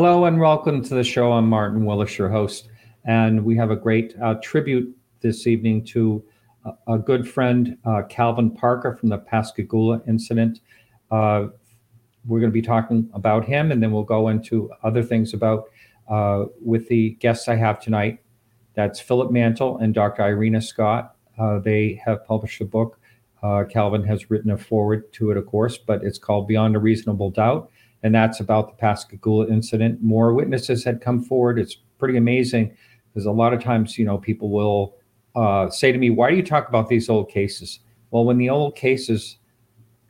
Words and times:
Hello 0.00 0.26
and 0.26 0.38
welcome 0.38 0.80
to 0.80 0.94
the 0.94 1.02
show. 1.02 1.32
I'm 1.32 1.48
Martin 1.48 1.84
Willis, 1.84 2.16
your 2.16 2.28
host, 2.28 2.68
and 3.04 3.44
we 3.44 3.56
have 3.56 3.72
a 3.72 3.76
great 3.76 4.14
uh, 4.22 4.34
tribute 4.40 4.96
this 5.22 5.48
evening 5.48 5.84
to 5.86 6.22
a, 6.64 6.94
a 6.94 6.98
good 7.00 7.28
friend, 7.28 7.76
uh, 7.84 8.02
Calvin 8.08 8.52
Parker 8.52 8.94
from 8.94 9.08
the 9.08 9.18
Pascagoula 9.18 10.00
incident. 10.06 10.60
Uh, 11.10 11.46
we're 12.28 12.38
going 12.38 12.48
to 12.48 12.54
be 12.54 12.62
talking 12.62 13.10
about 13.12 13.44
him, 13.44 13.72
and 13.72 13.82
then 13.82 13.90
we'll 13.90 14.04
go 14.04 14.28
into 14.28 14.70
other 14.84 15.02
things 15.02 15.34
about 15.34 15.64
uh, 16.08 16.44
with 16.64 16.86
the 16.86 17.14
guests 17.14 17.48
I 17.48 17.56
have 17.56 17.80
tonight. 17.80 18.20
That's 18.74 19.00
Philip 19.00 19.32
Mantle 19.32 19.78
and 19.78 19.92
Dr. 19.92 20.22
Irena 20.22 20.62
Scott. 20.62 21.16
Uh, 21.36 21.58
they 21.58 22.00
have 22.04 22.24
published 22.24 22.60
a 22.60 22.64
book. 22.64 23.00
Uh, 23.42 23.64
Calvin 23.68 24.04
has 24.04 24.30
written 24.30 24.52
a 24.52 24.58
forward 24.58 25.12
to 25.14 25.32
it, 25.32 25.36
of 25.36 25.46
course, 25.46 25.76
but 25.76 26.04
it's 26.04 26.18
called 26.18 26.46
Beyond 26.46 26.76
a 26.76 26.78
Reasonable 26.78 27.30
Doubt 27.30 27.72
and 28.02 28.14
that's 28.14 28.40
about 28.40 28.68
the 28.68 28.74
Pascagoula 28.74 29.48
incident. 29.48 30.02
More 30.02 30.32
witnesses 30.32 30.84
had 30.84 31.00
come 31.00 31.22
forward. 31.22 31.58
It's 31.58 31.76
pretty 31.98 32.16
amazing 32.16 32.76
because 33.12 33.26
a 33.26 33.32
lot 33.32 33.52
of 33.52 33.62
times, 33.62 33.98
you 33.98 34.04
know, 34.04 34.18
people 34.18 34.50
will 34.50 34.94
uh, 35.34 35.68
say 35.70 35.92
to 35.92 35.98
me, 35.98 36.10
"Why 36.10 36.30
do 36.30 36.36
you 36.36 36.42
talk 36.42 36.68
about 36.68 36.88
these 36.88 37.08
old 37.08 37.30
cases?" 37.30 37.80
Well, 38.10 38.24
when 38.24 38.38
the 38.38 38.50
old 38.50 38.76
cases 38.76 39.38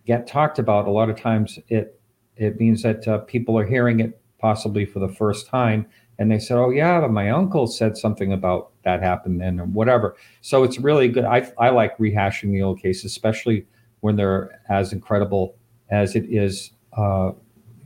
get 0.06 0.26
talked 0.26 0.58
about, 0.58 0.86
a 0.86 0.90
lot 0.90 1.10
of 1.10 1.20
times 1.20 1.58
it 1.68 2.00
it 2.36 2.60
means 2.60 2.82
that 2.82 3.06
uh, 3.08 3.18
people 3.18 3.58
are 3.58 3.66
hearing 3.66 4.00
it 4.00 4.20
possibly 4.38 4.84
for 4.84 5.00
the 5.00 5.08
first 5.08 5.48
time, 5.48 5.86
and 6.18 6.30
they 6.30 6.38
said, 6.38 6.56
"Oh 6.58 6.70
yeah, 6.70 7.00
but 7.00 7.10
my 7.10 7.30
uncle 7.30 7.66
said 7.66 7.96
something 7.96 8.32
about 8.32 8.72
that 8.84 9.02
happened 9.02 9.40
then, 9.40 9.58
or 9.60 9.64
whatever." 9.64 10.16
So 10.40 10.62
it's 10.62 10.78
really 10.78 11.08
good. 11.08 11.24
I 11.24 11.50
I 11.58 11.70
like 11.70 11.96
rehashing 11.98 12.52
the 12.52 12.62
old 12.62 12.80
cases, 12.80 13.06
especially 13.06 13.66
when 14.00 14.16
they're 14.16 14.60
as 14.68 14.92
incredible 14.92 15.56
as 15.90 16.14
it 16.14 16.26
is. 16.28 16.72
Uh, 16.96 17.32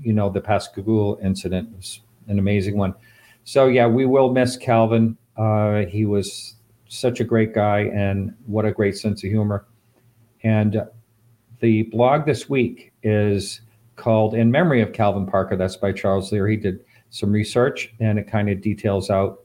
you 0.02 0.12
know, 0.12 0.30
the 0.30 0.40
Pascagoula 0.40 1.20
incident 1.22 1.74
was 1.76 2.00
an 2.28 2.38
amazing 2.38 2.76
one. 2.76 2.94
So 3.44 3.66
yeah, 3.66 3.86
we 3.86 4.06
will 4.06 4.32
miss 4.32 4.56
Calvin. 4.56 5.16
Uh, 5.36 5.82
he 5.86 6.04
was 6.04 6.56
such 6.88 7.20
a 7.20 7.24
great 7.24 7.54
guy, 7.54 7.90
and 7.94 8.34
what 8.46 8.64
a 8.64 8.72
great 8.72 8.96
sense 8.96 9.24
of 9.24 9.30
humor. 9.30 9.66
And 10.42 10.82
the 11.60 11.84
blog 11.84 12.26
this 12.26 12.48
week 12.48 12.92
is 13.02 13.62
called 13.96 14.34
"In 14.34 14.50
Memory 14.50 14.82
of 14.82 14.92
Calvin 14.92 15.26
Parker." 15.26 15.56
That's 15.56 15.76
by 15.76 15.92
Charles 15.92 16.30
Lear. 16.32 16.48
He 16.48 16.56
did 16.56 16.84
some 17.10 17.32
research, 17.32 17.92
and 18.00 18.18
it 18.18 18.28
kind 18.28 18.48
of 18.48 18.60
details 18.60 19.10
out 19.10 19.40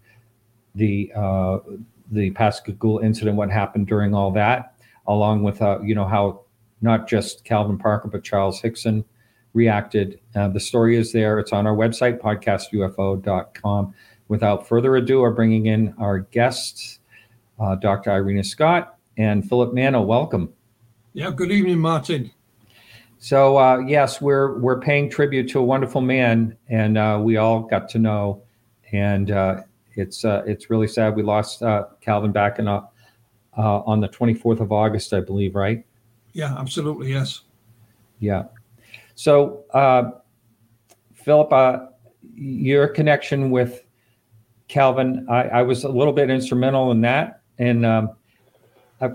the 0.76 1.12
uh, 1.16 1.60
the 2.12 2.32
Pascagoula 2.32 3.04
incident, 3.04 3.38
what 3.38 3.52
happened 3.52 3.88
during 3.88 4.14
all 4.14 4.32
that, 4.32 4.76
along 5.08 5.44
with 5.44 5.62
uh, 5.62 5.80
you 5.82 5.96
know 5.96 6.06
how 6.06 6.42
not 6.82 7.08
just 7.08 7.44
Calvin 7.44 7.78
Parker 7.78 8.08
but 8.08 8.24
Charles 8.24 8.62
Hickson 8.62 9.04
reacted. 9.58 10.20
Uh, 10.36 10.48
the 10.48 10.60
story 10.60 10.96
is 10.96 11.12
there. 11.12 11.40
It's 11.40 11.52
on 11.52 11.66
our 11.66 11.76
website, 11.76 12.20
podcastufo.com. 12.20 13.94
Without 14.30 14.68
further 14.68 14.96
ado, 14.96 15.22
we're 15.22 15.32
bringing 15.32 15.66
in 15.66 15.96
our 15.98 16.20
guests, 16.20 17.00
uh, 17.60 17.76
Dr. 17.76 18.12
Irena 18.12 18.44
Scott 18.44 18.98
and 19.18 19.48
Philip 19.50 19.74
Mantle. 19.74 20.06
Welcome. 20.06 20.54
Yeah, 21.14 21.32
good 21.32 21.52
evening, 21.52 21.80
Martin. 21.80 22.32
So 23.17 23.58
uh, 23.58 23.80
yes, 23.80 24.22
we're 24.22 24.60
we're 24.60 24.80
paying 24.80 25.10
tribute 25.10 25.50
to 25.50 25.60
a 25.60 25.64
wonderful 25.64 26.02
man, 26.02 26.56
and 26.70 27.00
uh, 27.00 27.20
we 27.20 27.38
all 27.38 27.62
got 27.62 27.90
to 27.90 28.00
know, 28.00 28.44
and 28.92 29.32
uh, 29.32 29.62
it's 29.96 30.23
uh, 30.23 30.44
it's 30.46 30.70
really 30.70 30.88
sad 30.88 31.16
we 31.16 31.23
lost 31.23 31.64
Calvin 32.00 32.32
back 32.32 32.60
in 32.60 32.67
on 32.67 34.00
the 34.02 34.10
24th 34.10 34.60
of 34.60 34.72
August, 34.72 35.14
I 35.14 35.20
believe, 35.22 35.56
right? 35.56 35.84
Yeah, 36.34 36.56
absolutely, 36.60 37.12
yes. 37.12 37.42
Yeah. 38.20 38.44
So, 39.17 39.64
uh, 39.73 40.11
Philip, 41.16 41.52
uh, 41.52 41.88
your 42.36 42.88
connection 42.88 43.50
with 43.50 43.83
Calvin, 44.67 45.26
I, 45.28 45.42
I, 45.42 45.61
was 45.64 45.86
a 45.86 45.89
little 45.89 46.14
bit 46.14 46.30
instrumental 46.30 46.92
in 46.92 47.02
that, 47.02 47.42
and 47.58 47.83
um, 47.83 48.11
I, 49.02 49.10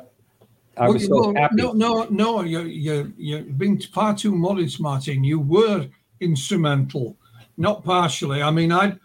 I 0.77 0.89
was 0.89 1.09
well, 1.09 1.27
so 1.27 1.35
happy. 1.35 1.55
No, 1.55 1.71
no, 1.71 2.09
no, 2.11 2.41
you're, 2.41 2.67
you're, 2.67 3.13
you're 3.17 3.43
being 3.43 3.81
far 3.81 4.17
too 4.17 4.35
modest, 4.35 4.81
Martin. 4.81 5.23
You 5.23 5.39
were 5.39 5.87
instrumental, 6.19 7.17
not 7.57 7.85
partially. 7.85 8.43
I 8.43 8.51
mean, 8.51 8.73
I'd 8.73 8.99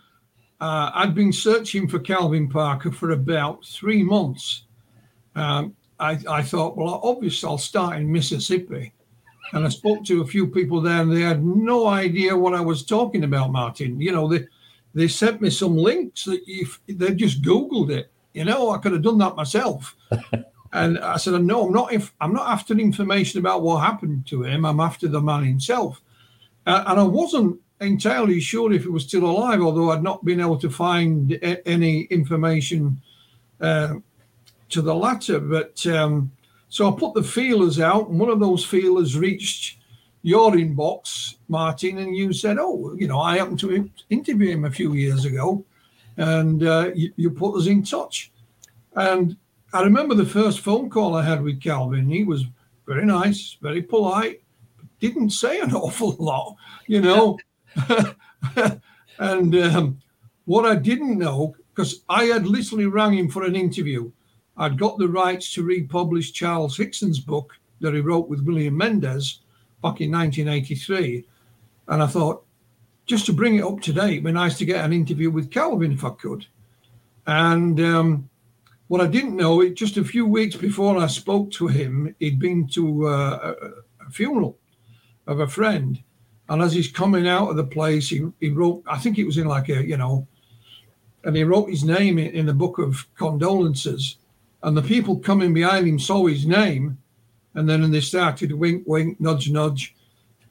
uh, 0.60 0.90
I'd 0.96 1.14
been 1.14 1.32
searching 1.32 1.88
for 1.88 2.00
Calvin 2.00 2.50
Parker 2.50 2.92
for 2.92 3.12
about 3.12 3.64
three 3.64 4.02
months. 4.02 4.64
Um, 5.36 5.76
I, 6.00 6.18
I 6.28 6.42
thought, 6.42 6.76
well, 6.76 7.00
obviously, 7.04 7.48
I'll 7.48 7.60
start 7.60 7.98
in 7.98 8.12
Mississippi 8.12 8.94
and 9.54 9.66
I 9.66 9.70
spoke 9.70 10.04
to 10.06 10.22
a 10.22 10.28
few 10.28 10.48
people 10.48 10.82
there, 10.82 11.02
and 11.02 11.12
they 11.12 11.22
had 11.22 11.44
no 11.44 11.88
idea 11.88 12.38
what 12.38 12.54
I 12.54 12.62
was 12.62 12.84
talking 12.84 13.24
about, 13.24 13.52
Martin. 13.52 14.00
You 14.00 14.12
know, 14.12 14.28
they 14.28 14.46
they 14.94 15.08
sent 15.08 15.42
me 15.42 15.50
some 15.50 15.78
links 15.78 16.26
that 16.26 16.42
if 16.48 16.80
they 16.88 17.14
just 17.14 17.42
Googled 17.42 17.92
it. 17.92 18.12
You 18.34 18.46
know, 18.46 18.72
I 18.72 18.78
could 18.78 18.92
have 18.92 19.02
done 19.02 19.18
that 19.20 19.36
myself. 19.36 19.96
and 20.74 21.00
I 21.00 21.18
said, 21.18 21.42
no, 21.42 21.68
I'm 21.68 21.74
not. 21.74 21.94
If 21.94 22.14
I'm 22.22 22.34
not 22.34 22.50
after 22.50 22.74
information 22.78 23.40
about 23.40 23.62
what 23.62 23.80
happened 23.80 24.28
to 24.28 24.44
him, 24.44 24.66
I'm 24.66 24.80
after 24.80 25.08
the 25.08 25.22
man 25.22 25.44
himself. 25.44 26.02
Uh, 26.66 26.84
and 26.88 27.00
I 27.00 27.04
wasn't 27.04 27.60
entirely 27.80 28.40
sure 28.40 28.74
if 28.74 28.84
he 28.84 28.90
was 28.90 29.04
still 29.04 29.26
alive, 29.26 29.62
although 29.62 29.92
I'd 29.92 30.04
not 30.04 30.26
been 30.26 30.42
able 30.42 30.58
to 30.58 30.70
find 30.70 31.34
a- 31.34 31.68
any 31.68 32.02
information 32.04 33.02
uh, 33.62 33.96
to 34.70 34.82
the 34.82 34.94
latter. 34.96 35.40
But 35.40 35.86
um, 35.88 36.32
so 36.70 36.92
I 36.92 37.00
put 37.00 37.14
the 37.14 37.24
feelers 37.24 37.80
out, 37.80 38.10
and 38.10 38.20
one 38.20 38.30
of 38.30 38.40
those 38.40 38.66
feelers 38.66 39.18
reached 39.18 39.78
your 40.22 40.52
inbox, 40.52 41.36
Martin, 41.48 42.00
and 42.00 42.16
you 42.16 42.34
said, 42.34 42.58
"Oh, 42.60 42.96
you 42.98 43.08
know, 43.08 43.20
I 43.20 43.38
happened 43.38 43.60
to 43.62 43.90
interview 44.10 44.52
him 44.52 44.66
a 44.66 44.72
few 44.72 44.94
years 44.94 45.26
ago, 45.26 45.64
and 46.18 46.64
uh, 46.64 46.92
you, 46.94 47.14
you, 47.16 47.32
put 47.32 47.58
us 47.58 47.68
in 47.68 47.84
touch." 47.84 48.32
And 48.96 49.38
I 49.74 49.84
remember 49.84 50.16
the 50.16 50.26
first 50.26 50.60
phone 50.60 50.90
call 50.90 51.16
I 51.16 51.24
had 51.24 51.42
with 51.42 51.62
Calvin. 51.62 52.10
He 52.10 52.24
was 52.24 52.46
very 52.86 53.06
nice, 53.06 53.58
very 53.62 53.82
polite, 53.82 54.42
didn't 55.00 55.30
say 55.30 55.60
an 55.62 55.74
awful 55.74 56.16
lot, 56.20 56.56
you 56.88 57.02
know. 57.02 57.38
and 59.20 59.56
um, 59.56 60.00
what 60.46 60.66
I 60.66 60.76
didn't 60.76 61.18
know, 61.18 61.56
because 61.74 62.04
I 62.10 62.26
had 62.26 62.48
literally 62.48 62.88
rang 62.88 63.14
him 63.14 63.30
for 63.30 63.44
an 63.44 63.56
interview 63.56 64.12
I'd 64.58 64.78
got 64.78 64.98
the 64.98 65.08
rights 65.08 65.54
to 65.54 65.64
republish 65.64 66.34
Charles 66.34 66.76
Hickson's 66.76 67.20
book 67.20 67.54
that 67.80 67.94
he 67.94 68.00
wrote 68.00 68.28
with 68.28 68.42
William 68.42 68.76
Mendez 68.76 69.40
back 69.84 70.02
in 70.02 70.12
1983. 70.12 71.26
And 71.88 72.02
I 72.02 72.08
thought, 72.08 72.44
just 73.06 73.26
to 73.28 73.34
bring 73.34 73.56
it 73.56 73.64
up 73.64 73.80
to 73.82 73.94
date, 73.94 74.14
it'd 74.14 74.24
be 74.24 74.32
nice 74.32 74.58
to 74.58 74.66
get 74.66 74.84
an 74.84 74.94
interview 74.94 75.30
with 75.30 75.52
Calvin 75.52 75.92
if 75.92 76.04
I 76.04 76.10
could. 76.10 76.46
And 77.28 77.80
um, 77.80 78.30
what 78.88 79.02
I 79.02 79.08
didn't 79.08 79.36
know, 79.36 79.62
it 79.62 79.76
just 79.76 79.98
a 79.98 80.04
few 80.04 80.26
weeks 80.26 80.56
before 80.56 80.98
I 80.98 81.08
spoke 81.08 81.52
to 81.52 81.68
him, 81.68 82.16
he'd 82.20 82.40
been 82.40 82.68
to 82.70 83.08
uh, 83.08 83.54
a, 83.62 84.06
a, 84.06 84.10
funeral 84.10 84.58
of 85.28 85.40
a 85.40 85.48
friend. 85.48 86.02
And 86.50 86.62
as 86.62 86.74
he's 86.74 86.92
coming 86.92 87.28
out 87.28 87.50
of 87.50 87.58
the 87.58 87.64
place, 87.64 88.10
he, 88.10 88.28
he 88.40 88.50
wrote, 88.50 88.84
I 88.88 88.98
think 88.98 89.18
it 89.18 89.26
was 89.26 89.38
in 89.38 89.48
like 89.48 89.70
a, 89.70 89.86
you 89.86 89.98
know, 89.98 90.28
and 91.24 91.36
he 91.36 91.44
wrote 91.44 91.70
his 91.70 91.84
name 91.84 92.18
in, 92.18 92.28
in 92.32 92.46
the 92.46 92.54
book 92.54 92.80
of 92.80 93.06
condolences 93.16 94.18
and 94.64 94.76
the 94.76 94.82
people 94.82 95.20
coming 95.20 95.54
behind 95.54 95.88
him 95.88 96.00
saw 96.00 96.26
his 96.26 96.46
name, 96.46 96.98
and 97.54 97.70
then 97.70 97.84
and 97.84 97.94
they 97.94 98.02
started 98.02 98.50
to 98.50 98.58
wink, 98.58 98.84
wink, 98.86 99.20
nudge, 99.20 99.50
nudge. 99.50 99.96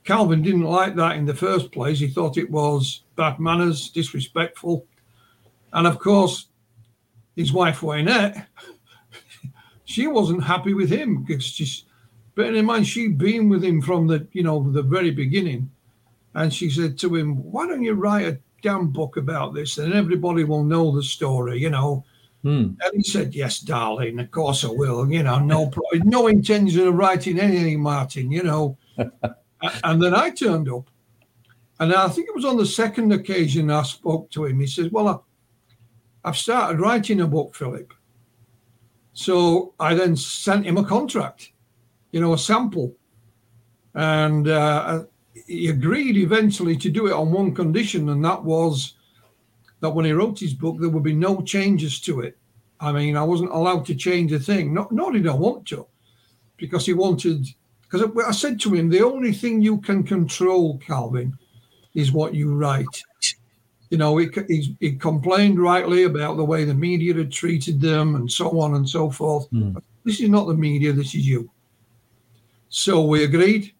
Calvin 0.04 0.42
didn't 0.42 0.62
like 0.62 0.94
that 0.96 1.16
in 1.16 1.26
the 1.26 1.34
first 1.34 1.72
place. 1.72 1.98
He 1.98 2.08
thought 2.08 2.36
it 2.36 2.50
was 2.50 3.02
bad 3.16 3.40
manners, 3.40 3.90
disrespectful. 3.90 4.86
And 5.72 5.86
of 5.86 5.98
course, 5.98 6.46
his 7.34 7.52
wife, 7.52 7.80
Wynette, 7.80 8.46
she 9.84 10.06
wasn't 10.06 10.44
happy 10.44 10.74
with 10.74 10.90
him 10.90 11.24
because 11.24 11.44
she's, 11.44 11.84
bearing 12.34 12.56
in 12.56 12.64
mind, 12.64 12.86
she'd 12.86 13.18
been 13.18 13.48
with 13.48 13.64
him 13.64 13.82
from 13.82 14.06
the, 14.06 14.26
you 14.32 14.42
know, 14.42 14.70
the 14.70 14.82
very 14.82 15.10
beginning. 15.10 15.70
And 16.34 16.52
she 16.52 16.70
said 16.70 16.98
to 16.98 17.14
him, 17.14 17.36
why 17.50 17.66
don't 17.66 17.82
you 17.82 17.94
write 17.94 18.26
a 18.26 18.38
damn 18.62 18.88
book 18.88 19.16
about 19.16 19.54
this 19.54 19.78
and 19.78 19.92
everybody 19.92 20.44
will 20.44 20.64
know 20.64 20.94
the 20.94 21.02
story, 21.02 21.60
you 21.60 21.70
know, 21.70 22.04
Hmm. 22.46 22.74
And 22.80 22.92
he 22.94 23.02
said, 23.02 23.34
"Yes, 23.34 23.58
darling. 23.58 24.20
Of 24.20 24.30
course 24.30 24.64
I 24.64 24.68
will. 24.68 25.10
You 25.10 25.24
know, 25.24 25.40
no, 25.40 25.72
no 26.04 26.28
intention 26.28 26.86
of 26.86 26.94
writing 26.94 27.40
anything, 27.40 27.80
Martin. 27.80 28.30
You 28.30 28.44
know." 28.44 28.78
and 29.82 30.00
then 30.00 30.14
I 30.14 30.30
turned 30.30 30.68
up, 30.70 30.88
and 31.80 31.92
I 31.92 32.06
think 32.06 32.28
it 32.28 32.36
was 32.36 32.44
on 32.44 32.56
the 32.56 32.64
second 32.64 33.12
occasion 33.12 33.68
I 33.68 33.82
spoke 33.82 34.30
to 34.30 34.44
him. 34.44 34.60
He 34.60 34.68
says, 34.68 34.92
"Well, 34.92 35.08
I, 35.08 36.28
I've 36.28 36.36
started 36.36 36.78
writing 36.80 37.20
a 37.20 37.26
book, 37.26 37.56
Philip." 37.56 37.92
So 39.12 39.74
I 39.80 39.94
then 39.94 40.14
sent 40.14 40.66
him 40.66 40.78
a 40.78 40.84
contract, 40.84 41.50
you 42.12 42.20
know, 42.20 42.34
a 42.34 42.38
sample, 42.38 42.94
and 43.94 44.46
uh, 44.46 45.02
he 45.48 45.66
agreed 45.66 46.16
eventually 46.16 46.76
to 46.76 46.90
do 46.90 47.08
it 47.08 47.12
on 47.12 47.32
one 47.32 47.52
condition, 47.52 48.08
and 48.08 48.24
that 48.24 48.44
was 48.44 48.94
that 49.80 49.90
when 49.90 50.04
he 50.04 50.12
wrote 50.12 50.38
his 50.38 50.54
book, 50.54 50.76
there 50.78 50.88
would 50.88 51.02
be 51.02 51.14
no 51.14 51.42
changes 51.42 52.00
to 52.00 52.20
it. 52.20 52.36
I 52.80 52.92
mean, 52.92 53.16
I 53.16 53.22
wasn't 53.22 53.52
allowed 53.52 53.86
to 53.86 53.94
change 53.94 54.32
a 54.32 54.38
thing. 54.38 54.74
Not, 54.74 54.92
nor 54.92 55.12
did 55.12 55.26
I 55.26 55.34
want 55.34 55.66
to, 55.68 55.86
because 56.56 56.86
he 56.86 56.92
wanted. 56.92 57.46
Because 57.88 58.10
I 58.26 58.32
said 58.32 58.58
to 58.60 58.74
him, 58.74 58.88
the 58.88 59.04
only 59.04 59.32
thing 59.32 59.62
you 59.62 59.78
can 59.78 60.02
control, 60.02 60.78
Calvin, 60.78 61.38
is 61.94 62.10
what 62.10 62.34
you 62.34 62.52
write. 62.52 63.02
you 63.90 63.98
know, 63.98 64.16
he, 64.16 64.28
he, 64.48 64.76
he 64.80 64.96
complained 64.96 65.60
rightly 65.60 66.04
about 66.04 66.36
the 66.36 66.44
way 66.44 66.64
the 66.64 66.74
media 66.74 67.14
had 67.14 67.30
treated 67.30 67.80
them 67.80 68.16
and 68.16 68.30
so 68.30 68.60
on 68.60 68.74
and 68.74 68.88
so 68.88 69.10
forth. 69.10 69.48
Mm. 69.52 69.80
This 70.04 70.20
is 70.20 70.28
not 70.28 70.46
the 70.46 70.54
media, 70.54 70.92
this 70.92 71.14
is 71.14 71.26
you. 71.26 71.50
So 72.68 73.04
we 73.04 73.24
agreed, 73.24 73.72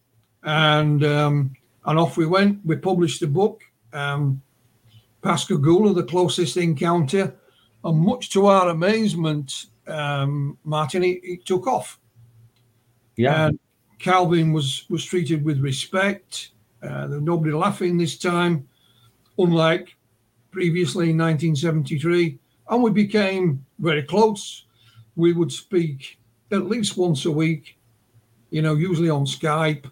and 0.43 1.03
um, 1.03 1.53
and 1.85 1.99
off 1.99 2.17
we 2.17 2.25
went. 2.25 2.65
We 2.65 2.77
published 2.77 3.19
the 3.19 3.27
book, 3.27 3.61
um, 3.93 4.41
Pascagoula, 5.27 5.93
the 5.93 6.03
closest 6.03 6.55
encounter, 6.55 7.35
and 7.83 7.99
much 7.99 8.29
to 8.29 8.45
our 8.45 8.69
amazement, 8.69 9.65
um, 9.85 10.57
Martin, 10.63 11.03
it, 11.03 11.19
it 11.21 11.45
took 11.45 11.67
off. 11.67 11.99
Yeah. 13.17 13.47
And 13.47 13.59
Calvin 13.99 14.53
was 14.53 14.85
was 14.89 15.03
treated 15.03 15.43
with 15.43 15.59
respect. 15.59 16.51
Uh, 16.81 17.07
there 17.07 17.17
was 17.17 17.23
nobody 17.23 17.51
laughing 17.51 17.97
this 17.97 18.17
time, 18.17 18.69
unlike 19.37 19.97
previously 20.51 21.09
in 21.09 21.17
1973. 21.17 22.39
And 22.69 22.81
we 22.81 22.91
became 22.91 23.65
very 23.79 24.03
close. 24.03 24.63
We 25.17 25.33
would 25.33 25.51
speak 25.51 26.19
at 26.53 26.67
least 26.67 26.95
once 26.95 27.25
a 27.25 27.31
week, 27.31 27.77
you 28.49 28.61
know, 28.61 28.75
usually 28.75 29.09
on 29.09 29.25
Skype, 29.25 29.91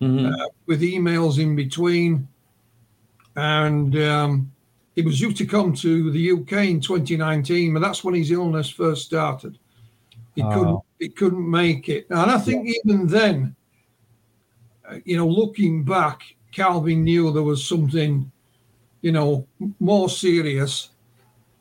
Mhm. 0.00 0.32
uh, 0.32 0.48
with 0.66 0.82
emails 0.82 1.40
in 1.40 1.56
between. 1.56 2.28
And 3.34 3.96
um, 3.96 4.52
he 4.98 5.04
was 5.04 5.20
due 5.20 5.32
to 5.32 5.46
come 5.46 5.72
to 5.72 6.10
the 6.10 6.32
UK 6.32 6.70
in 6.70 6.80
2019, 6.80 7.72
but 7.72 7.78
that's 7.78 8.02
when 8.02 8.14
his 8.16 8.32
illness 8.32 8.68
first 8.68 9.04
started. 9.04 9.56
He 10.34 10.42
Oh. 10.42 10.50
couldn't. 10.50 10.78
He 10.98 11.08
couldn't 11.08 11.48
make 11.48 11.88
it, 11.88 12.08
and 12.10 12.28
I 12.28 12.36
think 12.38 12.66
even 12.66 13.06
then, 13.06 13.54
uh, 14.90 14.96
you 15.04 15.16
know, 15.16 15.28
looking 15.28 15.84
back, 15.84 16.22
Calvin 16.50 17.04
knew 17.04 17.30
there 17.30 17.44
was 17.44 17.64
something, 17.64 18.28
you 19.02 19.12
know, 19.12 19.46
more 19.78 20.08
serious, 20.08 20.90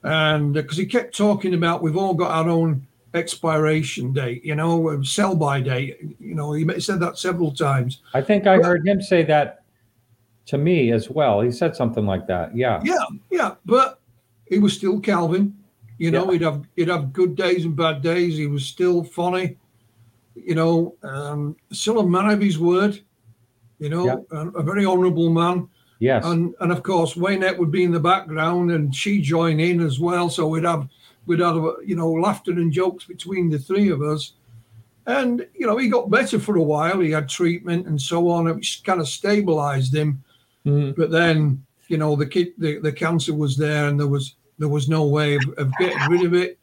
and 0.01 0.55
because 0.55 0.77
he 0.77 0.87
kept 0.87 1.15
talking 1.15 1.53
about 1.53 1.83
we've 1.83 1.95
all 1.95 2.15
got 2.15 2.31
our 2.31 2.49
own 2.49 2.87
expiration 3.13 4.13
date, 4.13 4.43
you 4.43 4.55
know, 4.55 4.89
uh, 4.89 5.03
sell 5.03 5.35
by 5.35 5.61
date. 5.61 5.97
You 6.19 6.33
know, 6.33 6.53
he 6.53 6.79
said 6.79 6.99
that 7.01 7.19
several 7.19 7.51
times. 7.51 8.01
I 8.15 8.21
think 8.23 8.47
I 8.47 8.57
heard 8.57 8.87
him 8.87 8.99
say 8.99 9.21
that 9.25 9.61
to 10.47 10.57
me 10.57 10.91
as 10.91 11.09
well. 11.09 11.41
He 11.41 11.51
said 11.51 11.75
something 11.75 12.05
like 12.05 12.25
that. 12.27 12.55
Yeah. 12.55 12.81
Yeah, 12.83 13.03
yeah, 13.29 13.55
but 13.65 13.99
he 14.45 14.59
was 14.59 14.73
still 14.73 14.99
Calvin. 14.99 15.55
You 15.99 16.11
know, 16.11 16.25
Yeah. 16.25 16.31
he'd 16.31 16.41
have 16.41 16.67
he'd 16.75 16.87
have 16.87 17.13
good 17.13 17.35
days 17.35 17.65
and 17.65 17.75
bad 17.75 18.01
days. 18.01 18.37
He 18.37 18.47
was 18.47 18.65
still 18.65 19.03
funny. 19.03 19.57
You 20.35 20.55
know, 20.55 20.95
um, 21.03 21.55
still 21.71 21.99
a 21.99 22.07
man 22.07 22.29
of 22.29 22.41
his 22.41 22.57
word. 22.59 22.99
You 23.79 23.89
know, 23.89 24.05
Yeah. 24.05 24.17
a, 24.31 24.47
a 24.59 24.63
very 24.63 24.85
honourable 24.85 25.29
man. 25.29 25.67
Yes. 25.99 26.25
And 26.25 26.53
and 26.61 26.71
of 26.71 26.81
course, 26.83 27.15
Waynette 27.15 27.57
would 27.57 27.71
be 27.71 27.83
in 27.83 27.91
the 27.91 27.99
background, 27.99 28.71
and 28.71 28.95
she 28.95 29.21
join 29.21 29.59
in 29.59 29.81
as 29.81 29.99
well. 29.99 30.29
So 30.29 30.47
we'd 30.47 30.63
have 30.63 30.87
we'd 31.25 31.39
have 31.39 31.55
you 31.85 31.95
know 31.95 32.11
laughter 32.11 32.51
and 32.51 32.71
jokes 32.71 33.03
between 33.05 33.49
the 33.49 33.59
three 33.59 33.89
of 33.89 34.01
us. 34.01 34.33
And 35.07 35.45
you 35.55 35.65
know, 35.65 35.77
he 35.77 35.89
got 35.89 36.09
better 36.09 36.39
for 36.39 36.55
a 36.57 36.63
while. 36.63 36.99
He 36.99 37.11
had 37.11 37.27
treatment 37.27 37.87
and 37.87 37.99
so 37.99 38.29
on, 38.29 38.45
which 38.45 38.83
kind 38.85 39.01
of 39.01 39.07
stabilised 39.07 39.93
him 39.93 40.23
Mhm. 40.67 40.95
but 40.95 41.09
then 41.11 41.63
you 41.87 41.97
know 41.97 42.15
the 42.15 42.25
kid 42.25 42.49
the, 42.57 42.79
the 42.79 42.91
cancer 42.91 43.33
was 43.33 43.55
there 43.57 43.87
and 43.87 43.99
there 43.99 44.07
was 44.07 44.35
there 44.59 44.67
was 44.67 44.89
no 44.89 45.05
way 45.07 45.35
of, 45.35 45.43
of 45.57 45.71
getting 45.79 46.09
rid 46.11 46.23
of 46.25 46.33
it 46.33 46.59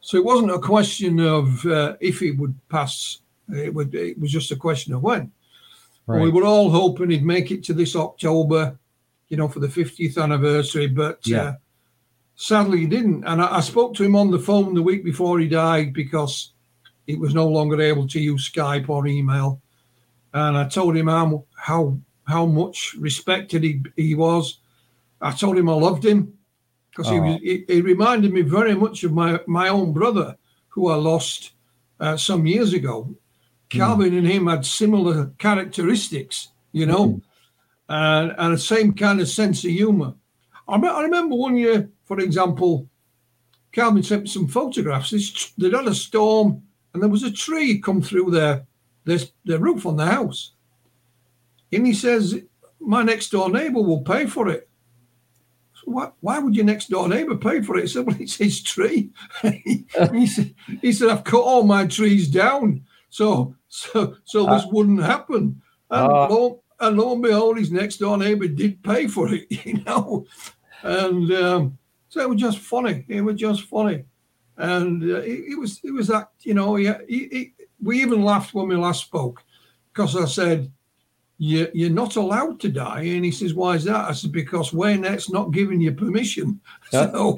so 0.00 0.16
it 0.16 0.24
wasn't 0.24 0.50
a 0.50 0.58
question 0.58 1.18
of 1.20 1.64
uh, 1.66 1.96
if 2.00 2.20
he 2.20 2.30
would 2.30 2.54
pass 2.68 3.18
it 3.52 3.74
would 3.74 3.94
it 3.94 4.18
was 4.20 4.30
just 4.30 4.52
a 4.52 4.56
question 4.56 4.94
of 4.94 5.02
when 5.02 5.30
Right. 6.06 6.22
we 6.22 6.30
were 6.30 6.44
all 6.44 6.70
hoping 6.70 7.10
he'd 7.10 7.24
make 7.24 7.50
it 7.50 7.62
to 7.64 7.74
this 7.74 7.94
october 7.96 8.76
you 9.28 9.36
know 9.36 9.48
for 9.48 9.60
the 9.60 9.68
50th 9.68 10.16
anniversary 10.22 10.86
but 10.86 11.18
Yeah. 11.24 11.42
uh, 11.42 11.54
sadly 12.36 12.78
he 12.80 12.86
didn't 12.86 13.24
and 13.24 13.42
I, 13.42 13.56
I 13.58 13.60
spoke 13.60 13.94
to 13.94 14.04
him 14.04 14.16
on 14.16 14.30
the 14.30 14.38
phone 14.38 14.74
the 14.74 14.82
week 14.82 15.04
before 15.04 15.38
he 15.40 15.48
died 15.48 15.92
because 15.92 16.52
he 17.06 17.16
was 17.16 17.34
no 17.34 17.46
longer 17.48 17.80
able 17.80 18.06
to 18.08 18.20
use 18.20 18.48
skype 18.50 18.88
or 18.88 19.06
email 19.06 19.60
and 20.34 20.56
i 20.56 20.66
told 20.68 20.96
him 20.96 21.08
how 21.08 21.44
how 21.56 21.96
how 22.30 22.46
much 22.46 22.94
respected 22.98 23.62
he, 23.62 23.82
he 23.96 24.14
was. 24.14 24.60
I 25.20 25.32
told 25.32 25.58
him 25.58 25.68
I 25.68 25.74
loved 25.74 26.04
him 26.04 26.32
because 26.90 27.08
he, 27.10 27.18
Oh. 27.18 27.22
was, 27.22 27.40
he, 27.42 27.64
he 27.68 27.80
reminded 27.80 28.32
me 28.32 28.42
very 28.42 28.74
much 28.74 29.04
of 29.04 29.12
my, 29.12 29.40
my 29.46 29.68
own 29.68 29.92
brother 29.92 30.36
who 30.68 30.88
I 30.88 30.96
lost 30.96 31.52
uh, 31.98 32.16
some 32.16 32.46
years 32.46 32.72
ago. 32.72 33.02
Hmm. 33.72 33.78
Calvin 33.78 34.14
and 34.16 34.26
him 34.26 34.46
had 34.46 34.64
similar 34.64 35.26
characteristics, 35.38 36.48
you 36.72 36.86
know, 36.86 37.20
and, 37.88 38.34
and 38.38 38.54
the 38.54 38.58
same 38.58 38.94
kind 38.94 39.20
of 39.20 39.28
sense 39.28 39.64
of 39.64 39.70
humor. 39.70 40.14
I, 40.68 40.78
me- 40.78 40.88
I 40.88 41.02
remember 41.02 41.34
one 41.36 41.56
year, 41.56 41.90
for 42.04 42.18
example, 42.20 42.88
Calvin 43.72 44.02
sent 44.02 44.22
me 44.22 44.28
some 44.28 44.48
photographs. 44.48 45.10
They'd 45.58 45.74
had 45.74 45.86
a 45.86 45.94
storm 45.94 46.62
and 46.92 47.02
there 47.02 47.10
was 47.10 47.22
a 47.22 47.30
tree 47.30 47.78
come 47.80 48.02
through 48.02 48.30
their, 48.32 48.66
their, 49.04 49.18
their 49.44 49.58
roof 49.58 49.86
on 49.86 49.96
the 49.96 50.06
house. 50.06 50.52
And 51.72 51.86
he 51.86 51.94
says, 51.94 52.38
My 52.80 53.02
next 53.02 53.30
door 53.30 53.50
neighbor 53.50 53.80
will 53.80 54.02
pay 54.02 54.26
for 54.26 54.48
it. 54.48 54.68
So 55.74 55.82
why, 55.92 56.10
why 56.20 56.38
would 56.38 56.54
your 56.56 56.64
next 56.64 56.90
door 56.90 57.08
neighbor 57.08 57.36
pay 57.36 57.62
for 57.62 57.76
it? 57.78 57.84
I 57.84 57.86
said, 57.86 58.06
Well, 58.06 58.16
it's 58.20 58.36
his 58.36 58.62
tree. 58.62 59.10
he, 59.42 60.26
said, 60.26 60.54
he 60.80 60.92
said, 60.92 61.08
I've 61.08 61.24
cut 61.24 61.40
all 61.40 61.62
my 61.64 61.86
trees 61.86 62.28
down. 62.28 62.82
So 63.08 63.54
so 63.68 64.16
so 64.24 64.46
this 64.46 64.64
wouldn't 64.70 65.02
happen. 65.02 65.62
And, 65.90 66.12
Ah. 66.12 66.26
lo, 66.28 66.62
and 66.78 66.96
lo 66.96 67.12
and 67.12 67.22
behold, 67.22 67.58
his 67.58 67.72
next 67.72 67.96
door 67.98 68.16
neighbor 68.16 68.46
did 68.48 68.82
pay 68.82 69.06
for 69.08 69.32
it, 69.32 69.46
you 69.66 69.82
know. 69.84 70.26
And 70.82 71.32
um, 71.32 71.78
so 72.08 72.20
it 72.20 72.28
was 72.28 72.40
just 72.40 72.58
funny. 72.58 73.04
It 73.08 73.20
was 73.22 73.36
just 73.36 73.62
funny. 73.62 74.04
And 74.56 75.02
uh, 75.02 75.16
it, 75.18 75.52
it 75.52 75.58
was 75.58 75.80
it 75.82 75.90
was 75.92 76.08
that, 76.08 76.30
you 76.42 76.54
know, 76.54 76.74
he, 76.76 76.92
he, 77.08 77.28
he, 77.28 77.52
we 77.82 78.00
even 78.02 78.22
laughed 78.24 78.54
when 78.54 78.68
we 78.68 78.76
last 78.76 79.02
spoke 79.04 79.42
because 79.92 80.14
I 80.16 80.26
said, 80.26 80.70
you, 81.40 81.68
you're 81.72 81.88
not 81.88 82.16
allowed 82.16 82.60
to 82.60 82.68
die. 82.68 83.00
And 83.00 83.24
he 83.24 83.30
says, 83.30 83.54
why 83.54 83.74
is 83.74 83.84
that? 83.84 84.10
I 84.10 84.12
said, 84.12 84.30
because 84.30 84.72
Waynette's 84.72 85.30
not 85.30 85.52
giving 85.52 85.80
you 85.80 85.92
permission. 85.92 86.60
Yeah. 86.92 87.10
So, 87.12 87.36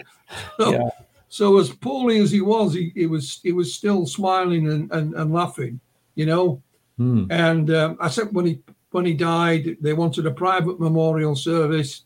so, 0.59 0.73
Yeah. 0.73 0.89
so 1.29 1.59
as 1.59 1.71
poorly 1.71 2.19
as 2.19 2.33
he 2.33 2.41
was, 2.41 2.75
he, 2.75 2.91
he 2.97 3.07
was 3.07 3.39
he 3.45 3.53
was 3.53 3.73
still 3.73 4.05
smiling 4.07 4.69
and, 4.69 4.91
and, 4.91 5.15
and 5.15 5.33
laughing, 5.33 5.79
you 6.17 6.27
know. 6.27 6.61
Hmm. 6.97 7.27
And 7.31 7.71
um, 7.71 7.97
I 8.01 8.09
said 8.09 8.33
when 8.33 8.47
he 8.47 8.61
when 8.91 9.05
he 9.05 9.15
died, 9.15 9.77
they 9.81 9.93
wanted 9.93 10.27
a 10.27 10.33
private 10.33 10.81
memorial 10.81 11.37
service. 11.37 12.05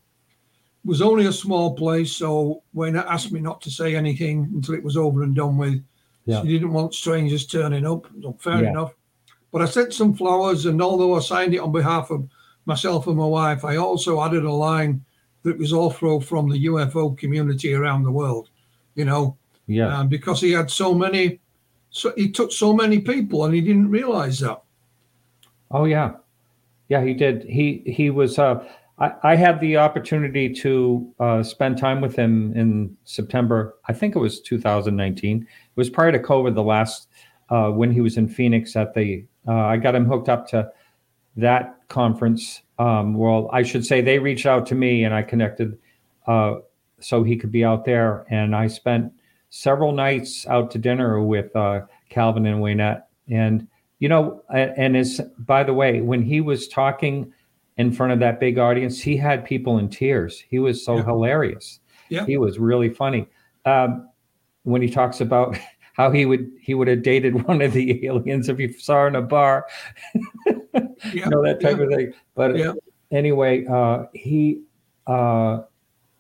It 0.85 0.89
was 0.89 1.01
only 1.01 1.27
a 1.27 1.33
small 1.33 1.75
place, 1.77 2.13
so 2.13 2.63
Waynette 2.75 3.07
asked 3.07 3.33
me 3.33 3.41
not 3.41 3.63
to 3.63 3.71
say 3.71 3.97
anything 3.97 4.51
until 4.55 4.75
it 4.75 4.85
was 4.85 4.97
over 4.99 5.23
and 5.23 5.35
done 5.35 5.57
with. 5.57 5.83
Yeah. 6.27 6.43
She 6.43 6.49
didn't 6.49 6.75
want 6.75 6.93
strangers 6.95 7.47
turning 7.47 7.87
up. 7.87 8.07
So 8.21 8.37
fair 8.39 8.65
enough. 8.65 8.93
But 9.57 9.63
I 9.63 9.71
sent 9.71 9.95
some 9.95 10.13
flowers, 10.13 10.67
and 10.67 10.83
although 10.83 11.15
I 11.17 11.21
signed 11.21 11.55
it 11.55 11.61
on 11.61 11.73
behalf 11.73 12.11
of 12.11 12.29
myself 12.67 13.07
and 13.07 13.17
my 13.17 13.25
wife, 13.25 13.65
I 13.65 13.77
also 13.77 14.23
added 14.23 14.45
a 14.45 14.53
line 14.53 15.03
that 15.45 15.57
was 15.57 15.73
also 15.73 16.21
from 16.21 16.51
the 16.51 16.67
UFO 16.67 17.17
community 17.17 17.73
around 17.73 18.03
the 18.03 18.11
world. 18.13 18.51
You 18.97 19.07
know, 19.07 19.39
Yeah. 19.67 19.97
um, 20.01 20.09
because 20.09 20.43
he 20.43 20.53
had 20.53 20.71
so 20.71 20.93
many, 20.93 21.41
so 21.89 22.13
he 22.19 22.31
took 22.31 22.53
so 22.53 22.75
many 22.75 22.99
people, 22.99 23.47
and 23.47 23.55
he 23.55 23.63
didn't 23.63 23.89
realize 23.89 24.41
that. 24.41 24.61
Oh 25.71 25.87
yeah, 25.87 26.17
yeah. 26.91 27.03
He 27.03 27.15
did. 27.15 27.45
He 27.45 27.83
he 27.87 28.11
was. 28.11 28.39
Uh, 28.39 28.63
I 28.99 29.13
I 29.23 29.37
had 29.37 29.59
the 29.61 29.79
opportunity 29.79 30.53
to 30.53 31.11
uh, 31.19 31.43
spend 31.43 31.79
time 31.79 32.03
with 32.03 32.15
him 32.15 32.53
in 32.55 32.95
September. 33.05 33.77
I 33.89 33.95
think 33.95 34.17
it 34.17 34.19
was 34.19 34.39
2019. 34.43 35.41
It 35.41 35.49
was 35.77 35.89
prior 35.89 36.13
to 36.13 36.19
COVID. 36.19 36.55
The 36.55 36.63
last 36.63 37.09
uh, 37.49 37.71
when 37.71 37.91
he 37.91 38.03
was 38.03 38.19
in 38.19 38.29
Phoenix 38.29 38.77
at 38.77 38.93
the. 38.93 39.25
Uh, 39.47 39.53
I 39.55 39.77
got 39.77 39.95
him 39.95 40.07
hooked 40.07 40.29
up 40.29 40.49
to 40.49 40.71
that 41.37 41.81
conference. 41.89 42.63
Um, 42.79 43.15
well, 43.15 43.49
I 43.53 43.63
should 43.63 43.85
say 43.87 44.01
they 44.01 44.19
reached 44.19 44.47
out 44.47 44.67
to 44.67 44.75
me 44.75 45.05
and 45.05 45.15
I 45.15 45.23
connected 45.23 45.79
uh, 46.27 46.57
so 47.01 47.23
he 47.23 47.37
could 47.37 47.53
be 47.53 47.65
out 47.65 47.85
there. 47.85 48.27
And 48.31 48.55
I 48.57 48.67
spent 48.69 49.13
several 49.51 49.93
nights 49.93 50.47
out 50.47 50.71
to 50.73 50.79
dinner 50.79 51.23
with 51.23 51.55
uh, 51.55 51.83
Calvin 52.09 52.47
and 52.47 52.61
Waynette. 52.61 53.03
And, 53.31 53.69
you 53.99 54.09
know, 54.09 54.43
and 54.53 54.97
as 54.97 55.21
by 55.39 55.63
the 55.63 55.75
way, 55.75 56.01
when 56.01 56.23
he 56.23 56.41
was 56.41 56.69
talking 56.69 57.33
in 57.77 57.93
front 57.93 58.13
of 58.13 58.19
that 58.21 58.41
big 58.41 58.59
audience, 58.59 59.01
he 59.01 59.17
had 59.17 59.45
people 59.45 59.79
in 59.79 59.89
tears. 59.89 60.43
He 60.49 60.59
was 60.59 60.85
so 60.85 60.97
Yeah. 60.97 61.05
hilarious. 61.05 61.81
Yeah. 62.09 62.25
He 62.27 62.39
was 62.39 62.59
really 62.59 62.89
funny. 62.89 63.27
Um, 63.65 64.09
when 64.63 64.81
he 64.83 64.89
talks 64.89 65.21
about 65.21 65.57
how 65.97 66.11
he 66.11 66.27
would 66.27 66.51
he 66.61 66.75
would 66.75 66.89
have 66.89 67.03
dated 67.03 67.43
one 67.49 67.63
of 67.63 67.73
the 67.73 68.07
aliens 68.07 68.49
if 68.49 68.59
he 68.59 68.73
saw 68.73 69.03
her 69.03 69.09
in 69.09 69.17
a 69.17 69.23
bar 69.23 69.67
Yeah, 71.13 71.25
you 71.25 71.27
know 71.31 71.43
that 71.43 71.61
type 71.61 71.79
yeah. 71.79 71.85
of 71.85 71.91
thing. 71.91 72.13
But 72.35 72.57
Yeah. 72.57 72.73
anyway, 73.11 73.65
uh, 73.67 74.05
he 74.13 74.63
uh, 75.07 75.63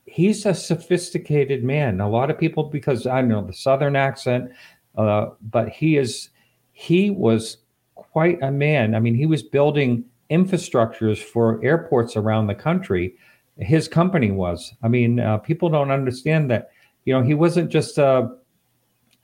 he's 0.06 0.46
a 0.46 0.54
sophisticated 0.54 1.64
man. 1.64 2.00
A 2.00 2.08
lot 2.08 2.30
of 2.30 2.38
people, 2.38 2.64
because 2.64 3.06
I 3.06 3.22
know 3.22 3.42
the 3.44 3.52
southern 3.52 3.96
accent, 3.96 4.50
uh, 4.96 5.30
but 5.50 5.68
he 5.70 5.96
is 5.96 6.30
he 6.72 7.10
was 7.10 7.58
quite 7.94 8.42
a 8.42 8.50
man. 8.50 8.94
I 8.94 9.00
mean, 9.00 9.14
he 9.14 9.26
was 9.26 9.42
building 9.42 10.04
infrastructures 10.30 11.18
for 11.22 11.62
airports 11.64 12.16
around 12.16 12.46
the 12.46 12.54
country 12.54 13.16
his 13.58 13.88
company 13.88 14.30
was. 14.30 14.74
I 14.82 14.88
mean, 14.88 15.20
uh, 15.20 15.38
people 15.38 15.68
don't 15.68 15.90
understand 15.90 16.50
that. 16.50 16.70
You 17.04 17.14
know, 17.14 17.22
he 17.22 17.34
wasn't 17.34 17.70
just 17.70 17.98
a 17.98 18.30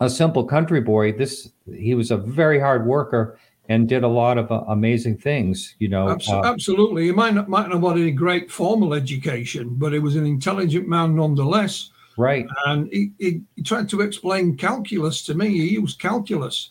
a 0.02 0.10
simple 0.10 0.44
country 0.44 0.80
boy. 0.80 1.12
This 1.12 1.50
he 1.72 1.94
was 1.94 2.10
a 2.10 2.16
very 2.16 2.58
hard 2.60 2.86
worker 2.86 3.38
and 3.68 3.88
did 3.88 4.02
a 4.02 4.08
lot 4.08 4.38
of 4.38 4.50
uh, 4.50 4.64
amazing 4.68 5.16
things. 5.16 5.76
You 5.78 5.88
know, 5.88 6.10
Abs- 6.10 6.28
uh, 6.28 6.42
absolutely. 6.44 7.04
He 7.06 7.12
might 7.12 7.34
not, 7.34 7.48
might 7.48 7.68
not 7.68 7.74
have 7.74 7.82
had 7.82 7.96
any 7.98 8.10
great 8.10 8.50
formal 8.50 8.92
education, 8.94 9.74
but 9.74 9.92
he 9.92 9.98
was 9.98 10.16
an 10.16 10.26
intelligent 10.26 10.88
man 10.88 11.14
nonetheless. 11.16 11.90
right? 12.16 12.46
And 12.66 12.88
he, 12.92 13.12
he, 13.18 13.42
he 13.56 13.62
tried 13.62 13.88
to 13.90 14.00
explain 14.00 14.56
calculus 14.56 15.22
to 15.26 15.34
me. 15.34 15.48
He 15.50 15.70
used 15.70 16.00
calculus. 16.00 16.70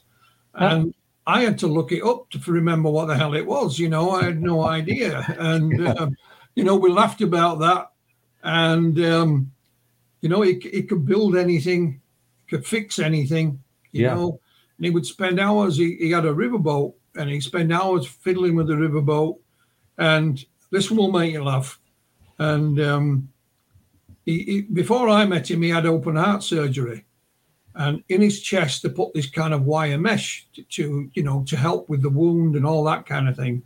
Huh. 0.54 0.66
And 0.66 0.94
I 1.26 1.42
had 1.42 1.58
to 1.60 1.68
look 1.68 1.92
it 1.92 2.04
up 2.04 2.30
to 2.32 2.52
remember 2.52 2.90
what 2.90 3.08
the 3.08 3.16
hell 3.16 3.36
it 3.36 3.46
was. 3.46 3.80
You 3.80 3.90
know, 3.90 4.12
I 4.12 4.26
had 4.26 4.42
no 4.42 4.68
idea. 4.68 5.24
And, 5.40 5.88
um, 6.00 6.16
you 6.56 6.64
know, 6.64 6.76
we 6.76 6.92
laughed 6.92 7.22
about 7.22 7.60
that. 7.60 7.92
And, 8.44 9.00
um, 9.06 9.52
you 10.22 10.30
know, 10.30 10.42
he, 10.42 10.60
he 10.60 10.84
could 10.84 11.06
build 11.06 11.36
anything, 11.36 12.02
could 12.52 12.68
fix 12.68 13.00
anything, 13.00 13.64
you 13.92 14.04
Yeah. 14.04 14.14
know. 14.16 14.40
And 14.78 14.86
he 14.86 14.92
would 14.92 15.06
spend 15.06 15.40
hours, 15.40 15.78
he, 15.78 15.96
he 15.96 16.12
had 16.12 16.26
a 16.26 16.34
riverboat 16.34 16.94
and 17.16 17.30
he 17.30 17.40
spent 17.40 17.72
hours 17.72 18.06
fiddling 18.06 18.56
with 18.56 18.68
the 18.68 18.74
riverboat. 18.76 19.40
And 19.98 20.44
this 20.70 20.92
will 20.92 21.12
make 21.12 21.34
you 21.34 21.44
laugh. 21.44 21.80
And 22.38 22.80
um, 22.80 23.30
he, 24.26 24.44
he, 24.44 24.62
before 24.62 25.08
I 25.10 25.26
met 25.26 25.50
him, 25.50 25.62
he 25.62 25.70
had 25.70 25.86
open 25.86 26.16
heart 26.16 26.44
surgery. 26.44 27.06
And 27.74 28.04
in 28.10 28.22
his 28.22 28.42
chest, 28.42 28.84
they 28.84 28.90
put 28.90 29.14
this 29.14 29.30
kind 29.30 29.54
of 29.54 29.64
wire 29.64 29.98
mesh 29.98 30.46
to, 30.54 30.64
to 30.64 31.10
you 31.14 31.24
know, 31.24 31.44
to 31.48 31.56
help 31.56 31.88
with 31.88 32.02
the 32.02 32.10
wound 32.10 32.56
and 32.56 32.66
all 32.66 32.84
that 32.86 33.06
kind 33.06 33.30
of 33.30 33.38
thing. 33.38 33.64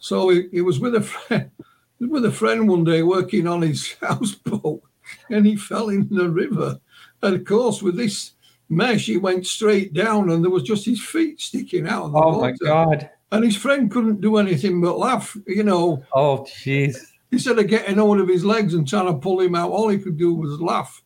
So 0.00 0.30
he, 0.30 0.48
he 0.50 0.60
was 0.60 0.80
with 0.80 0.94
a 0.94 1.02
friend, 1.02 1.50
with 2.00 2.24
a 2.24 2.32
friend 2.32 2.68
one 2.68 2.84
day 2.84 3.02
working 3.02 3.46
on 3.46 3.62
his 3.62 3.94
houseboat, 4.02 4.82
and 5.30 5.46
he 5.46 5.56
fell 5.56 5.88
in 5.88 6.08
the 6.10 6.28
river. 6.28 6.80
And 7.22 7.34
of 7.36 7.44
course, 7.44 7.82
with 7.82 7.96
this 7.96 8.32
mesh, 8.68 9.06
he 9.06 9.16
went 9.16 9.46
straight 9.46 9.92
down, 9.92 10.30
and 10.30 10.42
there 10.44 10.50
was 10.50 10.62
just 10.62 10.84
his 10.84 11.02
feet 11.02 11.40
sticking 11.40 11.88
out 11.88 12.04
of 12.04 12.12
the 12.12 12.18
Oh 12.18 12.38
water. 12.38 12.40
my 12.40 12.66
God! 12.68 13.10
And 13.32 13.44
his 13.44 13.56
friend 13.56 13.90
couldn't 13.90 14.20
do 14.20 14.36
anything 14.38 14.80
but 14.80 14.98
laugh. 14.98 15.36
You 15.46 15.64
know, 15.64 16.02
Oh 16.14 16.38
jeez! 16.48 16.96
instead 17.30 17.58
of 17.58 17.66
getting 17.68 17.96
hold 17.98 18.20
of 18.20 18.28
his 18.28 18.44
legs 18.44 18.74
and 18.74 18.86
trying 18.88 19.06
to 19.06 19.14
pull 19.18 19.40
him 19.40 19.54
out, 19.54 19.70
all 19.70 19.88
he 19.88 19.98
could 19.98 20.16
do 20.16 20.34
was 20.34 20.60
laugh. 20.60 21.02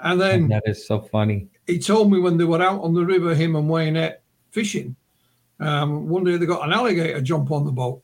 And 0.00 0.20
then 0.20 0.48
That 0.48 0.62
is 0.66 0.86
so 0.86 1.00
funny. 1.00 1.48
he 1.66 1.78
told 1.80 2.12
me 2.12 2.20
when 2.20 2.36
they 2.36 2.44
were 2.44 2.62
out 2.62 2.82
on 2.82 2.94
the 2.94 3.04
river, 3.04 3.34
him 3.34 3.56
and 3.56 3.68
Waynette 3.68 4.18
fishing, 4.52 4.94
um, 5.58 6.08
one 6.08 6.22
day 6.22 6.36
they 6.36 6.46
got 6.46 6.64
an 6.64 6.72
alligator 6.72 7.20
jump 7.20 7.50
on 7.50 7.64
the 7.64 7.72
boat. 7.72 8.02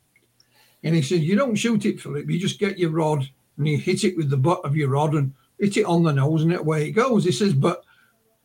And 0.82 0.94
he 0.96 1.02
said, 1.02 1.20
You 1.20 1.36
don't 1.36 1.54
shoot 1.54 1.84
it, 1.86 2.00
Philip. 2.00 2.28
You 2.28 2.38
just 2.40 2.58
get 2.58 2.78
your 2.78 2.90
rod 2.90 3.28
and 3.56 3.68
you 3.68 3.78
hit 3.78 4.02
it 4.02 4.16
with 4.16 4.28
the 4.30 4.36
butt 4.36 4.64
of 4.64 4.74
your 4.76 4.88
rod 4.88 5.14
and 5.14 5.32
hit 5.64 5.78
it 5.78 5.84
on 5.84 6.02
the 6.02 6.12
nose 6.12 6.42
and 6.42 6.52
it 6.52 6.60
away 6.60 6.88
it 6.88 6.92
goes. 6.92 7.24
He 7.24 7.32
says, 7.32 7.54
But 7.54 7.84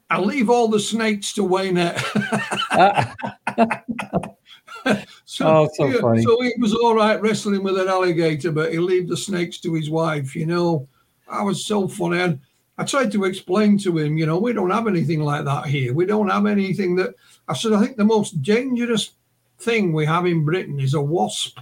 I'll 0.09 0.23
hmm. 0.23 0.29
leave 0.29 0.49
all 0.49 0.67
the 0.67 0.79
snakes 0.79 1.33
to 1.33 1.41
Waynette. 1.41 1.99
so, 5.25 5.47
Oh, 5.47 5.69
so 5.73 5.85
yeah, 5.85 6.01
funny. 6.01 6.23
so 6.23 6.41
he 6.41 6.53
was 6.57 6.73
all 6.73 6.95
right 6.95 7.21
wrestling 7.21 7.63
with 7.63 7.77
an 7.77 7.87
alligator, 7.87 8.51
but 8.51 8.71
he 8.71 8.79
leave 8.79 9.07
the 9.07 9.17
snakes 9.17 9.59
to 9.59 9.73
his 9.73 9.89
wife, 9.89 10.35
you 10.35 10.45
know. 10.45 10.87
I 11.27 11.43
was 11.43 11.65
so 11.65 11.87
funny. 11.87 12.19
And 12.19 12.39
I 12.77 12.85
tried 12.85 13.11
to 13.11 13.25
explain 13.25 13.77
to 13.79 13.97
him, 13.97 14.17
you 14.17 14.25
know, 14.25 14.39
we 14.39 14.53
don't 14.53 14.71
have 14.71 14.87
anything 14.87 15.21
like 15.21 15.45
that 15.45 15.65
here. 15.65 15.93
We 15.93 16.05
don't 16.05 16.29
have 16.29 16.45
anything 16.45 16.95
that 16.95 17.13
I 17.47 17.53
said, 17.53 17.73
I 17.73 17.83
think 17.83 17.97
the 17.97 18.05
most 18.05 18.41
dangerous 18.41 19.11
thing 19.59 19.91
we 19.91 20.05
have 20.05 20.25
in 20.25 20.45
Britain 20.45 20.79
is 20.79 20.93
a 20.93 21.01
wasp, 21.01 21.59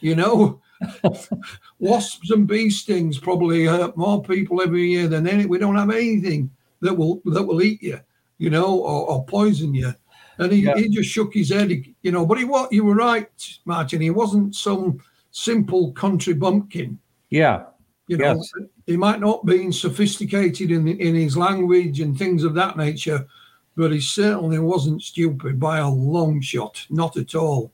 you 0.00 0.14
know. 0.14 0.60
Wasps 1.78 2.30
and 2.30 2.46
bee 2.46 2.70
stings 2.70 3.18
probably 3.18 3.64
hurt 3.64 3.96
more 3.96 4.22
people 4.22 4.62
every 4.62 4.88
year 4.90 5.08
than 5.08 5.26
any. 5.26 5.46
We 5.46 5.58
don't 5.58 5.76
have 5.76 5.90
anything 5.90 6.50
that 6.80 6.94
will 6.94 7.20
that 7.26 7.42
will 7.44 7.62
eat 7.62 7.82
you, 7.82 8.00
you 8.38 8.50
know, 8.50 8.78
or, 8.80 9.08
or 9.10 9.24
poison 9.24 9.74
you. 9.74 9.92
And 10.38 10.52
he, 10.52 10.60
Yeah. 10.62 10.76
he 10.76 10.88
just 10.88 11.10
shook 11.10 11.34
his 11.34 11.50
head, 11.50 11.72
you 12.02 12.12
know. 12.12 12.24
But 12.24 12.38
he 12.38 12.44
what 12.44 12.72
you 12.72 12.84
were 12.84 12.94
right, 12.94 13.28
Martin. 13.64 14.00
He 14.00 14.10
wasn't 14.10 14.54
some 14.54 15.00
simple 15.30 15.92
country 15.92 16.34
bumpkin. 16.34 16.98
Yeah, 17.30 17.64
You 18.06 18.16
know, 18.16 18.36
Yes. 18.36 18.52
he 18.86 18.96
might 18.96 19.20
not 19.20 19.44
be 19.44 19.70
sophisticated 19.72 20.70
in 20.70 20.86
in 20.88 21.14
his 21.14 21.36
language 21.36 22.00
and 22.00 22.16
things 22.16 22.44
of 22.44 22.54
that 22.54 22.76
nature, 22.76 23.26
but 23.76 23.92
he 23.92 24.00
certainly 24.00 24.58
wasn't 24.58 25.02
stupid 25.02 25.58
by 25.60 25.78
a 25.78 25.88
long 25.90 26.40
shot, 26.40 26.86
not 26.88 27.16
at 27.16 27.34
all. 27.34 27.72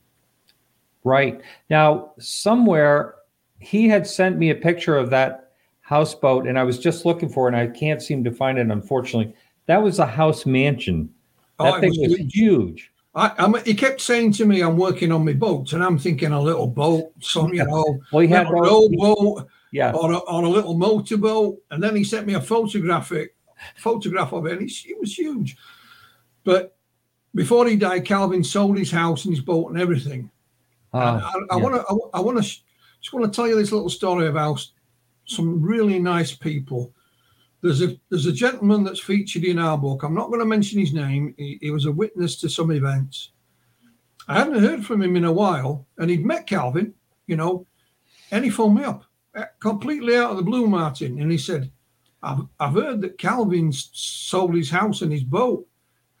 Right. 1.05 1.39
Now 1.69 2.11
somewhere 2.19 3.15
he 3.59 3.87
had 3.87 4.05
sent 4.05 4.37
me 4.37 4.49
a 4.49 4.55
picture 4.55 4.97
of 4.97 5.09
that 5.11 5.53
houseboat, 5.79 6.47
and 6.47 6.59
I 6.59 6.63
was 6.63 6.77
just 6.77 7.05
looking 7.05 7.29
for 7.29 7.47
it, 7.47 7.53
and 7.53 7.57
I 7.57 7.67
can't 7.67 8.01
seem 8.01 8.23
to 8.25 8.31
find 8.31 8.57
it. 8.57 8.67
Unfortunately, 8.67 9.33
that 9.67 9.81
was 9.81 9.99
a 9.99 10.05
house 10.05 10.45
mansion. 10.45 11.09
Oh, 11.59 11.65
that 11.65 11.75
Oh, 11.75 11.79
thing 11.79 11.91
was 12.01 12.19
was 12.19 12.35
huge. 12.35 12.91
I, 13.13 13.31
I'm, 13.37 13.55
he 13.63 13.73
kept 13.73 14.01
saying 14.01 14.33
to 14.33 14.45
me, 14.45 14.61
"I'm 14.61 14.75
working 14.75 15.13
on 15.13 15.23
my 15.23 15.31
boat," 15.33 15.71
and 15.71 15.81
I'm 15.81 15.97
thinking 15.97 16.33
a 16.33 16.41
little 16.41 16.67
boat, 16.67 17.13
some 17.21 17.53
you 17.53 17.63
know, 17.63 17.99
Well, 18.11 18.21
he 18.21 18.27
had 18.27 18.47
those, 18.47 18.53
rowboat 18.53 19.47
yeah, 19.71 19.93
or 19.93 20.11
a, 20.11 20.17
or 20.17 20.43
a 20.43 20.49
little 20.49 20.73
motorboat, 20.73 21.57
and 21.71 21.81
then 21.81 21.95
he 21.95 22.03
sent 22.03 22.27
me 22.27 22.33
a 22.33 22.41
photographic 22.41 23.35
photograph 23.77 24.33
of 24.33 24.45
it, 24.47 24.53
and 24.53 24.63
it's, 24.63 24.83
it 24.85 24.99
was 24.99 25.17
huge. 25.17 25.55
But 26.43 26.75
before 27.33 27.67
he 27.67 27.77
died, 27.77 28.05
Calvin 28.05 28.43
sold 28.43 28.77
his 28.77 28.91
house 28.91 29.23
and 29.25 29.33
his 29.33 29.43
boat 29.43 29.69
and 29.69 29.79
everything. 29.79 30.29
Uh, 30.95 31.31
I 31.51 31.55
want 31.57 31.75
to. 31.75 32.09
I 32.13 32.19
want 32.19 32.43
to 32.43 32.43
just 32.43 33.13
want 33.13 33.25
to 33.25 33.35
tell 33.35 33.47
you 33.47 33.55
this 33.55 33.71
little 33.71 33.89
story 33.89 34.27
about 34.27 34.65
some 35.25 35.61
really 35.61 35.99
nice 35.99 36.33
people. 36.33 36.93
There's 37.61 37.81
a 37.81 37.99
there's 38.09 38.25
a 38.25 38.31
gentleman 38.31 38.83
that's 38.83 38.99
featured 38.99 39.43
in 39.43 39.59
our 39.59 39.77
book. 39.77 40.03
I'm 40.03 40.15
not 40.15 40.27
going 40.27 40.39
to 40.39 40.45
mention 40.45 40.79
his 40.79 40.93
name. 40.93 41.35
He, 41.37 41.59
he 41.61 41.71
was 41.71 41.85
a 41.85 41.91
witness 41.91 42.35
to 42.41 42.49
some 42.49 42.71
events. 42.71 43.31
I 44.27 44.39
hadn't 44.39 44.59
heard 44.59 44.85
from 44.85 45.01
him 45.01 45.15
in 45.15 45.25
a 45.25 45.31
while, 45.31 45.85
and 45.97 46.09
he'd 46.09 46.25
met 46.25 46.47
Calvin, 46.47 46.93
you 47.27 47.35
know, 47.35 47.67
and 48.31 48.43
he 48.43 48.49
phoned 48.49 48.75
me 48.75 48.83
up 48.83 49.03
uh, 49.35 49.45
completely 49.59 50.15
out 50.15 50.31
of 50.31 50.37
the 50.37 50.43
blue, 50.43 50.67
Martin, 50.67 51.19
and 51.19 51.31
he 51.31 51.37
said, 51.37 51.71
"I've 52.23 52.39
I've 52.59 52.73
heard 52.73 53.01
that 53.01 53.17
Calvin's 53.17 53.89
sold 53.93 54.55
his 54.55 54.69
house 54.69 55.01
and 55.01 55.11
his 55.11 55.23
boat, 55.23 55.67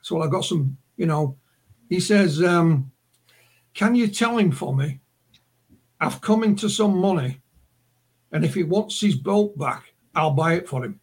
so 0.01 0.21
I 0.21 0.27
got 0.27 0.45
some, 0.45 0.77
you 0.97 1.05
know." 1.05 1.37
He 1.89 1.99
says, 1.99 2.41
um, 2.41 2.91
"Can 3.75 3.93
you 3.93 4.07
tell 4.07 4.37
him 4.39 4.51
for 4.51 4.75
me? 4.75 4.99
I've 6.01 6.21
come 6.21 6.43
into 6.43 6.69
some 6.69 6.97
money, 6.97 7.41
and 8.31 8.43
if 8.43 8.55
he 8.55 8.63
wants 8.63 8.99
his 8.99 9.15
boat 9.15 9.55
back, 9.57 9.93
I'll 10.15 10.31
buy 10.31 10.53
it 10.53 10.67
for 10.67 10.83
him." 10.83 10.99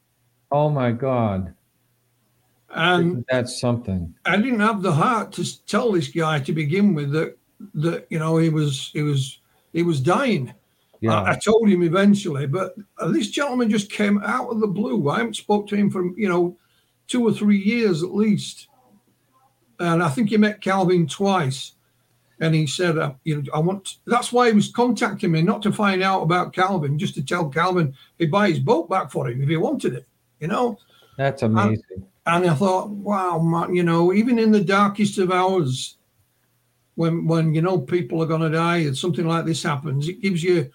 oh 0.52 0.68
my 0.68 0.92
God, 0.92 1.54
And 2.70 3.24
that's 3.28 3.58
something. 3.60 4.14
I 4.24 4.36
didn't 4.36 4.60
have 4.60 4.82
the 4.82 4.92
heart 4.92 5.32
to 5.32 5.66
tell 5.66 5.92
this 5.92 6.08
guy 6.08 6.38
to 6.40 6.52
begin 6.52 6.94
with 6.94 7.10
that 7.12 7.36
that 7.74 8.06
you 8.10 8.18
know 8.18 8.36
he 8.36 8.48
was 8.48 8.90
he 8.92 9.02
was 9.02 9.40
he 9.72 9.82
was 9.82 10.00
dying. 10.00 10.54
Yeah, 11.00 11.20
I, 11.20 11.32
I 11.32 11.36
told 11.36 11.68
him 11.68 11.82
eventually, 11.82 12.46
but 12.46 12.74
uh, 12.98 13.08
this 13.08 13.28
gentleman 13.30 13.70
just 13.70 13.90
came 13.90 14.22
out 14.22 14.50
of 14.50 14.60
the 14.60 14.68
blue. 14.68 15.08
I 15.08 15.18
haven't 15.18 15.36
spoke 15.36 15.66
to 15.68 15.76
him 15.76 15.90
for 15.90 16.04
you 16.16 16.28
know 16.28 16.56
two 17.08 17.26
or 17.26 17.32
three 17.32 17.58
years 17.58 18.02
at 18.02 18.14
least, 18.14 18.68
and 19.80 20.02
I 20.02 20.08
think 20.08 20.28
he 20.28 20.36
met 20.36 20.60
Calvin 20.60 21.06
twice. 21.06 21.72
And 22.42 22.56
he 22.56 22.66
said, 22.66 22.98
uh, 22.98 23.12
"You 23.22 23.40
know, 23.40 23.52
I 23.54 23.60
want." 23.60 23.98
That's 24.04 24.32
why 24.32 24.48
he 24.48 24.52
was 24.52 24.72
contacting 24.72 25.30
me, 25.30 25.42
not 25.42 25.62
to 25.62 25.72
find 25.72 26.02
out 26.02 26.22
about 26.22 26.52
Calvin, 26.52 26.98
just 26.98 27.14
to 27.14 27.24
tell 27.24 27.48
Calvin 27.48 27.94
he'd 28.18 28.32
buy 28.32 28.50
his 28.50 28.58
boat 28.58 28.90
back 28.90 29.12
for 29.12 29.28
him 29.28 29.40
if 29.40 29.48
he 29.48 29.56
wanted 29.56 29.94
it. 29.94 30.06
You 30.40 30.48
know. 30.48 30.76
that's 31.16 31.42
amazing. 31.42 32.04
And 32.26 32.50
I 32.50 32.54
thought, 32.54 32.90
wow, 32.90 33.38
man, 33.38 33.76
you 33.76 33.84
know, 33.84 34.12
even 34.12 34.40
in 34.40 34.50
the 34.50 34.62
darkest 34.62 35.18
of 35.18 35.30
hours, 35.30 35.96
when 36.96 37.28
when 37.28 37.54
you 37.54 37.62
know 37.62 37.78
people 37.78 38.20
are 38.20 38.26
going 38.26 38.42
to 38.42 38.50
die 38.50 38.78
and 38.78 38.98
something 38.98 39.26
like 39.26 39.44
this 39.44 39.62
happens, 39.62 40.08
it 40.08 40.20
gives 40.20 40.42
you, 40.42 40.68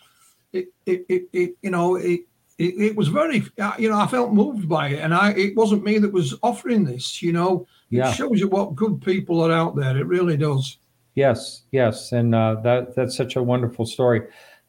it 0.54 0.68
it, 0.86 1.06
it, 1.10 1.24
it 1.34 1.58
you 1.62 1.72
know 1.72 1.98
it, 1.98 2.22
it 2.58 2.74
it 2.80 2.96
was 2.96 3.10
very 3.10 3.44
uh, 3.60 3.74
you 3.78 3.90
know 3.90 4.00
I 4.00 4.08
felt 4.08 4.32
moved 4.32 4.70
by 4.70 4.88
it, 4.88 5.00
and 5.00 5.14
I 5.14 5.34
it 5.34 5.54
wasn't 5.56 5.84
me 5.84 5.98
that 6.00 6.14
was 6.14 6.34
offering 6.42 6.86
this, 6.86 7.22
you 7.22 7.34
know. 7.34 7.68
Yeah. 7.90 8.10
It 8.10 8.16
shows 8.16 8.40
you 8.40 8.48
what 8.48 8.76
good 8.76 9.02
people 9.02 9.42
are 9.42 9.52
out 9.52 9.76
there. 9.76 9.98
It 9.98 10.08
really 10.08 10.38
does. 10.38 10.78
Yes, 11.18 11.64
yes, 11.72 12.12
and 12.12 12.36
uh, 12.36 12.58
that 12.62 12.96
that's 12.96 13.18
such 13.18 13.38
a 13.38 13.42
wonderful 13.42 13.88
story. 13.88 14.22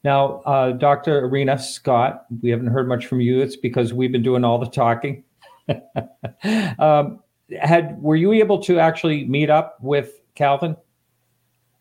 Now, 0.03 0.41
uh, 0.47 0.71
Dr. 0.71 1.25
Irena 1.25 1.59
Scott, 1.59 2.25
we 2.41 2.49
haven't 2.49 2.71
heard 2.71 2.87
much 2.87 3.05
from 3.05 3.21
you. 3.21 3.39
It's 3.39 3.55
because 3.55 3.93
we've 3.93 4.11
been 4.11 4.23
doing 4.23 4.43
all 4.43 4.57
the 4.57 4.65
talking. 4.65 5.23
um, 6.79 7.19
had 7.61 8.01
were 8.01 8.15
you 8.15 8.31
able 8.31 8.57
to 8.63 8.79
actually 8.79 9.25
meet 9.25 9.51
up 9.51 9.77
with 9.79 10.21
Calvin? 10.33 10.75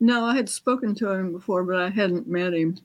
No, 0.01 0.27
I 0.27 0.37
had 0.37 0.51
spoken 0.51 0.95
to 0.97 1.13
him 1.13 1.33
before, 1.33 1.65
but 1.65 1.77
I 1.77 1.89
hadn't 1.89 2.29
met 2.29 2.53
him. 2.53 2.77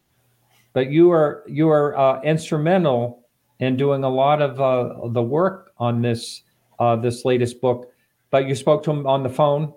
But 0.71 0.89
you 0.89 1.11
are 1.11 1.43
you 1.49 1.67
are 1.67 1.97
uh, 1.97 2.21
instrumental 2.21 3.27
in 3.59 3.75
doing 3.75 4.05
a 4.05 4.09
lot 4.09 4.41
of 4.41 4.61
uh, 4.61 5.09
the 5.09 5.21
work 5.21 5.73
on 5.79 6.01
this 6.01 6.43
uh, 6.79 6.95
this 6.95 7.25
latest 7.25 7.59
book. 7.59 7.91
But 8.31 8.47
you 8.47 8.55
spoke 8.55 8.83
to 8.83 8.91
him 8.91 9.05
on 9.05 9.23
the 9.23 9.29
phone 9.29 9.73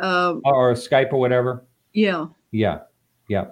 Uh, 0.00 0.36
or 0.44 0.72
Skype 0.74 1.12
or 1.12 1.20
whatever. 1.20 1.64
yeah, 1.92 2.26
Yeah, 2.50 2.78
yeah. 3.28 3.46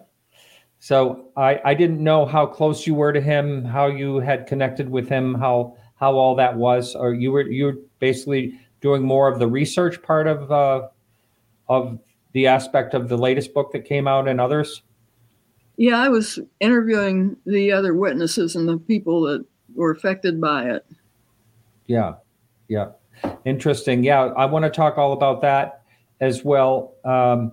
So 0.80 1.30
I, 1.36 1.60
I 1.64 1.74
didn't 1.74 2.02
know 2.02 2.24
how 2.24 2.46
close 2.46 2.86
you 2.86 2.94
were 2.94 3.12
to 3.12 3.20
him, 3.20 3.64
how 3.64 3.86
you 3.86 4.20
had 4.20 4.46
connected 4.46 4.88
with 4.88 5.08
him, 5.08 5.34
how 5.34 5.76
how 5.96 6.14
all 6.14 6.36
that 6.36 6.56
was, 6.56 6.94
or 6.94 7.12
you 7.12 7.32
were 7.32 7.42
you 7.42 7.64
were 7.64 7.76
basically 7.98 8.58
doing 8.80 9.02
more 9.02 9.28
of 9.28 9.40
the 9.40 9.48
research 9.48 10.00
part 10.02 10.28
of 10.28 10.50
uh, 10.52 10.88
of 11.68 11.98
the 12.32 12.46
aspect 12.46 12.94
of 12.94 13.08
the 13.08 13.18
latest 13.18 13.52
book 13.52 13.72
that 13.72 13.84
came 13.84 14.06
out 14.06 14.28
and 14.28 14.40
others. 14.40 14.82
Yeah, 15.76 15.98
I 15.98 16.08
was 16.08 16.38
interviewing 16.60 17.36
the 17.46 17.72
other 17.72 17.94
witnesses 17.94 18.54
and 18.54 18.68
the 18.68 18.78
people 18.78 19.22
that 19.22 19.44
were 19.74 19.90
affected 19.90 20.40
by 20.40 20.70
it. 20.70 20.86
Yeah, 21.86 22.14
yeah, 22.68 22.90
interesting. 23.44 24.04
Yeah, 24.04 24.26
I 24.26 24.44
want 24.46 24.64
to 24.64 24.70
talk 24.70 24.98
all 24.98 25.12
about 25.12 25.40
that 25.42 25.77
as 26.20 26.44
well. 26.44 26.94
Um, 27.04 27.52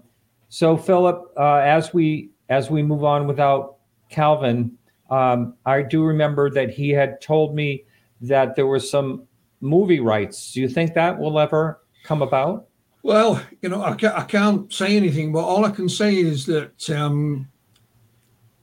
so, 0.50 0.78
Philip, 0.78 1.34
uh, 1.38 1.58
as 1.58 1.94
we 1.94 2.30
as 2.50 2.70
we 2.70 2.84
move 2.84 3.04
on 3.04 3.28
without 3.28 3.78
Calvin, 4.10 4.78
um, 5.10 5.56
I 5.66 5.82
do 5.82 6.04
remember 6.04 6.50
that 6.52 6.70
he 6.70 6.90
had 6.90 7.22
told 7.22 7.56
me 7.56 7.86
that 8.22 8.56
there 8.56 8.68
was 8.68 8.90
some 8.90 9.24
movie 9.62 10.00
rights. 10.00 10.54
Do 10.54 10.62
you 10.62 10.70
think 10.70 10.94
that 10.94 11.18
will 11.18 11.40
ever 11.40 11.82
come 12.04 12.22
about? 12.22 12.68
Well, 13.04 13.42
you 13.62 13.70
know, 13.70 13.84
I 13.84 13.96
can't, 13.96 14.16
I 14.16 14.24
can't 14.24 14.72
say 14.74 14.98
anything, 14.98 15.32
but 15.32 15.44
all 15.44 15.66
I 15.66 15.72
can 15.72 15.90
say 15.90 16.16
is 16.16 16.46
that 16.48 16.90
um, 16.90 17.48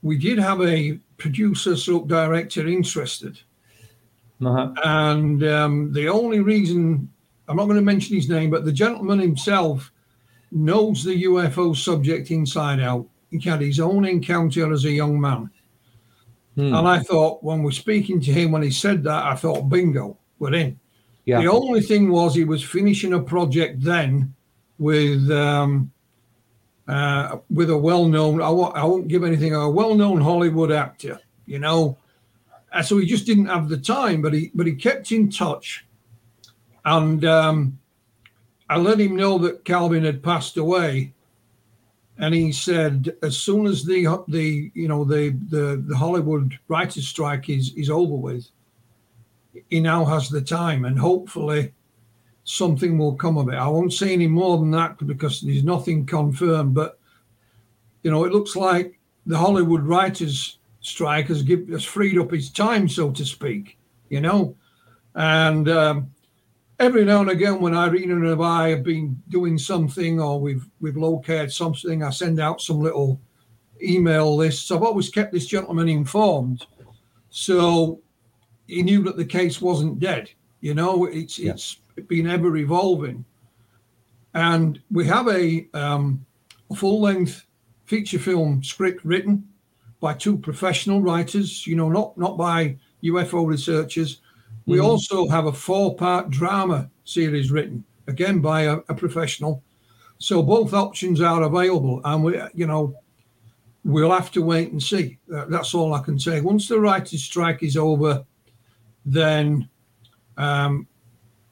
we 0.03 0.19
did 0.19 0.39
have 0.39 0.61
a 0.63 0.99
producer, 1.17 1.77
stroke 1.77 2.09
director 2.09 2.67
interested. 2.67 3.41
Uh-huh. 4.45 4.73
And 4.83 5.45
um, 5.45 5.93
the 5.93 6.09
only 6.09 6.41
reason, 6.41 7.12
I'm 7.53 7.59
not 7.59 7.67
going 7.67 7.77
to 7.77 7.83
mention 7.83 8.17
his 8.17 8.31
name, 8.31 8.49
but 8.49 8.65
the 8.65 8.73
gentleman 8.73 9.19
himself 9.19 9.93
knows 10.51 11.05
the 11.05 11.25
UFO 11.25 11.77
subject 11.77 12.31
inside 12.31 12.81
out. 12.81 13.07
He 13.31 13.39
had 13.39 13.61
his 13.61 13.79
own 13.79 14.07
encounter 14.07 14.73
as 14.73 14.87
a 14.87 14.91
young 14.91 15.21
man. 15.21 15.51
Hmm. 16.55 16.75
And 16.75 16.89
I 16.89 17.01
thought, 17.01 17.45
when 17.45 17.63
we're 17.63 17.73
speaking 17.73 18.23
to 18.23 18.33
him, 18.33 18.53
when 18.53 18.63
he 18.63 18.71
said 18.71 19.05
that, 19.05 19.27
I 19.27 19.35
thought, 19.35 19.69
bingo, 19.69 20.17
we're 20.39 20.55
in. 20.55 20.81
Yeah. 21.27 21.43
The 21.43 21.51
only 21.51 21.83
thing 21.83 22.11
was 22.11 22.35
he 22.35 22.45
was 22.45 22.65
finishing 22.65 23.13
a 23.13 23.21
project 23.21 23.83
then 23.83 24.35
with 24.79 25.31
um, 25.31 25.93
uh, 26.89 27.37
with 27.51 27.69
a 27.69 27.77
well-known. 27.77 28.41
I 28.41 28.49
won't, 28.49 28.75
I 28.75 28.85
won't 28.85 29.09
give 29.09 29.25
anything. 29.25 29.55
A 29.55 29.69
well-known 29.69 30.23
Hollywood 30.23 30.73
actor, 30.73 31.21
you 31.45 31.59
know. 31.59 31.99
And 32.73 32.87
so 32.87 32.97
he 32.97 33.05
just 33.05 33.27
didn't 33.27 33.47
have 33.47 33.69
the 33.69 33.77
time, 33.77 34.23
but 34.23 34.33
he 34.33 34.51
but 34.55 34.67
he 34.67 34.75
kept 34.75 35.13
in 35.13 35.31
touch, 35.31 35.85
and 36.85 37.25
um, 37.25 37.79
I 38.69 38.79
let 38.79 39.01
him 39.01 39.17
know 39.17 39.39
that 39.39 39.65
Calvin 39.65 40.05
had 40.05 40.23
passed 40.23 40.57
away, 40.57 41.13
and 42.19 42.35
he 42.35 42.53
said 42.53 43.15
as 43.23 43.37
soon 43.37 43.67
as 43.67 43.85
the 43.85 44.25
the 44.29 44.71
you 44.75 44.89
know 44.89 45.05
the 45.05 45.31
the, 45.49 45.83
the 45.87 45.97
Hollywood 45.97 46.59
writers' 46.69 47.09
strike 47.09 47.49
is 47.49 47.75
is 47.75 47.91
over 47.91 48.15
with, 48.15 48.49
he 49.69 49.81
now 49.81 50.05
has 50.05 50.29
the 50.29 50.41
time, 50.41 50.85
and 50.85 50.99
hopefully 50.99 51.73
something 52.45 52.99
will 52.99 53.15
come 53.15 53.39
of 53.39 53.49
it. 53.49 53.55
I 53.55 53.69
won't 53.69 53.93
say 53.93 54.13
any 54.13 54.27
more 54.27 54.59
than 54.59 54.71
that 54.73 55.05
because 55.07 55.41
there's 55.41 55.65
nothing 55.65 56.07
confirmed, 56.07 56.75
but 56.75 56.99
you 58.03 58.11
know 58.11 58.25
it 58.25 58.33
looks 58.33 58.57
like 58.57 58.99
the 59.27 59.39
Hollywood 59.39 59.83
writers' 59.83 60.59
strike 60.81 61.29
has 61.29 61.43
give, 61.43 61.69
has 61.69 61.85
freed 61.85 62.19
up 62.19 62.33
his 62.33 62.51
time, 62.51 62.89
so 62.89 63.11
to 63.13 63.25
speak. 63.25 63.79
You 64.09 64.21
know, 64.21 64.57
and 65.15 65.69
um, 65.69 66.11
every 66.83 67.05
now 67.05 67.21
and 67.21 67.31
again 67.31 67.61
when 67.61 67.75
Irene 67.77 68.11
and 68.11 68.43
I 68.43 68.71
have 68.71 68.83
been 68.83 69.23
doing 69.29 69.57
something 69.57 70.21
or 70.21 70.41
we've 70.41 70.67
we've 70.81 70.97
located 70.97 71.53
something, 71.53 72.03
I 72.03 72.11
send 72.11 72.41
out 72.41 72.61
some 72.61 72.81
little 72.81 73.21
email 73.81 74.35
lists. 74.35 74.71
I've 74.71 74.83
always 74.83 75.09
kept 75.09 75.33
this 75.33 75.47
gentleman 75.47 75.89
informed, 75.89 76.67
so 77.31 78.01
he 78.67 78.83
knew 78.83 79.03
that 79.05 79.17
the 79.17 79.25
case 79.25 79.61
wasn't 79.61 80.01
dead. 80.01 80.31
You 80.61 80.75
know, 80.75 81.07
it's 81.07 81.39
Yeah. 81.39 81.53
it's 81.53 81.79
been 82.09 82.27
ever 82.29 82.57
evolving, 82.57 83.25
and 84.35 84.81
we 84.91 85.07
have 85.07 85.29
a 85.29 85.69
um, 85.75 86.27
a 86.71 86.75
full 86.75 87.01
length 87.01 87.47
feature 87.85 88.19
film 88.19 88.63
script 88.65 89.05
written 89.05 89.47
by 90.01 90.15
two 90.15 90.37
professional 90.37 91.01
writers. 91.01 91.65
You 91.65 91.77
know, 91.77 91.89
not 91.89 92.19
not 92.19 92.37
by 92.37 92.77
UFO 93.05 93.47
researchers. 93.47 94.21
We 94.67 94.79
Mhm. 94.79 94.85
also 94.85 95.29
have 95.29 95.47
a 95.47 95.53
four 95.53 95.95
part 95.97 96.31
drama 96.31 96.91
series 97.05 97.51
written 97.51 97.85
again 98.07 98.41
by 98.41 98.63
a, 98.63 98.79
a 98.89 98.95
professional. 98.95 99.63
So 100.19 100.43
both 100.43 100.73
options 100.73 101.21
are 101.21 101.43
available, 101.43 102.01
and 102.05 102.23
we, 102.23 102.41
you 102.55 102.67
know, 102.67 102.95
we'll 103.85 104.13
have 104.13 104.31
to 104.33 104.43
wait 104.43 104.71
and 104.71 104.81
see. 104.83 105.19
That- 105.29 105.51
That's 105.51 105.75
all 105.75 105.95
I 105.95 106.01
can 106.01 106.19
say. 106.19 106.41
Once 106.41 106.69
the 106.69 106.79
writers' 106.79 107.25
strike 107.25 107.63
is 107.65 107.77
over, 107.77 108.25
then 109.05 109.69
um, 110.39 110.87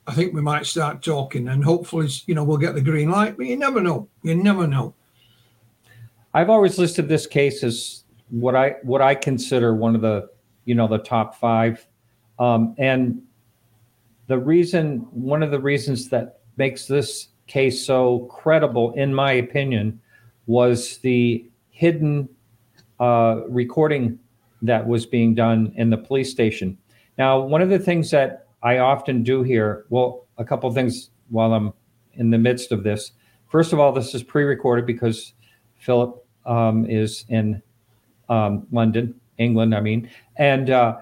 I 0.06 0.14
think 0.14 0.32
we 0.34 0.40
might 0.40 0.66
start 0.66 1.02
talking, 1.02 1.48
and 1.48 1.62
hopefully, 1.64 2.08
you 2.26 2.34
know, 2.34 2.44
we'll 2.44 2.56
get 2.58 2.74
the 2.74 2.80
green 2.80 3.10
light. 3.10 3.36
But 3.36 3.46
you 3.46 3.56
never 3.56 3.80
know. 3.80 4.08
You 4.22 4.34
never 4.36 4.66
know. 4.66 4.94
I've 6.32 6.48
always 6.50 6.78
listed 6.78 7.08
this 7.08 7.26
case 7.26 7.64
as 7.64 8.04
what 8.30 8.54
I 8.54 8.76
what 8.84 9.02
I 9.02 9.16
consider 9.16 9.74
one 9.74 9.96
of 9.96 10.00
the 10.00 10.30
you 10.64 10.74
know 10.76 10.86
the 10.86 10.98
top 10.98 11.34
five, 11.34 11.84
um, 12.40 12.74
and 12.78 13.22
the 14.26 14.38
reason 14.38 14.98
one 15.12 15.42
of 15.42 15.50
the 15.50 15.60
reasons 15.60 16.08
that 16.08 16.40
makes 16.56 16.86
this 16.86 17.28
case 17.46 17.84
so 17.84 18.20
credible, 18.30 18.92
in 18.94 19.14
my 19.14 19.32
opinion, 19.32 20.00
was 20.46 20.98
the 20.98 21.48
hidden 21.70 22.28
uh, 22.98 23.40
recording 23.48 24.18
that 24.62 24.86
was 24.86 25.06
being 25.06 25.34
done 25.34 25.72
in 25.76 25.90
the 25.90 25.96
police 25.96 26.30
station. 26.30 26.76
Now, 27.18 27.40
one 27.40 27.62
of 27.62 27.68
the 27.68 27.78
things 27.78 28.10
that 28.10 28.46
I 28.62 28.78
often 28.78 29.22
do 29.22 29.42
here, 29.42 29.84
well, 29.90 30.26
a 30.38 30.44
couple 30.44 30.68
of 30.68 30.74
things 30.74 31.10
while 31.28 31.52
I'm 31.52 31.72
in 32.14 32.30
the 32.30 32.38
midst 32.38 32.72
of 32.72 32.82
this. 32.82 33.12
First 33.48 33.72
of 33.72 33.80
all, 33.80 33.92
this 33.92 34.14
is 34.14 34.22
pre-recorded 34.22 34.86
because 34.86 35.34
Philip 35.78 36.24
um, 36.46 36.86
is 36.86 37.24
in 37.28 37.62
um, 38.28 38.66
London, 38.70 39.14
England, 39.38 39.74
I 39.74 39.80
mean. 39.80 40.10
And 40.36 40.70
uh, 40.70 40.98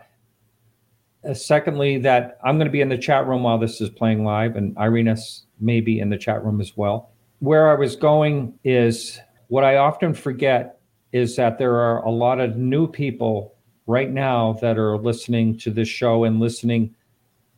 secondly, 1.34 1.98
that 1.98 2.38
I'm 2.44 2.56
going 2.56 2.66
to 2.66 2.72
be 2.72 2.80
in 2.80 2.88
the 2.88 2.98
chat 2.98 3.26
room 3.26 3.42
while 3.42 3.58
this 3.58 3.80
is 3.80 3.90
playing 3.90 4.24
live, 4.24 4.56
and 4.56 4.76
Irena's 4.78 5.46
may 5.60 5.80
be 5.80 6.00
in 6.00 6.10
the 6.10 6.18
chat 6.18 6.44
room 6.44 6.60
as 6.60 6.76
well. 6.76 7.12
Where 7.40 7.70
I 7.70 7.74
was 7.74 7.96
going 7.96 8.58
is 8.64 9.20
what 9.48 9.64
I 9.64 9.76
often 9.76 10.14
forget 10.14 10.80
is 11.12 11.36
that 11.36 11.58
there 11.58 11.74
are 11.74 12.04
a 12.04 12.10
lot 12.10 12.40
of 12.40 12.56
new 12.56 12.86
people 12.86 13.54
right 13.86 14.10
now 14.10 14.54
that 14.60 14.78
are 14.78 14.98
listening 14.98 15.58
to 15.58 15.70
this 15.70 15.88
show 15.88 16.24
and 16.24 16.40
listening 16.40 16.94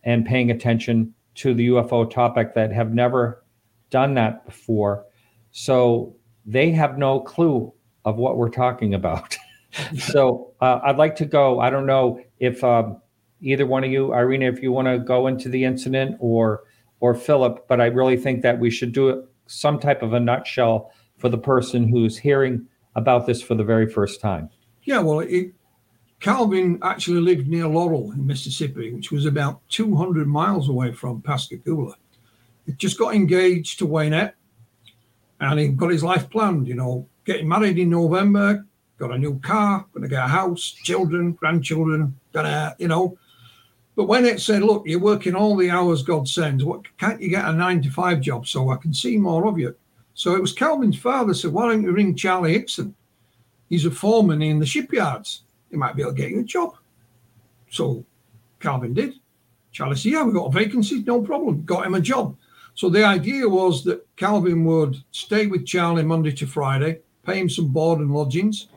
and 0.04 0.24
paying 0.24 0.50
attention 0.50 1.12
to 1.34 1.54
the 1.54 1.68
UFO 1.68 2.08
topic 2.08 2.54
that 2.54 2.72
have 2.72 2.94
never 2.94 3.44
done 3.90 4.14
that 4.14 4.46
before. 4.46 5.04
So 5.50 6.16
they 6.46 6.70
have 6.70 6.98
no 6.98 7.20
clue 7.20 7.72
of 8.04 8.16
what 8.16 8.36
we're 8.36 8.50
talking 8.50 8.94
about. 8.94 9.36
so 9.98 10.52
uh, 10.60 10.80
I'd 10.84 10.96
like 10.96 11.16
to 11.16 11.26
go. 11.26 11.60
I 11.60 11.70
don't 11.70 11.86
know 11.86 12.20
if 12.38 12.62
um, 12.62 13.00
either 13.40 13.66
one 13.66 13.84
of 13.84 13.90
you, 13.90 14.12
Irena, 14.14 14.46
if 14.46 14.62
you 14.62 14.72
want 14.72 14.88
to 14.88 14.98
go 14.98 15.26
into 15.26 15.48
the 15.48 15.64
incident 15.64 16.16
or 16.20 16.64
or 17.00 17.14
Philip, 17.14 17.66
but 17.66 17.80
I 17.80 17.86
really 17.86 18.18
think 18.18 18.42
that 18.42 18.58
we 18.58 18.70
should 18.70 18.92
do 18.92 19.26
some 19.46 19.78
type 19.80 20.02
of 20.02 20.12
a 20.12 20.20
nutshell 20.20 20.92
for 21.16 21.30
the 21.30 21.38
person 21.38 21.88
who's 21.88 22.18
hearing 22.18 22.66
about 22.94 23.26
this 23.26 23.40
for 23.40 23.54
the 23.54 23.64
very 23.64 23.88
first 23.88 24.20
time. 24.20 24.50
Yeah, 24.84 24.98
well, 24.98 25.20
it, 25.20 25.52
Calvin 26.20 26.78
actually 26.82 27.20
lived 27.20 27.48
near 27.48 27.66
Laurel 27.66 28.12
in 28.12 28.26
Mississippi, 28.26 28.92
which 28.92 29.10
was 29.10 29.24
about 29.24 29.66
200 29.70 30.28
miles 30.28 30.68
away 30.68 30.92
from 30.92 31.22
Pascagoula. 31.22 31.94
He 32.66 32.72
just 32.72 32.98
got 32.98 33.14
engaged 33.14 33.78
to 33.78 33.86
Waynette 33.86 34.34
and 35.40 35.58
he 35.58 35.68
got 35.68 35.90
his 35.90 36.04
life 36.04 36.28
planned, 36.28 36.68
you 36.68 36.74
know, 36.74 37.08
getting 37.24 37.48
married 37.48 37.78
in 37.78 37.88
November, 37.88 38.66
got 38.98 39.12
a 39.12 39.18
new 39.18 39.38
car, 39.40 39.86
going 39.92 40.02
to 40.02 40.08
get 40.08 40.24
a 40.24 40.28
house, 40.28 40.70
children, 40.70 41.32
grandchildren, 41.32 42.14
gonna, 42.32 42.76
you 42.78 42.88
know. 42.88 43.16
But 43.96 44.04
when 44.04 44.24
it 44.24 44.40
said, 44.40 44.62
look, 44.62 44.84
you're 44.86 45.00
working 45.00 45.34
all 45.34 45.56
the 45.56 45.70
hours 45.70 46.02
God 46.02 46.26
sends, 46.28 46.64
what 46.64 46.82
can't 46.98 47.20
you 47.20 47.28
get 47.28 47.44
a 47.44 47.52
nine 47.52 47.82
to 47.82 47.90
five 47.90 48.20
job 48.20 48.46
so 48.46 48.70
I 48.70 48.76
can 48.76 48.94
see 48.94 49.16
more 49.16 49.46
of 49.46 49.58
you? 49.58 49.74
So 50.14 50.34
it 50.34 50.40
was 50.40 50.52
Calvin's 50.52 50.98
father 50.98 51.34
said, 51.34 51.52
why 51.52 51.68
don't 51.68 51.82
you 51.82 51.92
ring 51.92 52.14
Charlie 52.14 52.52
Hickson? 52.52 52.94
He's 53.68 53.86
a 53.86 53.90
foreman 53.90 54.42
in 54.42 54.58
the 54.58 54.66
shipyards. 54.66 55.42
He 55.70 55.76
might 55.76 55.96
be 55.96 56.02
able 56.02 56.12
to 56.12 56.18
get 56.20 56.30
you 56.30 56.40
a 56.40 56.44
job. 56.44 56.76
So 57.70 58.04
Calvin 58.58 58.94
did. 58.94 59.14
Charlie 59.72 59.96
said, 59.96 60.12
Yeah, 60.12 60.24
we've 60.24 60.34
got 60.34 60.46
a 60.46 60.52
vacancy, 60.52 61.02
no 61.02 61.22
problem. 61.22 61.64
Got 61.64 61.86
him 61.86 61.94
a 61.94 62.00
job. 62.00 62.36
So 62.74 62.88
the 62.88 63.04
idea 63.04 63.48
was 63.48 63.84
that 63.84 64.06
Calvin 64.16 64.64
would 64.64 64.96
stay 65.12 65.46
with 65.46 65.66
Charlie 65.66 66.02
Monday 66.02 66.32
to 66.32 66.46
Friday, 66.46 67.00
pay 67.24 67.38
him 67.38 67.48
some 67.48 67.68
board 67.68 68.00
and 68.00 68.12
lodgings. 68.12 68.68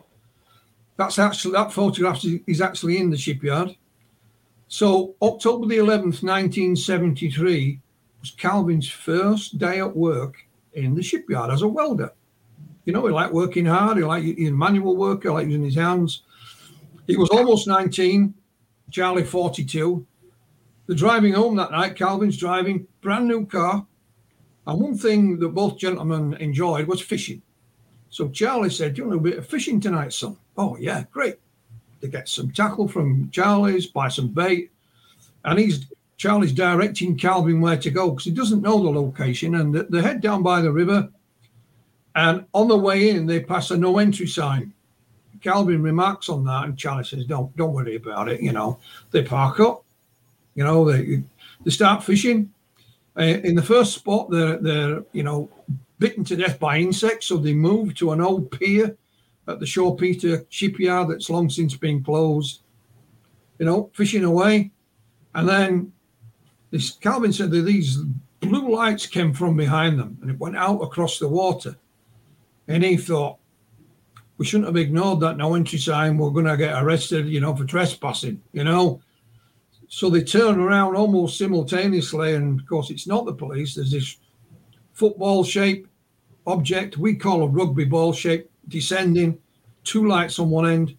That's 0.96 1.18
actually 1.18 1.54
that 1.54 1.72
photograph 1.72 2.22
is- 2.46 2.60
actually 2.60 2.98
in 2.98 3.10
the 3.10 3.16
shipyard. 3.16 3.76
So 4.74 5.14
October 5.22 5.68
the 5.68 5.76
11th, 5.76 6.24
1973 6.24 7.78
was 8.20 8.32
Calvin's 8.32 8.88
first 8.88 9.56
day 9.56 9.78
at 9.78 9.96
work 9.96 10.48
in 10.72 10.96
the 10.96 11.02
shipyard 11.04 11.52
as 11.52 11.62
a 11.62 11.68
welder. 11.68 12.10
You 12.84 12.92
know, 12.92 13.06
he 13.06 13.12
liked 13.12 13.32
working 13.32 13.66
hard. 13.66 13.98
He 13.98 14.02
liked 14.02 14.36
manual 14.36 14.96
work. 14.96 15.22
He 15.22 15.28
liked 15.28 15.48
using 15.48 15.62
his 15.62 15.76
hands. 15.76 16.24
He 17.06 17.16
was 17.16 17.30
almost 17.30 17.68
19, 17.68 18.34
Charlie 18.90 19.22
42. 19.22 20.04
They're 20.88 20.96
driving 20.96 21.34
home 21.34 21.54
that 21.54 21.70
night. 21.70 21.94
Calvin's 21.94 22.36
driving, 22.36 22.88
brand 23.00 23.28
new 23.28 23.46
car. 23.46 23.86
And 24.66 24.80
one 24.80 24.98
thing 24.98 25.38
that 25.38 25.50
both 25.50 25.78
gentlemen 25.78 26.34
enjoyed 26.40 26.88
was 26.88 27.00
fishing. 27.00 27.42
So 28.10 28.28
Charlie 28.28 28.70
said, 28.70 28.94
Do 28.94 29.02
you 29.02 29.08
want 29.08 29.20
a 29.20 29.22
bit 29.22 29.38
of 29.38 29.46
fishing 29.46 29.78
tonight, 29.80 30.12
son? 30.12 30.36
Oh, 30.56 30.76
yeah, 30.80 31.04
great. 31.12 31.36
They 32.04 32.10
get 32.10 32.28
some 32.28 32.50
tackle 32.50 32.86
from 32.86 33.30
Charlie's, 33.30 33.86
buy 33.86 34.08
some 34.08 34.28
bait. 34.28 34.70
And 35.42 35.58
he's 35.58 35.86
Charlie's 36.18 36.52
directing 36.52 37.16
Calvin 37.16 37.62
where 37.62 37.78
to 37.78 37.90
go 37.90 38.10
because 38.10 38.26
he 38.26 38.30
doesn't 38.30 38.60
know 38.60 38.82
the 38.82 38.90
location. 38.90 39.54
And 39.54 39.74
they 39.74 40.02
head 40.02 40.20
down 40.20 40.42
by 40.42 40.60
the 40.60 40.70
river. 40.70 41.08
And 42.14 42.44
on 42.52 42.68
the 42.68 42.76
way 42.76 43.08
in, 43.08 43.24
they 43.24 43.40
pass 43.40 43.70
a 43.70 43.78
no 43.78 43.96
entry 43.96 44.26
sign. 44.26 44.74
Calvin 45.40 45.82
remarks 45.82 46.28
on 46.28 46.44
that, 46.44 46.64
and 46.64 46.76
Charlie 46.76 47.04
says, 47.04 47.24
"Don't 47.24 47.56
don't 47.56 47.72
worry 47.72 47.96
about 47.96 48.28
it." 48.28 48.42
You 48.42 48.52
know, 48.52 48.78
they 49.10 49.22
park 49.22 49.60
up. 49.60 49.82
You 50.54 50.64
know, 50.64 50.84
they 50.84 51.22
they 51.64 51.70
start 51.70 52.04
fishing. 52.04 52.52
Uh, 53.16 53.22
in 53.22 53.54
the 53.54 53.62
first 53.62 53.94
spot, 53.94 54.30
they're 54.30 54.58
they're 54.58 55.02
you 55.12 55.22
know 55.22 55.48
bitten 55.98 56.22
to 56.24 56.36
death 56.36 56.58
by 56.60 56.76
insects, 56.78 57.26
so 57.26 57.38
they 57.38 57.54
move 57.54 57.94
to 57.94 58.12
an 58.12 58.20
old 58.20 58.50
pier 58.50 58.94
at 59.46 59.60
the 59.60 59.66
Schaupeter 59.66 60.46
shipyard 60.48 61.08
that's 61.08 61.30
long 61.30 61.50
since 61.50 61.76
been 61.76 62.02
closed. 62.02 62.60
You 63.58 63.66
know, 63.66 63.90
fishing 63.94 64.24
away, 64.24 64.72
and 65.34 65.48
then 65.48 65.92
this 66.70 66.92
Calvin 66.92 67.32
said 67.32 67.50
that 67.52 67.62
these 67.62 67.98
blue 68.40 68.74
lights 68.74 69.06
came 69.06 69.32
from 69.32 69.56
behind 69.56 69.98
them, 69.98 70.18
and 70.20 70.30
it 70.30 70.38
went 70.38 70.56
out 70.56 70.80
across 70.80 71.18
the 71.18 71.28
water. 71.28 71.76
And 72.66 72.82
he 72.82 72.96
thought, 72.96 73.38
we 74.38 74.44
shouldn't 74.44 74.66
have 74.66 74.76
ignored 74.76 75.20
that 75.20 75.36
no 75.36 75.54
entry 75.54 75.78
sign. 75.78 76.18
We're 76.18 76.30
going 76.30 76.46
to 76.46 76.56
get 76.56 76.82
arrested, 76.82 77.28
you 77.28 77.40
know, 77.40 77.54
for 77.54 77.64
trespassing, 77.64 78.42
you 78.52 78.64
know. 78.64 79.00
So 79.88 80.10
they 80.10 80.24
turn 80.24 80.58
around 80.58 80.96
almost 80.96 81.38
simultaneously. 81.38 82.34
And 82.34 82.58
of 82.58 82.66
course, 82.66 82.90
it's 82.90 83.06
not 83.06 83.26
the 83.26 83.34
police. 83.34 83.74
There's 83.74 83.92
this 83.92 84.16
football 84.92 85.44
shape 85.44 85.86
object 86.46 86.98
we 86.98 87.14
call 87.14 87.42
a 87.42 87.48
rugby 87.48 87.84
ball 87.84 88.12
shape 88.12 88.50
descending, 88.68 89.38
two 89.84 90.06
lights 90.06 90.38
on 90.38 90.50
one 90.50 90.68
end. 90.68 90.96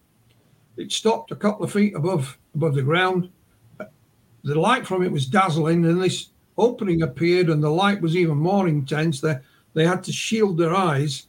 It 0.78 0.92
stopped 0.92 1.32
a 1.32 1.36
couple 1.36 1.66
of 1.66 1.72
feet 1.72 1.96
above 1.96 2.38
above 2.54 2.76
the 2.76 2.82
ground. 2.82 3.30
The 3.78 4.60
light 4.60 4.86
from 4.86 5.04
it 5.04 5.12
was 5.12 5.26
dazzling, 5.26 5.86
and 5.86 6.02
this 6.02 6.30
opening 6.58 7.02
appeared, 7.02 7.50
and 7.50 7.64
the 7.64 7.70
light 7.70 8.02
was 8.02 8.16
even 8.16 8.38
more 8.38 8.68
intense. 8.68 9.22
They 9.22 9.38
they 9.74 9.86
had 9.86 10.04
to 10.04 10.12
shield 10.12 10.58
their 10.58 10.74
eyes 10.74 11.28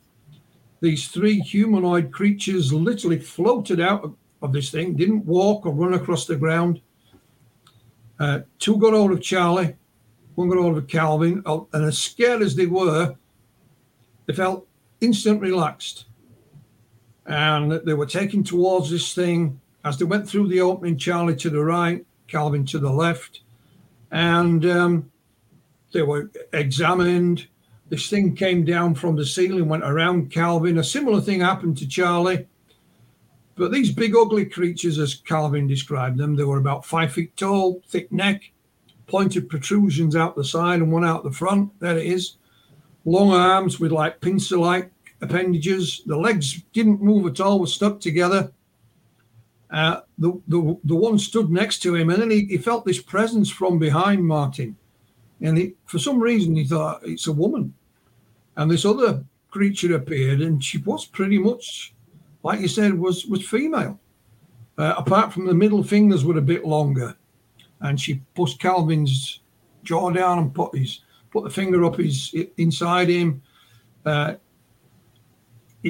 these 0.80 1.08
three 1.08 1.40
humanoid 1.40 2.12
creatures 2.12 2.72
literally 2.72 3.18
floated 3.18 3.80
out 3.80 4.14
of 4.42 4.52
this 4.52 4.70
thing, 4.70 4.94
didn't 4.94 5.24
walk 5.24 5.66
or 5.66 5.72
run 5.72 5.94
across 5.94 6.26
the 6.26 6.36
ground. 6.36 6.80
Uh, 8.18 8.40
two 8.58 8.76
got 8.78 8.92
hold 8.92 9.12
of 9.12 9.22
Charlie, 9.22 9.74
one 10.34 10.48
got 10.48 10.58
hold 10.58 10.78
of 10.78 10.86
Calvin, 10.86 11.42
and 11.46 11.84
as 11.84 11.98
scared 11.98 12.42
as 12.42 12.54
they 12.54 12.66
were, 12.66 13.14
they 14.26 14.34
felt 14.34 14.66
instant 15.00 15.40
relaxed. 15.40 16.05
And 17.26 17.72
they 17.72 17.94
were 17.94 18.06
taken 18.06 18.44
towards 18.44 18.90
this 18.90 19.14
thing 19.14 19.60
as 19.84 19.98
they 19.98 20.04
went 20.04 20.28
through 20.28 20.48
the 20.48 20.60
opening, 20.60 20.96
Charlie 20.96 21.36
to 21.36 21.50
the 21.50 21.62
right, 21.62 22.04
Calvin 22.28 22.64
to 22.66 22.78
the 22.78 22.90
left. 22.90 23.40
And 24.10 24.64
um, 24.66 25.10
they 25.92 26.02
were 26.02 26.30
examined 26.52 27.48
this 27.88 28.10
thing 28.10 28.34
came 28.34 28.64
down 28.64 28.94
from 28.94 29.14
the 29.16 29.24
ceiling, 29.24 29.68
went 29.68 29.84
around 29.84 30.30
Calvin. 30.30 30.78
A 30.78 30.84
similar 30.84 31.20
thing 31.20 31.40
happened 31.40 31.76
to 31.78 31.86
Charlie. 31.86 32.46
But 33.54 33.72
these 33.72 33.92
big, 33.92 34.14
ugly 34.14 34.44
creatures, 34.44 34.98
as 34.98 35.14
Calvin 35.14 35.66
described 35.66 36.18
them, 36.18 36.34
they 36.34 36.44
were 36.44 36.58
about 36.58 36.84
five 36.84 37.12
feet 37.12 37.36
tall, 37.36 37.82
thick 37.88 38.10
neck, 38.10 38.52
pointed 39.06 39.48
protrusions 39.48 40.16
out 40.16 40.36
the 40.36 40.44
side 40.44 40.80
and 40.80 40.92
one 40.92 41.04
out 41.04 41.22
the 41.22 41.30
front. 41.30 41.78
There 41.80 41.96
it 41.96 42.06
is. 42.06 42.36
Long 43.04 43.32
arms 43.32 43.78
with 43.78 43.92
like 43.92 44.20
pincer 44.20 44.58
like 44.58 44.90
appendages. 45.20 46.02
The 46.06 46.16
legs 46.16 46.62
didn't 46.72 47.02
move 47.02 47.26
at 47.26 47.40
all, 47.40 47.60
were 47.60 47.66
stuck 47.66 48.00
together. 48.00 48.52
Uh, 49.70 50.00
the, 50.18 50.40
the, 50.46 50.78
the 50.84 50.94
one 50.94 51.18
stood 51.18 51.50
next 51.50 51.80
to 51.80 51.94
him, 51.94 52.10
and 52.10 52.22
then 52.22 52.30
he, 52.30 52.46
he 52.46 52.58
felt 52.58 52.84
this 52.84 53.02
presence 53.02 53.50
from 53.50 53.78
behind 53.78 54.24
Martin. 54.24 54.76
And 55.40 55.58
he, 55.58 55.74
for 55.86 55.98
some 55.98 56.20
reason, 56.20 56.54
he 56.54 56.64
thought 56.64 57.00
it's 57.04 57.26
a 57.26 57.32
woman. 57.32 57.74
And 58.56 58.70
this 58.70 58.84
other 58.84 59.24
creature 59.50 59.94
appeared, 59.96 60.40
and 60.40 60.62
she 60.62 60.78
was 60.78 61.04
pretty 61.04 61.38
much, 61.38 61.94
like 62.42 62.60
you 62.60 62.68
said, 62.68 62.94
was 62.94 63.26
was 63.26 63.46
female. 63.46 63.98
Uh, 64.78 64.94
apart 64.98 65.32
from 65.32 65.46
the 65.46 65.54
middle 65.54 65.82
fingers 65.82 66.24
were 66.24 66.38
a 66.38 66.42
bit 66.42 66.64
longer, 66.64 67.16
and 67.80 68.00
she 68.00 68.22
pushed 68.34 68.60
Calvin's 68.60 69.40
jaw 69.82 70.10
down 70.10 70.38
and 70.38 70.54
put 70.54 70.76
his 70.76 71.00
put 71.30 71.44
the 71.44 71.50
finger 71.50 71.84
up 71.84 71.96
his 71.96 72.34
inside 72.56 73.08
him. 73.08 73.42
Uh, 74.04 74.34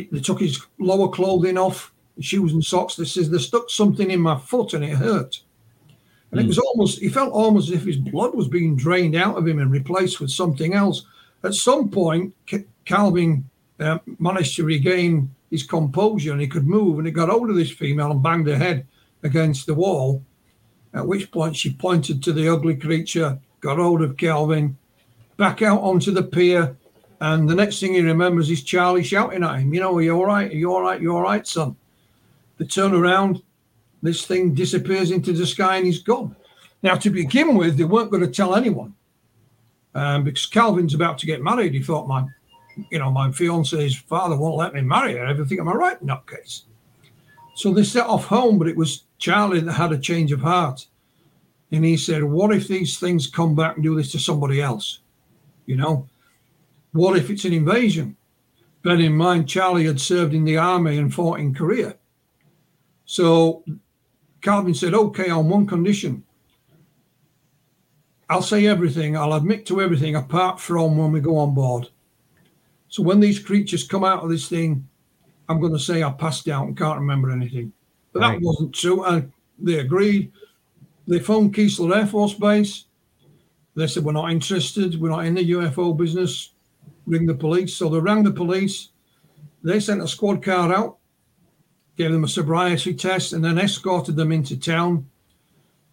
they 0.05 0.21
took 0.21 0.41
his 0.41 0.65
lower 0.79 1.09
clothing 1.09 1.59
off, 1.59 1.93
shoes 2.21 2.53
and 2.53 2.65
socks. 2.65 2.97
They 2.97 3.05
says 3.05 3.31
they 3.31 3.39
stuck 3.39 3.71
something 3.71 4.11
in 4.11 4.21
my 4.21 4.39
foot 4.39 4.75
and 4.75 4.85
it 4.85 4.97
hurt. 4.97 5.43
And 6.31 6.39
mm. 6.39 6.41
it 6.41 6.43
hmm. 6.43 6.49
was 6.49 6.59
almost, 6.59 6.99
he 7.01 7.09
felt 7.09 7.33
almost 7.33 7.69
as 7.69 7.77
if 7.77 7.85
his 7.85 7.97
blood 7.97 8.35
was 8.35 8.49
being 8.49 8.77
drained 8.77 9.15
out 9.15 9.37
of 9.37 9.47
him 9.47 9.59
and 9.59 9.71
replaced 9.71 10.21
with 10.21 10.31
something 10.31 10.75
else. 10.75 11.07
At 11.45 11.55
some 11.55 11.91
point, 11.91 12.35
Calvin 12.85 13.49
uh, 13.79 13.99
managed 14.19 14.57
to 14.57 14.65
regain 14.65 15.35
his 15.51 15.63
composure 15.63 16.33
and 16.33 16.41
he 16.41 16.49
could 16.49 16.67
move 16.67 16.99
and 16.99 17.07
he 17.07 17.13
got 17.13 17.29
hold 17.29 17.51
of 17.51 17.57
this 17.57 17.71
female 17.71 18.11
and 18.11 18.23
banged 18.23 18.49
her 18.49 18.57
head 18.57 18.87
against 19.23 19.67
the 19.67 19.75
wall. 19.75 20.23
At 20.93 21.07
which 21.07 21.31
point 21.31 21.57
she 21.57 21.73
pointed 21.73 22.23
to 22.23 22.33
the 22.33 22.49
ugly 22.49 22.77
creature, 22.77 23.39
got 23.61 23.79
hold 23.79 24.03
of 24.03 24.17
Calvin, 24.17 24.77
back 25.37 25.63
out 25.63 25.83
onto 25.83 26.11
the 26.11 26.23
pier. 26.23 26.77
And 27.21 27.49
the 27.49 27.55
next 27.55 27.81
thing 27.81 27.95
he 27.95 28.01
remembers 28.01 28.51
is 28.51 28.63
Charlie 28.63 29.03
shouting 29.03 29.43
at 29.43 29.61
him, 29.61 29.73
You 29.73 29.81
know, 29.81 29.97
are 29.97 30.03
you 30.03 30.17
all 30.17 30.27
right? 30.27 30.51
Are 30.51 30.55
you 30.55 30.73
all 30.73 30.83
right? 30.83 31.01
you're 31.01 31.15
all 31.15 31.23
right, 31.23 31.47
son? 31.47 31.77
They 32.59 32.67
turn 32.67 32.95
around 32.95 33.43
this 34.03 34.27
thing 34.27 34.55
disappears 34.55 35.11
into 35.11 35.33
the 35.33 35.47
sky 35.47 35.77
and 35.77 35.87
he's 35.87 36.03
gone. 36.03 36.37
Now, 36.83 36.95
to 36.97 37.11
begin 37.11 37.57
with, 37.57 37.77
they 37.77 37.85
weren't 37.85 38.11
going 38.11 38.23
to 38.23 38.31
tell 38.31 38.55
anyone 38.55 38.95
um, 39.95 40.25
because 40.25 40.47
Calvin's 40.47 40.95
about 40.95 41.19
to 41.19 41.27
get 41.27 41.43
married. 41.43 41.73
He 41.73 41.83
thought, 41.83 42.07
my, 42.07 42.25
you 42.91 42.99
know, 42.99 43.11
my 43.11 43.33
fiance's 43.33 43.97
father 43.97 44.37
won't 44.37 44.57
let 44.57 44.75
me 44.75 44.83
marry 44.83 45.15
her. 45.15 45.27
Everything 45.27 45.59
am 45.59 45.69
I 45.69 45.73
right 45.73 46.01
in 46.01 46.07
that 46.09 46.27
case? 46.27 46.65
So 47.55 47.73
they 47.73 47.85
set 47.85 48.07
off 48.07 48.27
home, 48.27 48.59
but 48.59 48.69
it 48.69 48.77
was 48.77 49.05
Charlie 49.19 49.61
that 49.61 49.73
had 49.73 49.93
a 49.93 49.99
change 49.99 50.31
of 50.33 50.43
heart. 50.43 50.87
And 51.73 51.85
he 51.85 51.97
said, 51.97 52.23
What 52.23 52.55
if 52.55 52.69
these 52.69 52.99
things 52.99 53.27
come 53.27 53.55
back 53.55 53.77
and 53.77 53.83
do 53.83 53.97
this 53.97 54.13
to 54.13 54.19
somebody 54.19 54.61
else? 54.61 55.01
You 55.65 55.77
know, 55.77 56.07
what 56.97 57.17
if 57.17 57.31
it's 57.31 57.45
an 57.45 57.53
invasion? 57.53 58.17
Bear 58.83 59.01
in 59.01 59.15
mind, 59.15 59.49
Charlie 59.49 59.87
had 59.87 60.01
served 60.01 60.35
in 60.35 60.45
the 60.45 60.57
army 60.57 60.99
and 60.99 61.13
fought 61.13 61.41
in 61.41 61.55
Korea. 61.55 61.97
So 63.05 63.65
Calvin 64.41 64.75
said, 64.75 64.95
okay, 64.95 65.31
on 65.31 65.49
one 65.49 65.67
condition. 65.67 66.25
I'll 68.29 68.43
say 68.43 68.67
everything, 68.67 69.17
I'll 69.17 69.35
admit 69.35 69.67
to 69.67 69.81
everything 69.81 70.17
apart 70.17 70.61
from 70.61 70.97
when 70.97 71.13
we 71.13 71.21
go 71.21 71.37
on 71.37 71.55
board. 71.55 71.89
So 72.89 73.03
when 73.03 73.21
these 73.21 73.39
creatures 73.39 73.87
come 73.87 74.05
out 74.05 74.23
of 74.23 74.31
this 74.31 74.49
thing, 74.49 74.89
I'm 75.49 75.61
going 75.61 75.73
to 75.73 75.79
say 75.79 76.03
I 76.03 76.11
passed 76.11 76.49
out 76.49 76.67
and 76.67 76.77
can't 76.77 76.99
remember 76.99 77.31
anything. 77.31 77.73
But 78.13 78.21
right. 78.21 78.33
that 78.33 78.45
wasn't 78.45 78.75
true. 78.75 79.05
And 79.05 79.33
they 79.59 79.79
agreed. 79.79 80.33
They 81.07 81.21
phoned 81.21 81.55
Keesler 81.55 81.97
Air 81.97 82.07
Force 82.07 82.35
Base. 82.35 82.85
They 83.77 83.87
said, 83.87 84.05
We're 84.05 84.13
not 84.13 84.33
interested. 84.33 85.01
We're 85.01 85.11
not 85.11 85.25
in 85.25 85.35
the 85.35 85.51
UFO 85.53 85.97
business. 85.97 86.53
Ring 87.07 87.27
the 87.27 87.35
police. 87.35 87.75
So 87.75 87.89
they 87.89 87.99
rang 87.99 88.25
the 88.25 88.31
police. 88.33 88.91
They 89.63 89.81
sent 89.81 90.03
a 90.03 90.09
squad 90.09 90.43
car 90.43 90.73
out 90.73 90.99
gave 91.97 92.13
them 92.13 92.25
a 92.25 92.29
sobriety 92.29 92.95
test, 92.95 93.33
and 93.33 93.45
then 93.45 93.59
escorted 93.59 94.17
them 94.17 94.33
into 94.33 94.57
town. 94.57 95.09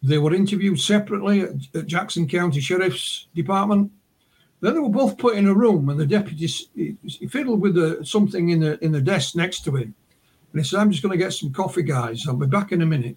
They 0.02 0.18
were 0.18 0.34
interviewed 0.34 0.78
separately 0.78 1.40
at, 1.40 1.54
at 1.74 1.86
Jackson 1.86 2.28
County 2.28 2.60
Sheriff's 2.60 3.28
Department. 3.34 3.90
Then 4.60 4.74
they 4.74 4.80
were 4.80 4.90
both 4.90 5.18
put 5.18 5.36
in 5.36 5.48
a 5.48 5.54
room, 5.54 5.88
and 5.88 5.98
the 5.98 6.06
deputy 6.06 6.46
he, 6.74 7.28
fiddled 7.28 7.60
with 7.60 7.74
the, 7.74 8.04
something 8.04 8.50
in 8.50 8.60
the 8.60 8.82
in 8.84 8.92
the 8.92 9.00
desk 9.00 9.34
next 9.34 9.64
to 9.64 9.76
him, 9.76 9.94
and 10.52 10.62
he 10.62 10.66
said, 10.66 10.80
"I'm 10.80 10.90
just 10.90 11.02
going 11.02 11.18
to 11.18 11.22
get 11.22 11.32
some 11.32 11.52
coffee, 11.52 11.82
guys. 11.82 12.26
I'll 12.26 12.36
be 12.36 12.46
back 12.46 12.72
in 12.72 12.82
a 12.82 12.86
minute." 12.86 13.16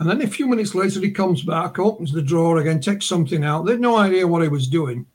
And 0.00 0.10
then 0.10 0.22
a 0.22 0.26
few 0.26 0.48
minutes 0.48 0.74
later, 0.74 0.98
he 0.98 1.12
comes 1.12 1.42
back, 1.42 1.78
opens 1.78 2.12
the 2.12 2.20
drawer 2.20 2.58
again, 2.58 2.80
takes 2.80 3.06
something 3.06 3.44
out. 3.44 3.64
They 3.64 3.72
had 3.72 3.80
no 3.80 3.96
idea 3.96 4.26
what 4.26 4.42
he 4.42 4.48
was 4.48 4.66
doing, 4.66 5.06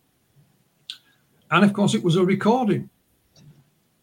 and 1.52 1.66
of 1.66 1.74
course, 1.74 1.94
it 1.94 2.04
was 2.04 2.16
a 2.16 2.24
recording. 2.24 2.90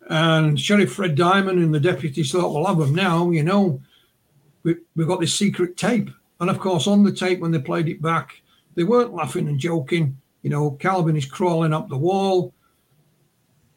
And 0.09 0.59
Sheriff 0.59 0.93
Fred 0.93 1.15
Diamond 1.15 1.59
and 1.59 1.75
the 1.75 1.81
deputies 1.81 2.31
thought, 2.31 2.53
we'll 2.53 2.67
have 2.67 2.79
them 2.79 2.95
now, 2.95 3.31
you 3.31 3.43
know. 3.43 3.81
We, 4.63 4.77
we've 4.95 5.07
got 5.07 5.21
this 5.21 5.35
secret 5.35 5.77
tape. 5.77 6.11
And 6.41 6.51
of 6.51 6.59
course, 6.59 6.87
on 6.87 7.03
the 7.03 7.13
tape, 7.13 7.41
when 7.41 7.51
they 7.51 7.59
played 7.59 7.89
it 7.89 8.03
back, 8.03 8.41
they 8.75 8.85
weren't 8.85 9.15
laughing 9.15 9.49
and 9.49 9.59
joking. 9.59 10.17
You 10.43 10.51
know, 10.51 10.73
Calvin 10.73 11.17
is 11.17 11.27
crawling 11.27 11.73
up 11.73 11.89
the 11.89 11.97
wall. 11.97 12.53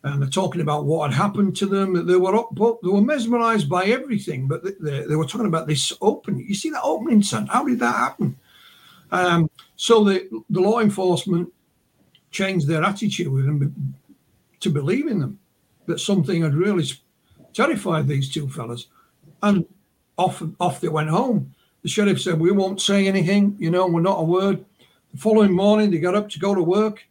and 0.03 0.21
they're 0.21 0.29
talking 0.29 0.61
about 0.61 0.85
what 0.85 1.11
had 1.11 1.17
happened 1.17 1.55
to 1.57 1.65
them. 1.65 2.05
They 2.05 2.15
were 2.15 2.35
up, 2.35 2.55
they 2.55 2.89
were 2.89 3.01
mesmerised 3.01 3.69
by 3.69 3.85
everything, 3.85 4.47
but 4.47 4.63
they, 4.63 4.71
they, 4.79 5.07
they, 5.07 5.15
were 5.15 5.25
talking 5.25 5.47
about 5.47 5.67
this 5.67 5.93
opening. 6.01 6.45
You 6.47 6.55
see 6.55 6.69
that 6.69 6.83
opening, 6.83 7.23
son? 7.23 7.47
How 7.47 7.63
did 7.63 7.79
that 7.79 7.95
happen? 7.95 8.37
Um, 9.11 9.49
so 9.75 10.03
the 10.03 10.29
the 10.49 10.61
law 10.61 10.79
enforcement 10.79 11.51
changed 12.31 12.67
their 12.67 12.83
attitude 12.83 13.27
with 13.27 13.45
them 13.45 13.95
to 14.59 14.69
believe 14.69 15.07
in 15.07 15.19
them 15.19 15.39
that 15.85 15.99
something 15.99 16.43
had 16.43 16.53
really 16.53 16.85
terrified 17.53 18.07
these 18.07 18.31
two 18.31 18.47
fellas, 18.49 18.87
and 19.41 19.65
off 20.17 20.43
off 20.59 20.81
they 20.81 20.89
went 20.89 21.09
home. 21.09 21.53
The 21.81 21.89
sheriff 21.89 22.21
said, 22.21 22.39
"We 22.39 22.51
won't 22.51 22.81
say 22.81 23.07
anything. 23.07 23.55
You 23.57 23.71
know, 23.71 23.87
we're 23.87 24.01
not 24.01 24.19
a 24.19 24.23
word." 24.23 24.65
The 25.11 25.17
following 25.17 25.53
morning, 25.53 25.89
they 25.89 25.97
got 25.99 26.15
up 26.15 26.29
to 26.29 26.39
go 26.39 26.53
to 26.53 26.61
work. 26.61 27.07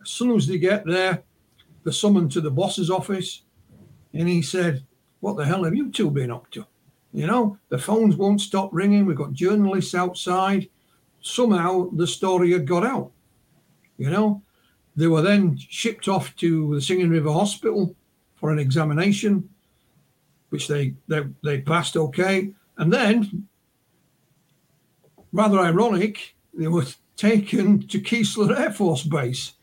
As 0.00 0.08
soon 0.08 0.34
as 0.36 0.46
they 0.46 0.58
get 0.58 0.86
there, 0.86 1.22
they're 1.84 1.92
summoned 1.92 2.32
to 2.32 2.40
the 2.40 2.50
boss's 2.50 2.90
office, 2.90 3.42
and 4.14 4.28
he 4.28 4.40
said, 4.42 4.84
"What 5.20 5.36
the 5.36 5.44
hell 5.44 5.64
have 5.64 5.74
you 5.74 5.90
two 5.90 6.10
been 6.10 6.30
up 6.30 6.50
to?" 6.52 6.64
You 7.12 7.26
know, 7.26 7.58
the 7.68 7.78
phones 7.78 8.16
won't 8.16 8.40
stop 8.40 8.70
ringing. 8.72 9.04
We've 9.04 9.16
got 9.16 9.34
journalists 9.34 9.94
outside. 9.94 10.70
Somehow 11.20 11.90
the 11.92 12.06
story 12.06 12.52
had 12.52 12.66
got 12.66 12.86
out. 12.86 13.12
You 13.98 14.08
know, 14.08 14.42
they 14.96 15.06
were 15.06 15.22
then 15.22 15.56
shipped 15.56 16.08
off 16.08 16.34
to 16.36 16.74
the 16.74 16.80
Singing 16.80 17.10
River 17.10 17.32
Hospital 17.32 17.94
for 18.34 18.50
an 18.50 18.58
examination, 18.58 19.48
which 20.50 20.68
they 20.68 20.94
they, 21.08 21.22
they 21.42 21.60
passed 21.60 21.96
okay. 21.96 22.52
And 22.78 22.92
then, 22.92 23.46
rather 25.32 25.58
ironic, 25.58 26.34
they 26.52 26.68
were 26.68 26.86
taken 27.16 27.86
to 27.88 28.00
Keesler 28.00 28.58
Air 28.58 28.72
Force 28.72 29.04
Base 29.04 29.54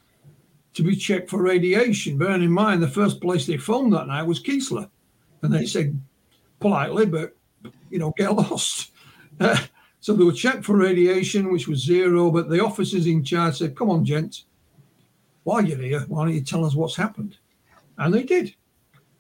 to 0.74 0.84
be 0.84 0.96
checked 0.96 1.30
for 1.30 1.42
radiation. 1.42 2.18
Bearing 2.18 2.44
in 2.44 2.52
mind, 2.52 2.82
the 2.82 2.88
first 2.88 3.22
place 3.22 3.46
they 3.46 3.58
phoned 3.58 3.94
that 3.94 4.08
night 4.08 4.24
was 4.24 4.42
Keesler. 4.42 4.90
And 5.42 5.54
they 5.54 5.66
said 5.66 6.00
politely, 6.60 7.06
but, 7.06 7.36
you 7.90 8.00
know, 8.00 8.14
get 8.18 8.34
lost. 8.36 8.92
Uh, 9.40 9.58
so 10.00 10.14
they 10.14 10.24
were 10.24 10.32
checked 10.32 10.64
for 10.64 10.78
radiation, 10.78 11.52
which 11.52 11.68
was 11.68 11.84
zero. 11.84 12.32
But 12.32 12.50
the 12.50 12.64
officers 12.64 13.08
in 13.08 13.24
charge 13.24 13.58
said, 13.58 13.76
come 13.76 13.90
on, 13.90 14.06
gents, 14.06 14.46
while 15.44 15.66
you're 15.66 15.78
here, 15.78 16.02
why 16.08 16.26
don't 16.26 16.34
you 16.34 16.42
tell 16.42 16.66
us 16.66 16.76
what's 16.76 16.96
happened? 16.96 17.38
And 17.98 18.14
they 18.14 18.24
did. 18.24 18.56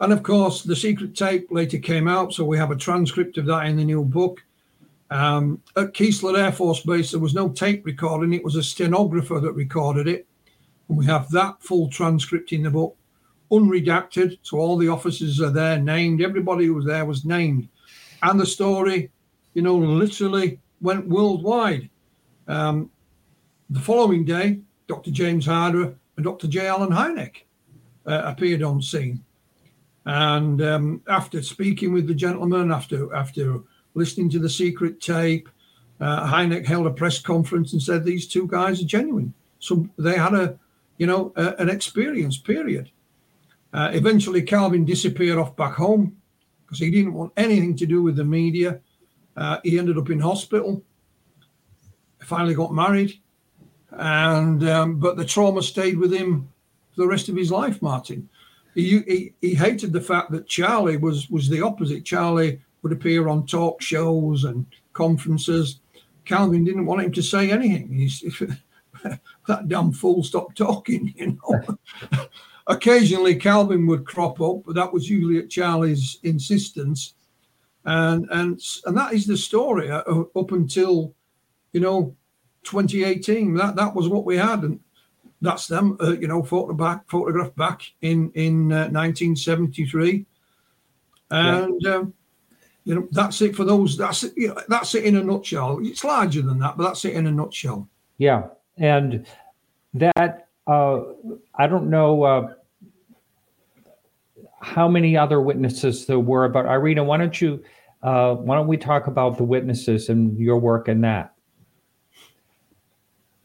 And 0.01 0.13
of 0.13 0.23
course, 0.23 0.63
the 0.63 0.75
secret 0.75 1.15
tape 1.15 1.47
later 1.51 1.77
came 1.77 2.08
out. 2.08 2.34
So 2.34 2.45
we 2.45 2.58
have 2.58 2.71
a 2.71 2.75
transcript 2.75 3.38
of 3.38 3.45
that 3.47 3.65
in 3.65 3.75
the 3.75 3.84
new 3.84 4.03
book. 4.03 4.43
Um, 5.12 5.62
at 5.75 5.93
Keesler 5.93 6.38
Air 6.38 6.51
Force 6.51 6.82
Base, 6.82 7.12
there 7.12 7.19
was 7.19 7.34
no 7.34 7.49
tape 7.49 7.86
recording, 7.86 8.34
it 8.34 8.43
was 8.43 8.55
a 8.55 8.63
stenographer 8.63 9.39
that 9.39 9.53
recorded 9.53 10.08
it. 10.08 10.27
And 10.88 10.97
we 10.97 11.05
have 11.08 11.29
that 11.32 11.62
full 11.62 11.89
transcript 11.89 12.51
in 12.51 12.63
the 12.63 12.69
book, 12.69 12.95
unredacted. 13.51 14.38
So 14.43 14.60
all 14.60 14.77
the 14.77 14.88
officers 14.88 15.41
are 15.41 15.49
there 15.49 15.79
named, 15.79 16.21
everybody 16.21 16.65
who 16.65 16.75
was 16.75 16.86
there 16.86 17.05
was 17.05 17.25
named. 17.25 17.67
And 18.21 18.39
the 18.39 18.45
story, 18.45 19.12
you 19.53 19.62
know, 19.62 19.77
literally 19.77 20.60
went 20.79 21.08
worldwide. 21.08 21.89
Um, 22.47 22.91
the 23.69 23.79
following 23.79 24.25
day, 24.25 24.60
Dr. 24.88 25.12
James 25.12 25.45
Harder 25.45 25.95
Dr. 26.19 26.47
J. 26.47 26.67
Allen 26.67 26.91
Hynek 26.91 27.43
uh, 28.05 28.21
appeared 28.25 28.63
on 28.63 28.82
scene. 28.82 29.23
And 30.05 30.62
um, 30.62 31.01
after 31.08 31.41
speaking 31.41 31.93
with 31.93 32.08
the 32.08 32.15
gentleman, 32.15 32.71
after 32.71 33.13
after 33.13 33.62
listening 33.93 34.29
to 34.29 34.39
the 34.39 34.49
secret 34.49 35.01
tape. 35.01 35.49
Uh, 35.99 36.25
Hynek 36.25 36.65
held 36.65 36.88
a 36.88 36.91
press 36.91 37.19
conference 37.19 37.73
and 37.73 37.82
said 37.82 38.03
these 38.03 38.27
two 38.27 38.47
guys 38.47 38.82
are 38.82 38.86
genuine. 38.86 39.34
So 39.60 39.88
they 39.97 40.17
had 40.17 40.34
a, 40.34 40.58
you 40.97 41.08
know, 41.08 41.34
a, 41.36 41.55
an 41.55 41.69
experience. 41.69 42.38
Period. 42.38 42.89
Uh, 43.73 43.91
eventually, 43.93 44.41
Calvin 44.41 44.86
disappeared 44.86 45.38
off 45.38 45.55
back 45.55 45.75
home 45.75 46.15
because 46.65 46.79
he 46.79 46.89
didn't 46.89 47.13
want 47.13 47.34
anything 47.36 47.75
to 47.75 47.86
do 47.86 48.01
with 48.01 48.15
the 48.15 48.23
media. 48.23 48.79
Uh, 49.36 49.60
he 49.63 49.77
ended 49.77 49.97
up 49.97 50.10
in 50.10 50.19
hospital. 50.19 50.84
Finally, 52.21 52.55
got 52.55 52.73
married, 52.73 53.19
and 53.91 54.67
um, 54.67 54.99
but 54.99 55.17
the 55.17 55.25
trauma 55.25 55.62
stayed 55.62 55.97
with 55.97 56.13
him 56.13 56.47
for 56.93 57.02
the 57.02 57.08
rest 57.08 57.30
of 57.30 57.36
his 57.36 57.52
life. 57.52 57.82
Martin, 57.82 58.30
he, 58.75 58.99
he 58.99 59.34
he 59.41 59.54
hated 59.54 59.91
the 59.91 60.02
fact 60.02 60.32
that 60.32 60.47
Charlie 60.47 60.97
was 60.97 61.30
was 61.30 61.49
the 61.49 61.62
opposite. 61.62 62.06
Charlie 62.06 62.62
would 62.82 62.91
appear 62.91 63.28
on 63.28 63.45
talk 63.45 63.82
shows 63.82 64.43
and 64.43 64.65
conferences. 64.93 65.80
Calvin 66.25 66.63
didn't 66.63 66.86
want 66.86 67.02
him 67.02 67.12
to 67.12 67.23
say 67.23 67.52
anything. 67.52 67.91
He's 67.91 68.21
that 69.47 69.67
damn 69.67 69.91
fool 69.91 70.23
stopped 70.23 70.58
talking, 70.58 71.13
you 71.15 71.38
know. 71.43 71.80
Occasionally, 72.67 73.36
Calvin 73.36 73.88
would 73.88 74.06
crop 74.06 74.39
up, 74.39 74.62
but 74.65 74.75
that 74.75 74.93
was 74.93 75.10
usually 75.10 75.39
at 75.39 75.49
Charlie's 75.49 76.19
insistence, 76.21 77.15
and 77.86 78.28
and 78.30 78.62
and 78.86 78.95
that 78.95 79.13
is 79.13 79.25
the 79.25 79.36
story 79.36 79.89
uh, 79.89 80.04
up 80.36 80.52
until, 80.52 81.15
you 81.73 81.80
know, 81.80 82.15
2018. 82.63 83.54
That 83.56 83.76
that 83.76 83.95
was 83.95 84.08
what 84.08 84.26
we 84.26 84.38
had, 84.38 84.63
and 84.63 84.80
that's 85.41 85.67
them, 85.67 85.98
uh, 86.02 86.12
you 86.12 86.28
know, 86.28 86.43
photographed 86.43 87.10
photographed 87.10 87.56
back 87.56 87.82
in 88.02 88.32
in 88.36 88.72
uh, 88.72 88.89
1973, 88.89 90.26
and. 91.32 91.82
Yeah. 91.82 91.95
Um, 91.95 92.13
you 92.86 92.95
know, 92.95 93.08
that's 93.12 93.39
it 93.43 93.56
for 93.56 93.65
those. 93.65 93.98
That's 93.98 94.24
it. 94.24 94.34
You 94.36 94.48
know, 94.48 94.62
that's 94.67 94.95
it 94.95 95.04
in 95.04 95.15
a 95.15 95.24
nutshell. 95.24 95.80
It's 95.84 96.04
larger 96.04 96.41
than 96.41 96.58
that, 96.58 96.76
but 96.76 96.86
that's 96.86 97.06
it 97.06 97.13
in 97.13 97.28
a 97.28 97.32
nutshell. 97.32 97.88
Yeah, 98.17 98.48
and 98.78 99.28
that 99.93 100.48
uh, 100.65 101.02
I 101.54 101.67
don't 101.67 101.91
know 101.91 102.24
uh, 102.24 102.54
how 104.62 104.88
many 104.88 105.15
other 105.15 105.39
witnesses 105.39 106.08
there 106.08 106.19
were, 106.19 106.50
but 106.50 106.65
Irena, 106.65 107.04
why 107.04 107.17
don't 107.17 107.39
you? 107.39 107.63
Uh, 108.02 108.34
why 108.36 108.56
don't 108.56 108.67
we 108.67 108.78
talk 108.78 109.06
about 109.06 109.38
the 109.38 109.43
witnesses 109.43 110.10
and 110.10 110.36
your 110.39 110.58
work 110.58 110.88
in 110.88 111.02
that? 111.02 111.34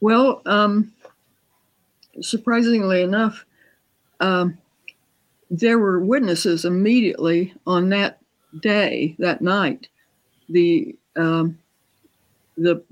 Well, 0.05 0.43
um, 0.45 0.93
surprisingly 2.21 3.01
enough, 3.01 3.47
um, 4.21 4.59
there 5.49 5.79
were 5.79 5.99
witnesses 5.99 6.67
immediately 6.67 7.55
on 7.67 7.89
that 7.89 8.19
day, 8.61 9.17
that 9.19 9.41
night, 9.41 9.89
the 10.51 10.95
um, 11.17 11.59
the 12.59 12.85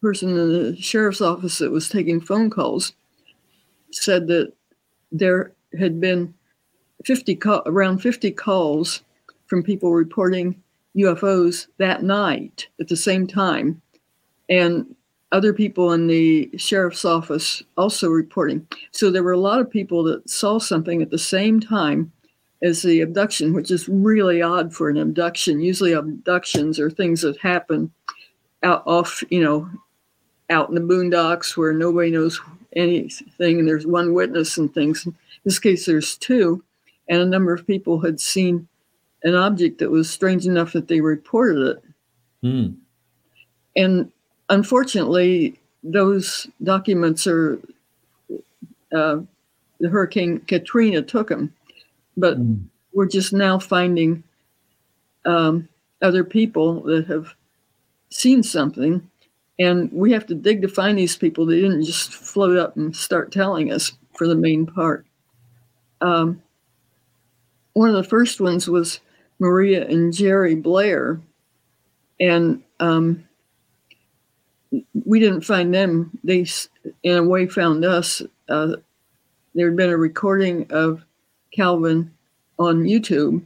person 0.00 0.28
in 0.28 0.52
the 0.52 0.76
sheriff's 0.80 1.20
office 1.20 1.58
that 1.58 1.72
was 1.72 1.88
taking 1.88 2.20
phone 2.20 2.50
calls 2.50 2.92
said 3.90 4.28
that 4.28 4.52
there 5.10 5.50
had 5.76 6.00
been 6.00 6.32
50 7.04 7.34
call, 7.34 7.62
around 7.66 7.98
50 7.98 8.30
calls 8.30 9.02
from 9.48 9.64
people 9.64 9.92
reporting 9.92 10.62
UFOs 10.96 11.66
that 11.78 12.04
night 12.04 12.68
at 12.78 12.86
the 12.86 12.96
same 12.96 13.26
time, 13.26 13.82
and 14.48 14.94
other 15.32 15.52
people 15.52 15.92
in 15.92 16.06
the 16.06 16.50
sheriff's 16.56 17.04
office 17.04 17.62
also 17.76 18.08
reporting. 18.08 18.66
So 18.92 19.10
there 19.10 19.22
were 19.22 19.32
a 19.32 19.38
lot 19.38 19.60
of 19.60 19.70
people 19.70 20.02
that 20.04 20.28
saw 20.28 20.58
something 20.58 21.02
at 21.02 21.10
the 21.10 21.18
same 21.18 21.60
time 21.60 22.10
as 22.62 22.82
the 22.82 23.02
abduction, 23.02 23.52
which 23.52 23.70
is 23.70 23.88
really 23.88 24.42
odd 24.42 24.72
for 24.72 24.88
an 24.88 24.96
abduction. 24.96 25.60
Usually, 25.60 25.92
abductions 25.92 26.80
are 26.80 26.90
things 26.90 27.20
that 27.20 27.38
happen 27.38 27.92
out 28.62 28.82
off, 28.86 29.22
you 29.30 29.42
know, 29.42 29.68
out 30.50 30.68
in 30.68 30.74
the 30.74 30.80
boondocks 30.80 31.56
where 31.56 31.72
nobody 31.72 32.10
knows 32.10 32.40
anything, 32.74 33.58
and 33.58 33.68
there's 33.68 33.86
one 33.86 34.14
witness 34.14 34.56
and 34.56 34.72
things. 34.72 35.06
In 35.06 35.14
this 35.44 35.58
case, 35.58 35.86
there's 35.86 36.16
two, 36.16 36.64
and 37.08 37.20
a 37.20 37.26
number 37.26 37.52
of 37.52 37.66
people 37.66 38.00
had 38.00 38.18
seen 38.18 38.66
an 39.22 39.34
object 39.34 39.78
that 39.78 39.90
was 39.90 40.10
strange 40.10 40.46
enough 40.46 40.72
that 40.72 40.88
they 40.88 41.00
reported 41.00 41.76
it. 41.76 41.84
Mm. 42.44 42.76
And 43.76 44.12
unfortunately, 44.48 45.58
those 45.82 46.46
documents 46.62 47.26
are 47.26 47.58
uh, 48.92 49.18
the 49.80 49.88
Hurricane 49.88 50.40
Katrina 50.40 51.02
took 51.02 51.28
them 51.28 51.52
but 52.18 52.38
mm. 52.38 52.62
we're 52.92 53.08
just 53.08 53.32
now 53.32 53.58
finding 53.58 54.22
um, 55.24 55.68
other 56.02 56.24
people 56.24 56.82
that 56.82 57.06
have 57.06 57.34
seen 58.10 58.42
something. 58.42 59.08
And 59.60 59.90
we 59.92 60.12
have 60.12 60.26
to 60.26 60.34
dig 60.34 60.62
to 60.62 60.68
find 60.68 60.98
these 60.98 61.16
people. 61.16 61.46
They 61.46 61.60
didn't 61.60 61.84
just 61.84 62.12
float 62.12 62.56
up 62.56 62.76
and 62.76 62.94
start 62.94 63.32
telling 63.32 63.72
us 63.72 63.92
for 64.14 64.26
the 64.26 64.36
main 64.36 64.66
part. 64.66 65.06
Um, 66.00 66.42
one 67.72 67.88
of 67.88 67.96
the 67.96 68.08
first 68.08 68.40
ones 68.40 68.68
was 68.68 69.00
maria 69.38 69.86
and 69.86 70.12
jerry 70.12 70.54
blair. 70.54 71.20
And 72.20 72.62
um, 72.80 73.27
we 75.04 75.18
didn't 75.18 75.42
find 75.42 75.72
them 75.72 76.10
they 76.24 76.46
in 77.02 77.16
a 77.16 77.22
way 77.22 77.46
found 77.46 77.84
us 77.84 78.22
uh, 78.48 78.76
there 79.54 79.66
had 79.66 79.76
been 79.76 79.90
a 79.90 79.96
recording 79.96 80.66
of 80.70 81.04
Calvin 81.52 82.12
on 82.58 82.84
YouTube, 82.84 83.42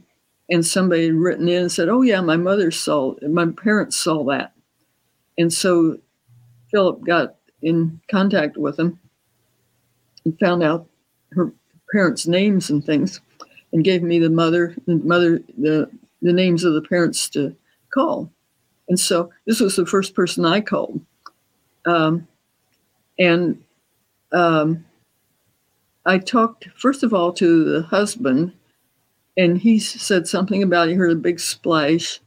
and 0.49 0.65
somebody 0.65 1.05
had 1.07 1.15
written 1.15 1.47
in 1.47 1.63
and 1.63 1.71
said, 1.71 1.89
"Oh 1.89 2.01
yeah, 2.01 2.21
my 2.21 2.35
mother 2.37 2.71
saw, 2.71 3.15
my 3.27 3.47
parents 3.47 3.95
saw 3.97 4.23
that," 4.25 4.53
and 5.37 5.51
so 5.51 5.97
Philip 6.71 7.03
got 7.05 7.35
in 7.61 7.99
contact 8.11 8.57
with 8.57 8.77
them 8.77 8.99
and 10.25 10.37
found 10.39 10.61
out 10.61 10.87
her 11.31 11.51
parents' 11.91 12.27
names 12.27 12.69
and 12.69 12.85
things, 12.85 13.21
and 13.71 13.83
gave 13.83 14.03
me 14.03 14.19
the 14.19 14.29
mother, 14.29 14.75
the 14.85 14.95
mother, 14.95 15.41
the 15.57 15.89
the 16.21 16.33
names 16.33 16.63
of 16.63 16.73
the 16.73 16.81
parents 16.81 17.29
to 17.29 17.55
call. 17.93 18.31
And 18.89 18.99
so 18.99 19.31
this 19.47 19.59
was 19.59 19.75
the 19.75 19.85
first 19.85 20.13
person 20.13 20.45
I 20.45 20.61
called. 20.61 20.99
Um, 21.85 22.27
and 23.19 23.61
um, 24.31 24.85
I 26.05 26.17
talked, 26.17 26.67
first 26.75 27.03
of 27.03 27.13
all, 27.13 27.31
to 27.33 27.63
the 27.65 27.81
husband, 27.83 28.53
and 29.37 29.57
he 29.57 29.79
said 29.79 30.27
something 30.27 30.61
about 30.61 30.89
he 30.89 30.95
heard 30.95 31.11
a 31.11 31.15
big 31.15 31.39
splash. 31.39 32.19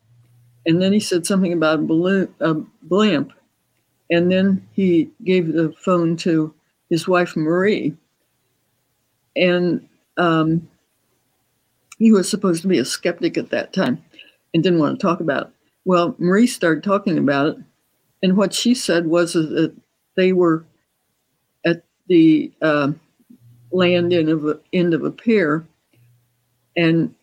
And 0.67 0.83
then 0.83 0.93
he 0.93 0.99
said 0.99 1.25
something 1.27 1.53
about 1.53 1.79
a 1.79 1.83
balloon, 1.83 2.35
a 2.41 2.55
blimp. 2.83 3.33
And 4.11 4.31
then 4.31 4.67
he 4.73 5.11
gave 5.25 5.53
the 5.53 5.73
phone 5.79 6.17
to 6.19 6.53
his 6.91 7.07
wife, 7.07 7.37
Marie. 7.37 7.97
And 9.37 9.89
um, 10.17 10.69
he 11.99 12.11
was 12.13 12.29
supposed 12.29 12.63
to 12.63 12.69
be 12.69 12.79
a 12.79 12.85
skeptic 12.85 13.39
at 13.39 13.51
that 13.51 13.73
time 13.73 14.03
and 14.55 14.63
didn't 14.63 14.81
want 14.81 14.99
to 14.99 15.07
talk 15.07 15.21
about 15.21 15.43
it. 15.43 15.53
Well, 15.85 16.17
Marie 16.19 16.47
started 16.49 16.83
talking 16.83 17.19
about 17.19 17.49
it. 17.49 17.57
And 18.23 18.37
what 18.37 18.55
she 18.55 18.75
said 18.75 19.07
was 19.07 19.35
that 19.35 19.75
they 20.17 20.33
were 20.33 20.65
at 21.65 21.83
the 22.09 22.53
uh, 22.63 22.93
land 23.71 24.13
end 24.13 24.29
of, 24.29 24.47
a, 24.47 24.59
end 24.73 24.95
of 24.95 25.05
a 25.05 25.11
pier, 25.11 25.67
and 26.77 27.15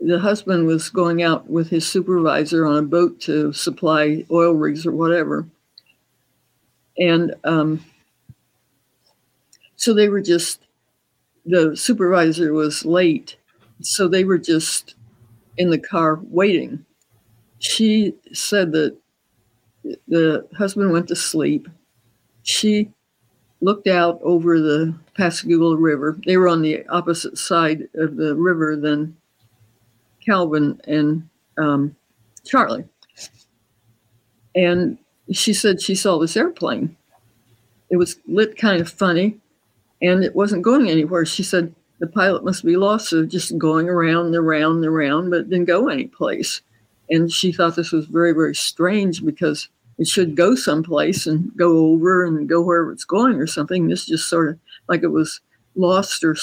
the 0.00 0.18
husband 0.18 0.66
was 0.66 0.90
going 0.90 1.22
out 1.22 1.48
with 1.48 1.70
his 1.70 1.86
supervisor 1.86 2.66
on 2.66 2.76
a 2.76 2.82
boat 2.82 3.20
to 3.20 3.52
supply 3.52 4.24
oil 4.30 4.52
rigs 4.52 4.86
or 4.86 4.92
whatever. 4.92 5.46
And 6.98 7.34
um, 7.44 7.84
so 9.76 9.94
they 9.94 10.08
were 10.08 10.20
just, 10.20 10.60
the 11.44 11.76
supervisor 11.76 12.52
was 12.52 12.84
late. 12.84 13.36
So 13.80 14.08
they 14.08 14.24
were 14.24 14.38
just 14.38 14.94
in 15.56 15.70
the 15.70 15.78
car 15.78 16.20
waiting. 16.24 16.84
She 17.58 18.14
said 18.32 18.72
that 18.72 18.96
the 20.08 20.46
husband 20.56 20.92
went 20.92 21.08
to 21.08 21.16
sleep. 21.16 21.68
She 22.42 22.90
looked 23.60 23.86
out 23.86 24.20
over 24.22 24.60
the 24.60 24.94
Pascagoula 25.14 25.76
River. 25.76 26.18
They 26.26 26.36
were 26.36 26.48
on 26.48 26.62
the 26.62 26.86
opposite 26.88 27.38
side 27.38 27.88
of 27.94 28.16
the 28.16 28.34
river 28.34 28.76
than 28.76 29.16
Calvin 30.24 30.80
and 30.86 31.28
um, 31.58 31.96
Charlie. 32.44 32.84
And 34.54 34.98
she 35.32 35.52
said 35.52 35.80
she 35.80 35.94
saw 35.94 36.18
this 36.18 36.36
airplane. 36.36 36.96
It 37.90 37.96
was 37.96 38.16
lit 38.26 38.56
kind 38.56 38.80
of 38.80 38.88
funny 38.88 39.38
and 40.02 40.24
it 40.24 40.34
wasn't 40.34 40.62
going 40.62 40.88
anywhere. 40.88 41.24
She 41.24 41.42
said 41.42 41.74
the 41.98 42.06
pilot 42.06 42.44
must 42.44 42.64
be 42.64 42.76
lost, 42.76 43.08
so 43.08 43.24
just 43.24 43.56
going 43.56 43.88
around 43.88 44.26
and 44.26 44.36
around 44.36 44.76
and 44.76 44.86
around, 44.86 45.30
but 45.30 45.48
didn't 45.48 45.64
go 45.66 45.88
anyplace. 45.88 46.60
And 47.08 47.32
she 47.32 47.52
thought 47.52 47.76
this 47.76 47.92
was 47.92 48.06
very, 48.06 48.32
very 48.32 48.54
strange 48.54 49.24
because 49.24 49.68
it 49.98 50.06
should 50.06 50.36
go 50.36 50.54
someplace 50.54 51.26
and 51.26 51.54
go 51.56 51.92
over 51.92 52.24
and 52.24 52.48
go 52.48 52.60
wherever 52.60 52.92
it's 52.92 53.04
going 53.04 53.34
or 53.34 53.46
something. 53.46 53.88
This 53.88 54.06
just 54.06 54.28
sort 54.28 54.50
of 54.50 54.58
like 54.88 55.02
it 55.02 55.08
was 55.08 55.40
lost 55.74 56.22
or 56.22 56.36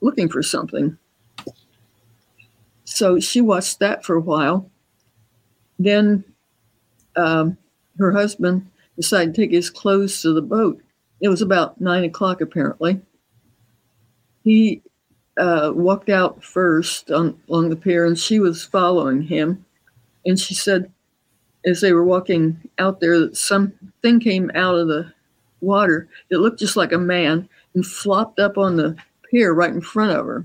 looking 0.00 0.28
for 0.28 0.42
something. 0.42 0.96
So 2.84 3.20
she 3.20 3.40
watched 3.40 3.78
that 3.80 4.04
for 4.04 4.16
a 4.16 4.20
while. 4.20 4.70
Then 5.78 6.24
um, 7.16 7.56
her 7.98 8.12
husband 8.12 8.66
decided 8.96 9.34
to 9.34 9.40
take 9.40 9.50
his 9.50 9.70
clothes 9.70 10.20
to 10.22 10.32
the 10.32 10.42
boat. 10.42 10.80
It 11.20 11.28
was 11.28 11.42
about 11.42 11.80
nine 11.80 12.04
o'clock, 12.04 12.40
apparently. 12.40 13.00
He 14.42 14.82
uh, 15.36 15.72
walked 15.74 16.08
out 16.08 16.42
first 16.42 17.10
on, 17.10 17.38
along 17.48 17.70
the 17.70 17.76
pier, 17.76 18.06
and 18.06 18.18
she 18.18 18.40
was 18.40 18.64
following 18.64 19.22
him. 19.22 19.64
And 20.24 20.38
she 20.38 20.54
said, 20.54 20.90
as 21.64 21.80
they 21.80 21.92
were 21.92 22.04
walking 22.04 22.56
out 22.78 23.00
there, 23.00 23.32
something 23.34 24.20
came 24.20 24.50
out 24.54 24.76
of 24.76 24.88
the 24.88 25.12
water 25.60 26.08
that 26.30 26.40
looked 26.40 26.58
just 26.58 26.76
like 26.76 26.92
a 26.92 26.98
man 26.98 27.48
and 27.74 27.86
flopped 27.86 28.38
up 28.38 28.58
on 28.58 28.76
the 28.76 28.96
pier 29.30 29.52
right 29.52 29.72
in 29.72 29.80
front 29.80 30.16
of 30.18 30.26
her. 30.26 30.44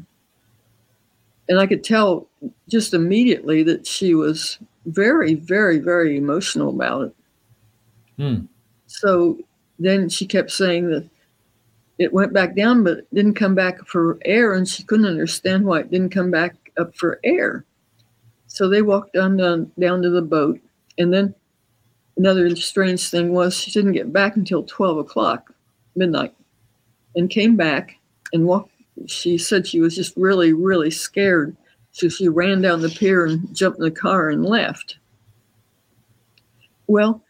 And 1.47 1.59
I 1.59 1.67
could 1.67 1.83
tell 1.83 2.27
just 2.69 2.93
immediately 2.93 3.63
that 3.63 3.85
she 3.85 4.13
was 4.15 4.59
very, 4.85 5.35
very, 5.35 5.79
very 5.79 6.17
emotional 6.17 6.69
about 6.69 7.03
it. 7.03 7.15
Hmm. 8.17 8.45
So 8.87 9.37
then 9.79 10.09
she 10.09 10.25
kept 10.25 10.51
saying 10.51 10.89
that 10.89 11.07
it 11.97 12.13
went 12.13 12.33
back 12.33 12.55
down, 12.55 12.83
but 12.83 12.99
it 12.99 13.07
didn't 13.13 13.35
come 13.35 13.55
back 13.55 13.85
for 13.87 14.19
air, 14.25 14.53
and 14.53 14.67
she 14.67 14.83
couldn't 14.83 15.05
understand 15.05 15.65
why 15.65 15.79
it 15.79 15.91
didn't 15.91 16.09
come 16.09 16.29
back 16.29 16.55
up 16.77 16.95
for 16.95 17.19
air. 17.23 17.63
So 18.47 18.67
they 18.67 18.81
walked 18.81 19.13
down, 19.13 19.37
down, 19.37 19.71
down 19.79 20.01
to 20.01 20.09
the 20.09 20.21
boat, 20.21 20.59
and 20.97 21.13
then 21.13 21.35
another 22.17 22.55
strange 22.55 23.09
thing 23.09 23.33
was 23.33 23.57
she 23.57 23.71
didn't 23.71 23.93
get 23.93 24.13
back 24.13 24.35
until 24.35 24.63
12 24.63 24.97
o'clock, 24.97 25.53
midnight, 25.95 26.33
and 27.15 27.29
came 27.29 27.55
back 27.55 27.95
and 28.33 28.45
walked. 28.45 28.71
She 29.07 29.37
said 29.37 29.67
she 29.67 29.81
was 29.81 29.95
just 29.95 30.15
really, 30.15 30.53
really 30.53 30.91
scared. 30.91 31.55
So 31.91 32.09
she 32.09 32.27
ran 32.27 32.61
down 32.61 32.81
the 32.81 32.89
pier 32.89 33.25
and 33.25 33.55
jumped 33.55 33.79
in 33.79 33.85
the 33.85 33.91
car 33.91 34.29
and 34.29 34.45
left. 34.45 34.97
Well, 36.87 37.23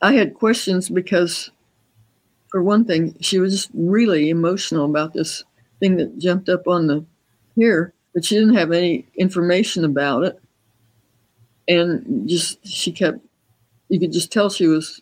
I 0.00 0.12
had 0.14 0.34
questions 0.34 0.88
because, 0.88 1.50
for 2.48 2.62
one 2.62 2.84
thing, 2.84 3.16
she 3.20 3.38
was 3.38 3.52
just 3.52 3.70
really 3.72 4.30
emotional 4.30 4.84
about 4.84 5.12
this 5.12 5.44
thing 5.80 5.96
that 5.96 6.18
jumped 6.18 6.48
up 6.48 6.66
on 6.68 6.86
the 6.86 7.04
pier, 7.54 7.94
but 8.14 8.24
she 8.24 8.34
didn't 8.34 8.54
have 8.54 8.72
any 8.72 9.06
information 9.16 9.84
about 9.84 10.24
it. 10.24 10.41
And 11.72 12.28
just, 12.28 12.66
she 12.66 12.92
kept, 12.92 13.18
you 13.88 13.98
could 13.98 14.12
just 14.12 14.30
tell 14.30 14.50
she 14.50 14.66
was 14.66 15.00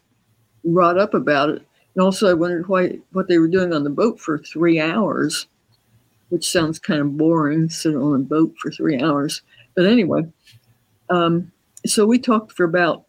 wrought 0.62 0.98
up 0.98 1.14
about 1.14 1.50
it. 1.50 1.62
And 1.94 2.04
also, 2.04 2.28
I 2.28 2.34
wondered 2.34 2.68
why, 2.68 2.98
what 3.12 3.26
they 3.28 3.38
were 3.38 3.48
doing 3.48 3.72
on 3.72 3.82
the 3.82 3.90
boat 3.90 4.20
for 4.20 4.38
three 4.38 4.78
hours, 4.78 5.48
which 6.28 6.48
sounds 6.48 6.78
kind 6.78 7.00
of 7.00 7.16
boring, 7.16 7.68
sitting 7.68 7.98
on 7.98 8.14
a 8.14 8.24
boat 8.24 8.54
for 8.58 8.70
three 8.70 9.00
hours. 9.02 9.42
But 9.74 9.86
anyway, 9.86 10.22
um, 11.08 11.50
so 11.84 12.06
we 12.06 12.18
talked 12.18 12.52
for 12.52 12.64
about 12.64 13.04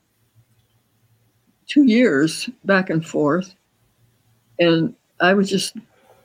two 1.68 1.84
years 1.84 2.50
back 2.66 2.90
and 2.90 3.06
forth. 3.06 3.54
And 4.60 4.96
I 5.20 5.34
was 5.34 5.50
just, 5.50 5.76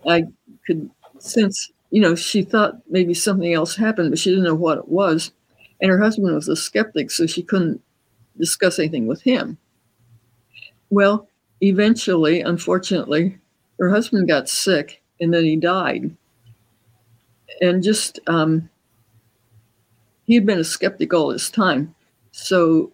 I 0.08 0.24
could 0.66 0.90
sense, 1.18 1.70
you 1.90 2.00
know, 2.00 2.14
she 2.14 2.42
thought 2.42 2.80
maybe 2.88 3.14
something 3.14 3.52
else 3.52 3.76
happened, 3.76 4.10
but 4.10 4.18
she 4.18 4.30
didn't 4.30 4.44
know 4.44 4.54
what 4.54 4.78
it 4.78 4.88
was. 4.88 5.32
And 5.80 5.90
her 5.90 5.98
husband 6.00 6.34
was 6.34 6.48
a 6.48 6.56
skeptic, 6.56 7.10
so 7.10 7.26
she 7.26 7.42
couldn't 7.42 7.80
discuss 8.38 8.78
anything 8.78 9.06
with 9.06 9.22
him. 9.22 9.58
Well, 10.90 11.28
eventually, 11.60 12.40
unfortunately, 12.40 13.38
her 13.78 13.90
husband 13.90 14.28
got 14.28 14.48
sick 14.48 15.02
and 15.20 15.32
then 15.32 15.44
he 15.44 15.56
died. 15.56 16.14
And 17.60 17.82
just, 17.82 18.20
um, 18.26 18.68
he 20.26 20.34
had 20.34 20.46
been 20.46 20.58
a 20.58 20.64
skeptic 20.64 21.12
all 21.14 21.28
this 21.28 21.50
time. 21.50 21.94
So 22.32 22.92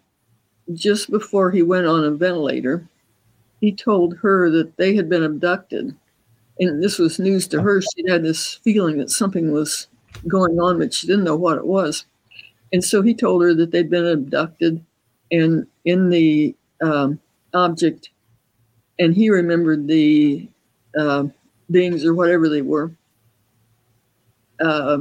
just 0.74 1.11
before 1.11 1.51
he 1.51 1.62
went 1.62 1.87
on 1.87 2.05
a 2.05 2.11
ventilator, 2.11 2.89
he 3.61 3.72
told 3.72 4.16
her 4.18 4.51
that 4.51 4.76
they 4.76 4.95
had 4.95 5.09
been 5.09 5.22
abducted. 5.22 5.95
And 6.59 6.83
this 6.83 6.99
was 6.99 7.18
news 7.18 7.49
to 7.49 7.62
her. 7.62 7.80
She'd 7.80 8.09
had 8.09 8.22
this 8.22 8.55
feeling 8.55 8.99
that 8.99 9.11
something 9.11 9.53
was 9.53 9.89
going 10.28 10.61
on, 10.61 10.78
but 10.78 10.93
she 10.93 11.07
didn't 11.07 11.24
know 11.24 11.37
what 11.37 11.59
it 11.59 11.66
was. 11.66 12.05
And 12.73 12.83
so 12.83 13.03
he 13.03 13.14
told 13.14 13.43
her 13.43 13.55
that 13.55 13.70
they'd 13.70 13.91
been 13.91 14.07
abducted 14.07 14.85
and 15.31 15.66
in 15.85 16.11
the 16.11 16.55
um, 16.83 17.18
object, 17.55 18.11
and 18.99 19.14
he 19.14 19.31
remembered 19.31 19.89
the 19.89 20.49
uh, 20.99 21.25
beings 21.70 22.05
or 22.05 22.14
whatever 22.14 22.49
they 22.49 22.62
were, 22.62 22.93
uh, 24.61 24.99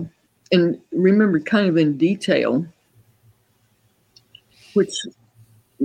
and 0.51 0.79
remembered 0.91 1.45
kind 1.45 1.67
of 1.67 1.77
in 1.77 1.97
detail, 1.97 2.65
which 4.73 4.93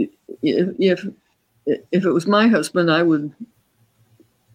if 0.03 1.07
if 1.67 2.05
it 2.05 2.11
was 2.11 2.27
my 2.27 2.47
husband, 2.47 2.91
I 2.91 3.03
would 3.03 3.33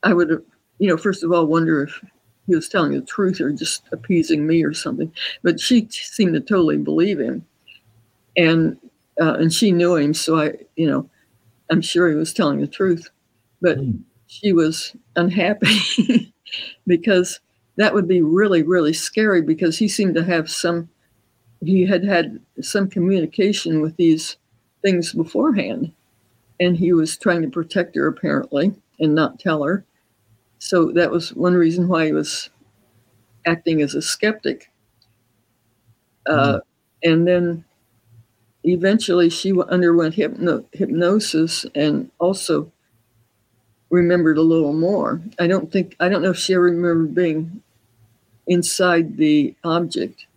I 0.04 0.14
would 0.14 0.44
you 0.80 0.88
know 0.88 0.98
first 0.98 1.24
of 1.24 1.32
all 1.32 1.46
wonder 1.46 1.84
if 1.84 2.04
he 2.48 2.56
was 2.56 2.70
telling 2.70 2.94
the 2.94 3.02
truth 3.02 3.40
or 3.40 3.52
just 3.52 3.84
appeasing 3.92 4.46
me 4.48 4.64
or 4.64 4.74
something. 4.74 5.12
But 5.44 5.60
she 5.60 5.88
seemed 5.90 6.34
to 6.34 6.40
totally 6.40 6.78
believe 6.78 7.20
him, 7.20 7.46
and 8.36 8.78
uh, 9.20 9.36
and 9.36 9.54
she 9.54 9.72
knew 9.72 9.96
him, 9.96 10.14
so 10.14 10.40
I 10.40 10.54
you 10.76 10.90
know 10.90 11.10
I'm 11.70 11.82
sure 11.82 12.10
he 12.10 12.16
was 12.16 12.34
telling 12.34 12.62
the 12.62 12.68
truth, 12.68 13.10
but 13.62 13.78
mm. 13.78 14.00
she 14.28 14.54
was 14.54 14.96
unhappy 15.16 16.34
because 16.88 17.40
that 17.78 17.94
would 17.94 18.08
be 18.08 18.22
really 18.22 18.64
really 18.64 18.94
scary 18.94 19.42
because 19.42 19.78
he 19.78 19.88
seemed 19.88 20.16
to 20.16 20.24
have 20.24 20.50
some 20.50 20.90
he 21.64 21.86
had 21.86 22.04
had 22.04 22.40
some 22.62 22.90
communication 22.90 23.82
with 23.82 23.96
these 23.98 24.38
things 24.82 25.14
beforehand. 25.14 25.92
And 26.60 26.78
he 26.78 26.94
was 26.94 27.18
trying 27.18 27.42
to 27.44 27.50
protect 27.50 27.96
her, 27.96 28.08
apparently, 28.08 28.74
and 29.00 29.16
not 29.16 29.40
tell 29.40 29.64
her. 29.64 29.86
So 30.62 30.94
that 30.94 31.12
was 31.12 31.34
one 31.36 31.56
reason 31.56 31.90
why 31.90 32.06
he 32.06 32.14
was 32.14 32.50
acting 33.46 33.82
as 33.82 33.96
a 33.96 34.02
skeptic. 34.02 34.72
Uh, 36.28 36.60
And 37.04 37.28
then 37.28 37.66
eventually 38.64 39.30
she 39.30 39.54
underwent 39.70 40.16
hypno- 40.16 40.66
hypnosis 40.74 41.66
and 41.76 42.12
also 42.20 42.72
remembered 43.90 44.38
a 44.38 44.42
little 44.42 44.74
more. 44.74 45.22
I 45.40 45.48
don't 45.48 45.72
think, 45.72 45.96
I 46.00 46.10
don't 46.10 46.22
know 46.22 46.32
if 46.32 46.38
she 46.38 46.54
ever 46.54 46.64
remembered 46.64 47.14
being 47.14 47.62
inside 48.48 49.18
the 49.18 49.56
object, 49.64 50.28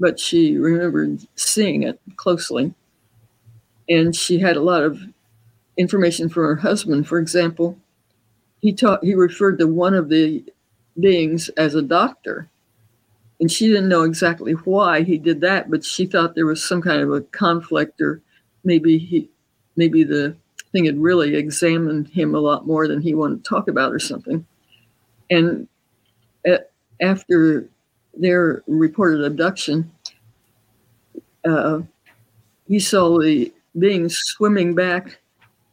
but 0.00 0.20
she 0.20 0.58
remembered 0.58 1.20
seeing 1.36 1.84
it 1.84 2.00
closely. 2.16 2.74
And 3.88 4.14
she 4.14 4.38
had 4.38 4.56
a 4.56 4.60
lot 4.60 4.82
of 4.84 5.00
information 5.78 6.28
from 6.30 6.44
her 6.44 6.56
husband. 6.56 7.08
For 7.08 7.18
example, 7.18 7.78
he 8.66 8.72
taught, 8.72 9.04
he 9.04 9.14
referred 9.14 9.58
to 9.60 9.68
one 9.68 9.94
of 9.94 10.08
the 10.08 10.44
beings 10.98 11.48
as 11.50 11.76
a 11.76 11.82
doctor. 11.82 12.48
And 13.40 13.52
she 13.52 13.68
didn't 13.68 13.88
know 13.88 14.02
exactly 14.02 14.54
why 14.54 15.02
he 15.02 15.18
did 15.18 15.40
that 15.42 15.70
but 15.70 15.84
she 15.84 16.04
thought 16.04 16.34
there 16.34 16.46
was 16.46 16.64
some 16.64 16.82
kind 16.82 17.00
of 17.00 17.12
a 17.12 17.20
conflict 17.20 18.00
or 18.00 18.22
maybe 18.64 18.98
he 18.98 19.28
maybe 19.76 20.02
the 20.02 20.34
thing 20.72 20.86
had 20.86 20.98
really 20.98 21.36
examined 21.36 22.08
him 22.08 22.34
a 22.34 22.40
lot 22.40 22.66
more 22.66 22.88
than 22.88 23.00
he 23.00 23.14
wanted 23.14 23.44
to 23.44 23.48
talk 23.48 23.68
about 23.68 23.92
or 23.92 24.00
something. 24.00 24.44
And 25.30 25.68
at, 26.44 26.70
after 27.00 27.68
their 28.14 28.64
reported 28.66 29.22
abduction 29.22 29.88
uh, 31.44 31.82
he 32.66 32.80
saw 32.80 33.20
the 33.20 33.52
beings 33.78 34.16
swimming 34.16 34.74
back 34.74 35.20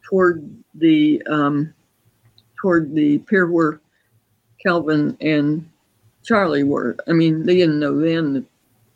toward 0.02 0.48
the 0.74 1.20
um, 1.28 1.74
toward 2.64 2.94
the 2.94 3.18
pier 3.18 3.46
where 3.46 3.78
calvin 4.64 5.18
and 5.20 5.68
Charlie 6.24 6.62
were. 6.62 6.96
I 7.06 7.12
mean, 7.12 7.44
they 7.44 7.56
didn't 7.56 7.78
know 7.78 8.00
then 8.00 8.32
that, 8.32 8.44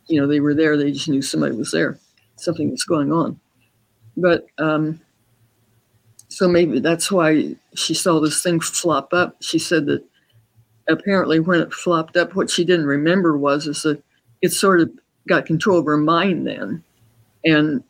you 0.07 0.19
know, 0.19 0.27
they 0.27 0.41
were 0.41 0.55
there. 0.55 0.79
They 0.79 0.91
just 0.91 1.11
knew 1.11 1.21
somebody 1.21 1.55
was 1.55 1.71
there, 1.71 1.99
something 2.37 2.71
was 2.71 2.85
going 2.85 3.13
on. 3.13 3.39
But 4.17 4.47
um, 4.57 5.03
so 6.29 6.49
maybe 6.49 6.81
that's 6.81 7.13
why 7.13 7.57
she 7.75 7.93
saw 7.93 8.21
this 8.21 8.43
thing 8.43 8.59
flop 8.59 9.13
up. 9.13 9.37
She 9.41 9.59
said 9.59 9.85
that 9.85 10.03
apparently 10.89 11.39
when 11.39 11.61
it 11.61 11.75
flopped 11.75 12.17
up, 12.17 12.35
what 12.35 12.49
she 12.49 12.65
didn't 12.65 12.87
remember 12.87 13.37
was 13.37 13.67
is 13.67 13.83
that 13.83 14.03
it 14.41 14.53
sort 14.55 14.81
of 14.81 14.91
got 15.29 15.45
control 15.45 15.79
of 15.79 15.85
her 15.85 15.99
mind 15.99 16.47
then, 16.47 16.83
and 17.45 17.85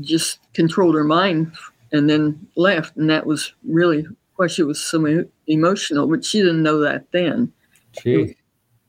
just 0.00 0.38
controlled 0.54 0.94
her 0.94 1.04
mind, 1.04 1.52
and 1.92 2.08
then 2.08 2.48
left. 2.56 2.96
And 2.96 3.10
that 3.10 3.26
was 3.26 3.52
really 3.68 4.06
why 4.36 4.46
she 4.46 4.62
was 4.62 4.80
so 4.80 5.24
emotional. 5.46 6.06
But 6.06 6.24
she 6.24 6.38
didn't 6.40 6.62
know 6.62 6.80
that 6.80 7.10
then. 7.12 7.52
Gee. 8.02 8.36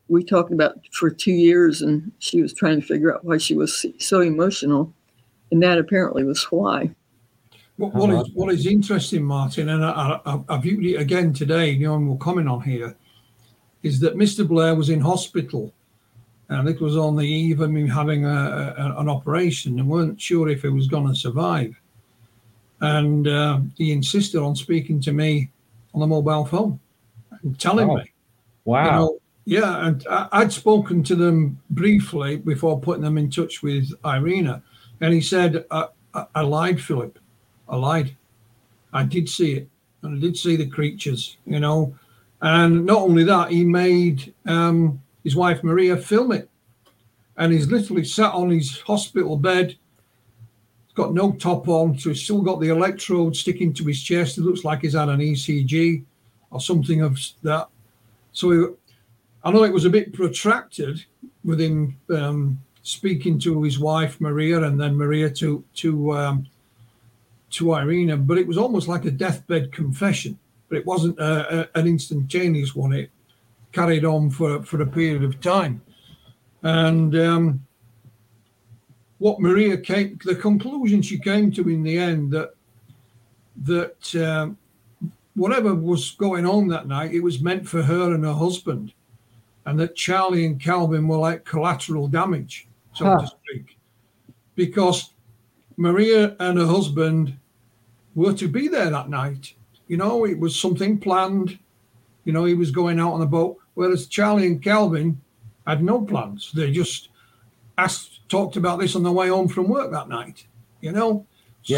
we 0.07 0.23
talked 0.23 0.51
about 0.51 0.79
for 0.91 1.11
two 1.11 1.31
years 1.31 1.81
and 1.81 2.11
she 2.17 2.41
was 2.41 2.53
trying 2.53 2.81
to 2.81 2.87
figure 2.87 3.13
out 3.13 3.23
why 3.23 3.37
she 3.37 3.53
was 3.53 3.85
so 3.99 4.19
emotional 4.19 4.91
and 5.51 5.61
that 5.63 5.77
apparently 5.77 6.23
was 6.23 6.43
why 6.45 6.89
What, 7.77 7.93
what 7.93 8.09
is 8.09 8.15
uh-huh. 8.15 8.29
what 8.33 8.53
is 8.53 8.65
interesting, 8.65 9.23
Martin, 9.23 9.69
and 9.69 9.83
I, 9.83 10.19
I, 10.25 10.39
I 10.49 10.57
viewed 10.57 10.85
it 10.85 10.95
again 10.95 11.33
today. 11.33 11.71
You 11.71 11.87
know, 11.87 11.95
and 11.95 12.07
we'll 12.07 12.17
comment 12.17 12.47
on 12.47 12.61
here, 12.61 12.95
is 13.83 13.99
that 13.99 14.15
Mr. 14.15 14.47
Blair 14.47 14.75
was 14.75 14.89
in 14.89 15.01
hospital, 15.01 15.73
and 16.49 16.69
it 16.69 16.79
was 16.79 16.95
on 16.95 17.15
the 17.15 17.27
eve 17.27 17.61
of 17.61 17.69
him 17.69 17.87
having 17.87 18.25
a, 18.25 18.73
a, 18.77 18.99
an 19.01 19.09
operation, 19.09 19.79
and 19.79 19.89
weren't 19.89 20.21
sure 20.21 20.47
if 20.49 20.61
he 20.61 20.69
was 20.69 20.87
going 20.87 21.07
to 21.07 21.15
survive. 21.15 21.79
And 22.82 23.28
uh, 23.28 23.59
he 23.78 23.91
insisted 23.91 24.41
on 24.41 24.55
speaking 24.55 24.99
to 25.01 25.13
me 25.13 25.49
on 25.93 26.01
the 26.01 26.07
mobile 26.07 26.45
phone 26.45 26.80
and 27.41 27.57
telling 27.59 27.89
Oh, 27.89 27.95
me, 27.97 28.11
Wow. 28.65 28.86
you 28.86 28.91
know, 28.91 29.19
yeah, 29.45 29.88
and 29.88 30.05
I, 30.09 30.28
I'd 30.32 30.51
spoken 30.51 31.03
to 31.03 31.15
them 31.15 31.59
briefly 31.69 32.38
before 32.38 32.80
putting 32.80 33.03
them 33.03 33.17
in 33.17 33.30
touch 33.30 33.61
with 33.61 33.91
Irena, 34.03 34.61
and 35.01 35.13
he 35.13 35.21
said, 35.21 35.65
I, 35.71 35.88
I, 36.13 36.26
I 36.36 36.41
lied, 36.41 36.82
Philip. 36.82 37.19
I 37.69 37.76
lied. 37.76 38.15
I 38.91 39.03
did 39.03 39.30
see 39.30 39.53
it, 39.53 39.69
and 40.01 40.17
I 40.17 40.19
did 40.19 40.36
see 40.38 40.55
the 40.55 40.65
creatures, 40.67 41.38
you 41.45 41.59
know. 41.59 41.93
And 42.41 42.86
not 42.86 43.01
only 43.01 43.23
that, 43.23 43.51
he 43.51 43.63
made 43.63 44.34
um, 44.45 45.01
his 45.23 45.36
wife 45.36 45.63
Maria 45.63 45.95
film 45.95 46.32
it, 46.32 46.49
and 47.38 47.53
he's 47.53 47.69
literally 47.71 48.03
sat 48.03 48.34
on 48.34 48.49
his 48.49 48.80
hospital 48.82 49.38
bed. 49.38 49.76
Got 50.95 51.13
no 51.13 51.33
top 51.33 51.67
on, 51.67 51.99
so 51.99 52.09
he's 52.09 52.23
still 52.23 52.41
got 52.41 52.61
the 52.61 52.69
electrode 52.69 53.35
sticking 53.35 53.73
to 53.73 53.83
his 53.83 54.01
chest. 54.01 54.37
It 54.37 54.41
looks 54.41 54.63
like 54.63 54.81
he's 54.81 54.95
had 54.95 55.09
an 55.09 55.19
ECG 55.19 56.03
or 56.51 56.61
something 56.61 57.01
of 57.01 57.19
that. 57.43 57.67
So 58.31 58.51
he, 58.51 58.65
I 59.43 59.51
know 59.51 59.63
it 59.63 59.73
was 59.73 59.85
a 59.85 59.89
bit 59.89 60.13
protracted 60.13 61.03
with 61.43 61.59
him 61.59 61.97
um, 62.09 62.61
speaking 62.81 63.39
to 63.39 63.61
his 63.63 63.77
wife 63.77 64.21
Maria 64.21 64.61
and 64.63 64.79
then 64.79 64.95
Maria 64.95 65.29
to 65.31 65.63
to 65.75 66.17
um, 66.17 66.47
to 67.51 67.73
Irena, 67.73 68.15
but 68.15 68.37
it 68.37 68.47
was 68.47 68.57
almost 68.57 68.87
like 68.87 69.05
a 69.05 69.11
deathbed 69.11 69.71
confession. 69.71 70.37
But 70.69 70.79
it 70.79 70.85
wasn't 70.85 71.19
a, 71.19 71.61
a, 71.61 71.79
an 71.79 71.87
instantaneous 71.87 72.75
one. 72.75 72.93
It 72.93 73.11
carried 73.71 74.05
on 74.05 74.29
for 74.29 74.63
for 74.63 74.81
a 74.81 74.87
period 74.87 75.23
of 75.23 75.41
time, 75.41 75.81
and 76.63 77.15
um, 77.15 77.64
what 79.20 79.39
Maria 79.39 79.78
came, 79.78 80.20
the 80.26 80.36
conclusion 80.36 81.01
she 81.01 81.18
came 81.18 81.51
to 81.53 81.70
in 81.70 81.84
the 81.84 81.97
end 81.97 82.32
that 82.32 82.51
that 83.63 84.16
um, 84.16 84.57
whatever 85.36 85.74
was 85.74 86.11
going 86.11 86.45
on 86.45 86.68
that 86.68 86.88
night, 86.88 87.13
it 87.13 87.22
was 87.22 87.41
meant 87.41 87.68
for 87.68 87.82
her 87.82 88.13
and 88.13 88.24
her 88.26 88.34
husband 88.34 88.93
and 89.66 89.80
that 89.80 89.95
Charlie 89.95 90.45
and 90.45 90.59
Calvin 90.61 91.07
were 91.07 91.18
like 91.18 91.43
collateral 91.43 92.07
damage, 92.07 92.68
so 92.93 93.05
Huh. 93.05 93.18
to 93.20 93.28
speak, 93.28 93.78
because 94.55 95.13
Maria 95.78 96.36
and 96.39 96.57
her 96.57 96.66
husband 96.66 97.36
were 98.13 98.34
to 98.34 98.47
be 98.47 98.68
there 98.68 98.89
that 98.89 99.09
night. 99.09 99.53
You 99.88 99.97
know, 99.97 100.26
it 100.26 100.39
was 100.39 100.59
something 100.59 100.99
planned. 100.99 101.59
You 102.24 102.34
know, 102.34 102.45
he 102.45 102.53
was 102.53 102.72
going 102.72 102.99
out 102.99 103.13
on 103.13 103.22
a 103.22 103.26
boat, 103.26 103.57
whereas 103.74 104.07
Charlie 104.07 104.47
and 104.47 104.63
Calvin 104.63 105.20
had 105.68 105.84
no 105.84 106.01
plans. 106.01 106.51
They 106.53 106.72
just 106.72 107.09
asked, 107.78 108.14
talked 108.30 108.57
about 108.57 108.80
this 108.80 108.95
on 108.95 109.03
the 109.03 109.11
way 109.11 109.30
home 109.30 109.47
from 109.47 109.67
work 109.67 109.91
that 109.91 110.09
night. 110.09 110.45
You 110.82 110.91
know, 110.91 111.26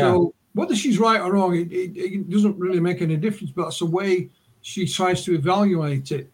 so 0.01 0.33
whether 0.53 0.75
she's 0.75 0.99
right 0.99 1.21
or 1.21 1.33
wrong, 1.33 1.55
it, 1.55 1.71
it, 1.71 1.97
it 1.97 2.29
doesn't 2.29 2.57
really 2.57 2.79
make 2.79 3.01
any 3.01 3.15
difference. 3.15 3.51
But 3.51 3.65
that's 3.65 3.79
the 3.79 3.85
way 3.85 4.29
she 4.61 4.85
tries 4.87 5.23
to 5.25 5.33
evaluate 5.33 6.11
it 6.11 6.31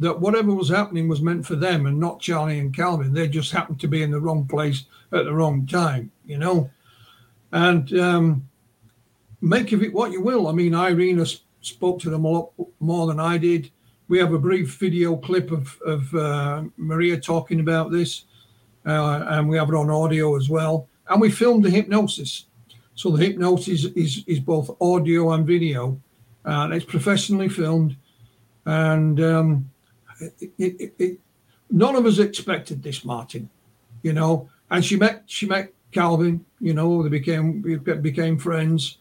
that 0.00 0.18
whatever 0.18 0.54
was 0.54 0.70
happening 0.70 1.08
was 1.08 1.20
meant 1.20 1.46
for 1.46 1.56
them 1.56 1.86
and 1.86 2.00
not 2.00 2.20
Charlie 2.20 2.58
and 2.58 2.74
Calvin. 2.74 3.12
They 3.12 3.28
just 3.28 3.52
happened 3.52 3.78
to 3.80 3.88
be 3.88 4.02
in 4.02 4.10
the 4.10 4.20
wrong 4.20 4.46
place 4.48 4.86
at 5.12 5.26
the 5.26 5.32
wrong 5.32 5.66
time, 5.66 6.10
you 6.24 6.38
know. 6.38 6.70
And 7.52 7.92
um, 7.98 8.48
make 9.42 9.72
of 9.72 9.82
it 9.82 9.92
what 9.92 10.10
you 10.10 10.22
will. 10.22 10.48
I 10.48 10.52
mean, 10.52 10.74
Irena 10.74 11.22
s- 11.22 11.42
spoke 11.60 12.00
to 12.00 12.10
them 12.10 12.24
a 12.24 12.28
lot 12.28 12.52
more 12.80 13.06
than 13.06 13.20
I 13.20 13.36
did. 13.36 13.70
We 14.08 14.18
have 14.18 14.32
a 14.32 14.38
brief 14.38 14.76
video 14.76 15.16
clip 15.16 15.50
of, 15.50 15.78
of 15.82 16.14
uh, 16.14 16.64
Maria 16.78 17.20
talking 17.20 17.60
about 17.60 17.90
this, 17.90 18.24
uh, 18.86 19.24
and 19.28 19.48
we 19.48 19.56
have 19.56 19.68
it 19.68 19.74
on 19.74 19.90
audio 19.90 20.36
as 20.36 20.48
well. 20.48 20.88
And 21.08 21.20
we 21.20 21.30
filmed 21.30 21.64
the 21.64 21.70
hypnosis. 21.70 22.46
So 22.94 23.10
the 23.10 23.24
hypnosis 23.24 23.84
is, 23.96 24.22
is 24.26 24.40
both 24.40 24.76
audio 24.80 25.32
and 25.32 25.46
video, 25.46 26.00
and 26.44 26.72
it's 26.72 26.84
professionally 26.84 27.48
filmed. 27.48 27.96
And 28.66 29.20
um, 29.20 29.70
it, 30.20 30.52
it, 30.58 30.94
it, 30.98 31.20
none 31.70 31.96
of 31.96 32.04
us 32.06 32.18
expected 32.18 32.82
this, 32.82 33.04
Martin. 33.04 33.48
You 34.02 34.12
know, 34.12 34.48
and 34.70 34.84
she 34.84 34.96
met 34.96 35.22
she 35.26 35.46
met 35.46 35.72
Calvin. 35.92 36.44
You 36.60 36.74
know, 36.74 37.02
they 37.02 37.08
became 37.08 37.62
we 37.62 37.76
became 37.76 38.38
friends. 38.38 38.98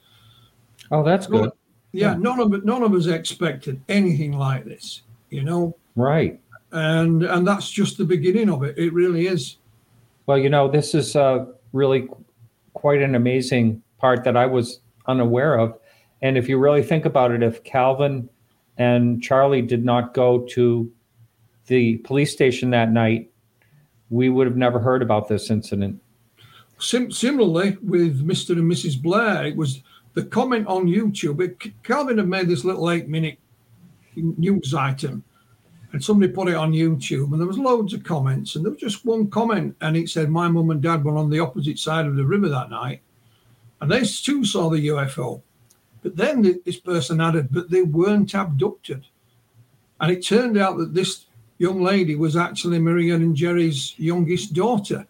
Oh, 0.92 1.04
that's 1.04 1.28
good. 1.28 1.52
Yeah, 1.92 2.12
Yeah. 2.14 2.18
none 2.18 2.40
of 2.40 2.66
none 2.66 2.84
of 2.84 2.94
us 2.94 3.08
expected 3.08 3.82
anything 3.90 4.32
like 4.34 4.66
this. 4.66 5.04
You 5.30 5.44
know, 5.44 5.76
Right. 5.96 6.40
and 6.72 7.24
and 7.24 7.46
that's 7.48 7.70
just 7.70 7.98
the 7.98 8.06
beginning 8.06 8.50
of 8.50 8.64
it. 8.64 8.78
It 8.78 8.94
really 8.94 9.28
is. 9.28 9.58
Well, 10.30 10.38
you 10.38 10.52
know, 10.52 10.70
this 10.70 10.94
is 10.94 11.16
uh, 11.16 11.48
really 11.74 12.08
quite 12.76 13.02
an 13.02 13.16
amazing 13.16 13.82
part 13.98 14.24
that 14.26 14.38
I 14.38 14.46
was 14.46 14.80
unaware 15.08 15.58
of. 15.58 15.80
And 16.22 16.38
if 16.38 16.48
you 16.48 16.60
really 16.60 16.84
think 16.84 17.06
about 17.06 17.32
it, 17.32 17.42
if 17.42 17.64
Calvin 17.64 18.30
and 18.78 19.24
Charlie 19.24 19.64
did 19.64 19.84
not 19.84 20.14
go 20.14 20.46
to 20.52 20.92
the 21.66 21.98
police 22.06 22.32
station 22.32 22.70
that 22.70 22.92
night, 22.92 23.32
we 24.12 24.30
would 24.30 24.46
have 24.46 24.56
never 24.56 24.78
heard 24.78 25.02
about 25.02 25.30
this 25.30 25.50
incident. 25.50 26.00
Sim- 26.78 27.12
similarly, 27.12 27.80
with 27.82 28.24
Mr. 28.24 28.52
and 28.52 28.72
Mrs. 28.72 29.02
Blair, 29.02 29.48
it 29.48 29.56
was 29.56 29.82
the 30.14 30.26
comment 30.26 30.68
on 30.68 30.86
YouTube. 30.86 31.42
It, 31.42 31.82
Calvin 31.82 32.20
had 32.20 32.28
made 32.28 32.50
this 32.50 32.64
little 32.64 32.92
eight 32.92 33.08
minute 33.08 33.40
news 34.16 34.76
item, 34.76 35.24
and 35.92 36.04
somebody 36.04 36.32
put 36.32 36.48
it 36.48 36.56
on 36.56 36.72
YouTube, 36.72 37.32
and 37.32 37.40
there 37.40 37.48
was 37.48 37.58
loads 37.58 37.94
of 37.94 38.04
comments, 38.04 38.56
and 38.56 38.64
there 38.64 38.72
was 38.72 38.82
just 38.82 39.06
one 39.06 39.28
comment, 39.28 39.76
and 39.82 39.98
it 39.98 40.10
said, 40.10 40.30
"My 40.30 40.48
mum 40.48 40.70
and 40.70 40.82
dad 40.82 41.04
were 41.04 41.18
on 41.18 41.30
the 41.30 41.40
opposite 41.40 41.80
side 41.80 42.06
of 42.06 42.16
the 42.16 42.26
river 42.26 42.50
that 42.50 42.70
night, 42.70 43.02
and 43.82 43.92
they 43.92 44.04
too 44.04 44.44
saw 44.44 44.70
the 44.70 44.88
UFO." 44.88 45.42
But 46.04 46.16
then 46.16 46.42
this 46.66 46.80
person 46.80 47.20
added, 47.20 47.50
"But 47.52 47.70
they 47.70 47.82
weren't 47.82 48.34
abducted," 48.36 49.06
and 50.00 50.12
it 50.12 50.26
turned 50.26 50.58
out 50.58 50.78
that 50.78 50.94
this 50.94 51.26
young 51.58 51.82
lady 51.82 52.16
was 52.16 52.38
actually 52.38 52.80
Maria 52.80 53.16
and 53.16 53.36
Jerry's 53.36 53.94
youngest 53.98 54.54
daughter. 54.54 55.06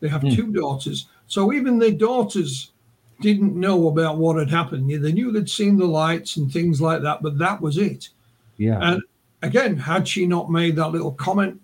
They 0.00 0.08
have 0.08 0.22
Hmm. 0.22 0.30
two 0.30 0.52
daughters. 0.52 1.06
So 1.28 1.52
even 1.52 1.78
their 1.78 1.92
daughters 1.92 2.72
didn't 3.20 3.58
know 3.58 3.88
about 3.88 4.18
what 4.18 4.36
had 4.36 4.50
happened. 4.50 4.90
They 4.90 5.12
knew 5.12 5.32
they'd 5.32 5.48
seen 5.48 5.78
the 5.78 5.86
lights 5.86 6.36
and 6.36 6.52
things 6.52 6.80
like 6.80 7.00
that, 7.02 7.22
but 7.22 7.38
that 7.38 7.62
was 7.62 7.78
it. 7.78 8.10
Yeah. 8.58 8.78
And 8.82 9.02
again, 9.44 9.76
had 9.76 10.06
she 10.06 10.26
not 10.26 10.50
made 10.50 10.76
that 10.76 10.90
little 10.90 11.12
comment, 11.12 11.60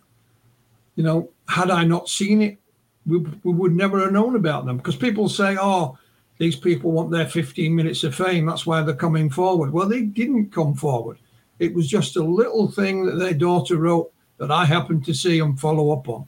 you 0.96 1.04
know, 1.04 1.30
had 1.48 1.70
I 1.70 1.84
not 1.84 2.08
seen 2.08 2.42
it, 2.42 2.58
we, 3.06 3.18
we 3.18 3.52
would 3.52 3.74
never 3.74 4.00
have 4.00 4.12
known 4.12 4.36
about 4.36 4.66
them. 4.66 4.76
Because 4.76 4.96
people 4.96 5.28
say, 5.28 5.56
oh, 5.60 5.98
these 6.38 6.56
people 6.56 6.92
want 6.92 7.10
their 7.10 7.26
15 7.26 7.74
minutes 7.74 8.04
of 8.04 8.14
fame. 8.14 8.46
That's 8.46 8.66
why 8.66 8.82
they're 8.82 8.94
coming 8.94 9.30
forward. 9.30 9.72
Well, 9.72 9.88
they 9.88 10.02
didn't 10.02 10.52
come 10.52 10.74
forward. 10.74 11.18
It 11.58 11.74
was 11.74 11.88
just 11.88 12.16
a 12.16 12.22
little 12.22 12.70
thing 12.70 13.04
that 13.04 13.16
their 13.16 13.34
daughter 13.34 13.76
wrote 13.76 14.12
that 14.38 14.50
I 14.50 14.64
happened 14.64 15.04
to 15.04 15.14
see 15.14 15.40
and 15.40 15.60
follow 15.60 15.92
up 15.92 16.08
on. 16.08 16.26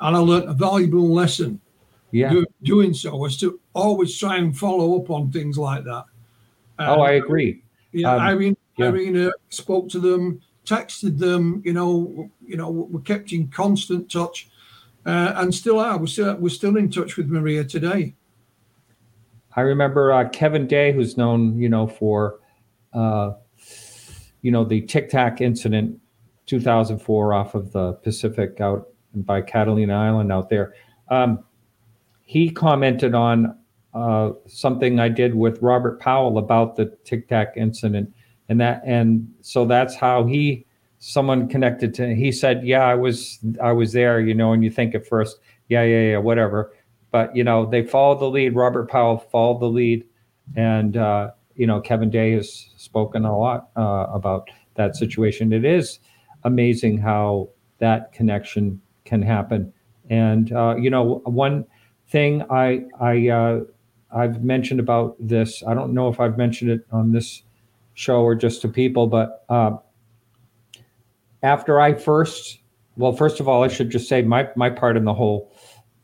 And 0.00 0.16
I 0.16 0.18
learned 0.18 0.48
a 0.48 0.52
valuable 0.52 1.12
lesson 1.12 1.60
yeah. 2.10 2.30
do, 2.30 2.46
doing 2.62 2.92
so 2.92 3.16
was 3.16 3.36
to 3.38 3.60
always 3.72 4.16
try 4.16 4.36
and 4.36 4.56
follow 4.56 5.00
up 5.00 5.10
on 5.10 5.30
things 5.30 5.58
like 5.58 5.84
that. 5.84 6.04
oh, 6.78 7.00
I 7.00 7.12
agree. 7.12 7.62
yeah, 7.92 8.14
Um, 8.14 8.20
Irene, 8.20 8.56
yeah. 8.76 8.86
Irene 8.86 9.26
uh, 9.28 9.30
spoke 9.48 9.88
to 9.90 10.00
them, 10.00 10.40
texted 10.66 11.18
them. 11.18 11.62
You 11.64 11.72
know, 11.72 12.30
you 12.44 12.56
know, 12.56 12.70
we 12.70 13.00
kept 13.02 13.32
in 13.32 13.48
constant 13.48 14.10
touch, 14.10 14.48
uh, 15.06 15.32
and 15.36 15.54
still 15.54 15.80
are. 15.80 15.96
We're 15.98 16.06
still 16.06 16.34
we're 16.36 16.48
still 16.50 16.76
in 16.76 16.90
touch 16.90 17.16
with 17.16 17.28
Maria 17.28 17.64
today. 17.64 18.14
I 19.56 19.62
remember 19.62 20.12
uh, 20.12 20.28
Kevin 20.28 20.66
Day, 20.66 20.92
who's 20.92 21.16
known, 21.16 21.58
you 21.58 21.70
know, 21.70 21.86
for, 21.86 22.40
uh, 22.92 23.32
you 24.42 24.50
know, 24.50 24.64
the 24.64 24.82
Tic 24.82 25.08
Tac 25.08 25.40
incident, 25.40 25.98
2004, 26.44 27.32
off 27.32 27.54
of 27.54 27.72
the 27.72 27.94
Pacific 27.94 28.60
out 28.60 28.90
by 29.14 29.40
Catalina 29.40 29.94
Island 29.94 30.30
out 30.30 30.50
there. 30.50 30.74
Um, 31.08 31.42
he 32.22 32.50
commented 32.50 33.14
on 33.14 33.56
uh, 33.94 34.32
something 34.46 35.00
I 35.00 35.08
did 35.08 35.34
with 35.34 35.62
Robert 35.62 36.00
Powell 36.00 36.36
about 36.36 36.76
the 36.76 36.94
Tic 37.04 37.26
Tac 37.28 37.54
incident, 37.56 38.12
and 38.48 38.60
that, 38.60 38.82
and 38.84 39.28
so 39.40 39.64
that's 39.64 39.94
how 39.94 40.24
he, 40.24 40.66
someone 40.98 41.48
connected 41.48 41.94
to. 41.94 42.14
He 42.14 42.32
said, 42.32 42.64
"Yeah, 42.64 42.84
I 42.84 42.94
was, 42.94 43.38
I 43.62 43.72
was 43.72 43.92
there," 43.92 44.20
you 44.20 44.34
know, 44.34 44.52
and 44.52 44.62
you 44.62 44.70
think 44.70 44.94
at 44.94 45.06
first, 45.06 45.38
"Yeah, 45.68 45.82
yeah, 45.82 46.12
yeah, 46.12 46.18
whatever." 46.18 46.72
but 47.16 47.34
you 47.34 47.42
know 47.42 47.64
they 47.64 47.82
followed 47.82 48.20
the 48.20 48.28
lead. 48.28 48.54
Robert 48.54 48.90
Powell 48.90 49.16
followed 49.16 49.60
the 49.60 49.70
lead, 49.70 50.04
and 50.54 50.98
uh, 50.98 51.30
you 51.54 51.66
know 51.66 51.80
Kevin 51.80 52.10
Day 52.10 52.32
has 52.32 52.68
spoken 52.76 53.24
a 53.24 53.38
lot 53.38 53.70
uh, 53.74 54.06
about 54.12 54.50
that 54.74 54.96
situation. 54.96 55.50
It 55.52 55.64
is 55.64 55.98
amazing 56.44 56.98
how 56.98 57.48
that 57.78 58.12
connection 58.12 58.82
can 59.06 59.22
happen, 59.22 59.72
and 60.10 60.52
uh, 60.52 60.76
you 60.78 60.90
know 60.90 61.22
one 61.24 61.64
thing 62.08 62.42
I 62.50 62.84
I 63.00 63.28
uh, 63.28 63.60
I've 64.14 64.42
mentioned 64.44 64.80
about 64.80 65.16
this. 65.18 65.62
I 65.66 65.72
don't 65.72 65.94
know 65.94 66.08
if 66.08 66.20
I've 66.20 66.36
mentioned 66.36 66.70
it 66.70 66.86
on 66.92 67.12
this 67.12 67.42
show 67.96 68.20
or 68.20 68.34
just 68.34 68.60
to 68.60 68.68
people, 68.68 69.06
but 69.06 69.44
uh, 69.48 69.72
after 71.42 71.80
I 71.80 71.94
first, 71.94 72.60
well, 72.96 73.12
first 73.12 73.40
of 73.40 73.48
all, 73.48 73.64
I 73.64 73.68
should 73.68 73.90
just 73.90 74.08
say 74.08 74.22
my 74.22 74.48
my 74.54 74.70
part 74.70 74.96
in 74.96 75.04
the 75.04 75.14
whole 75.14 75.52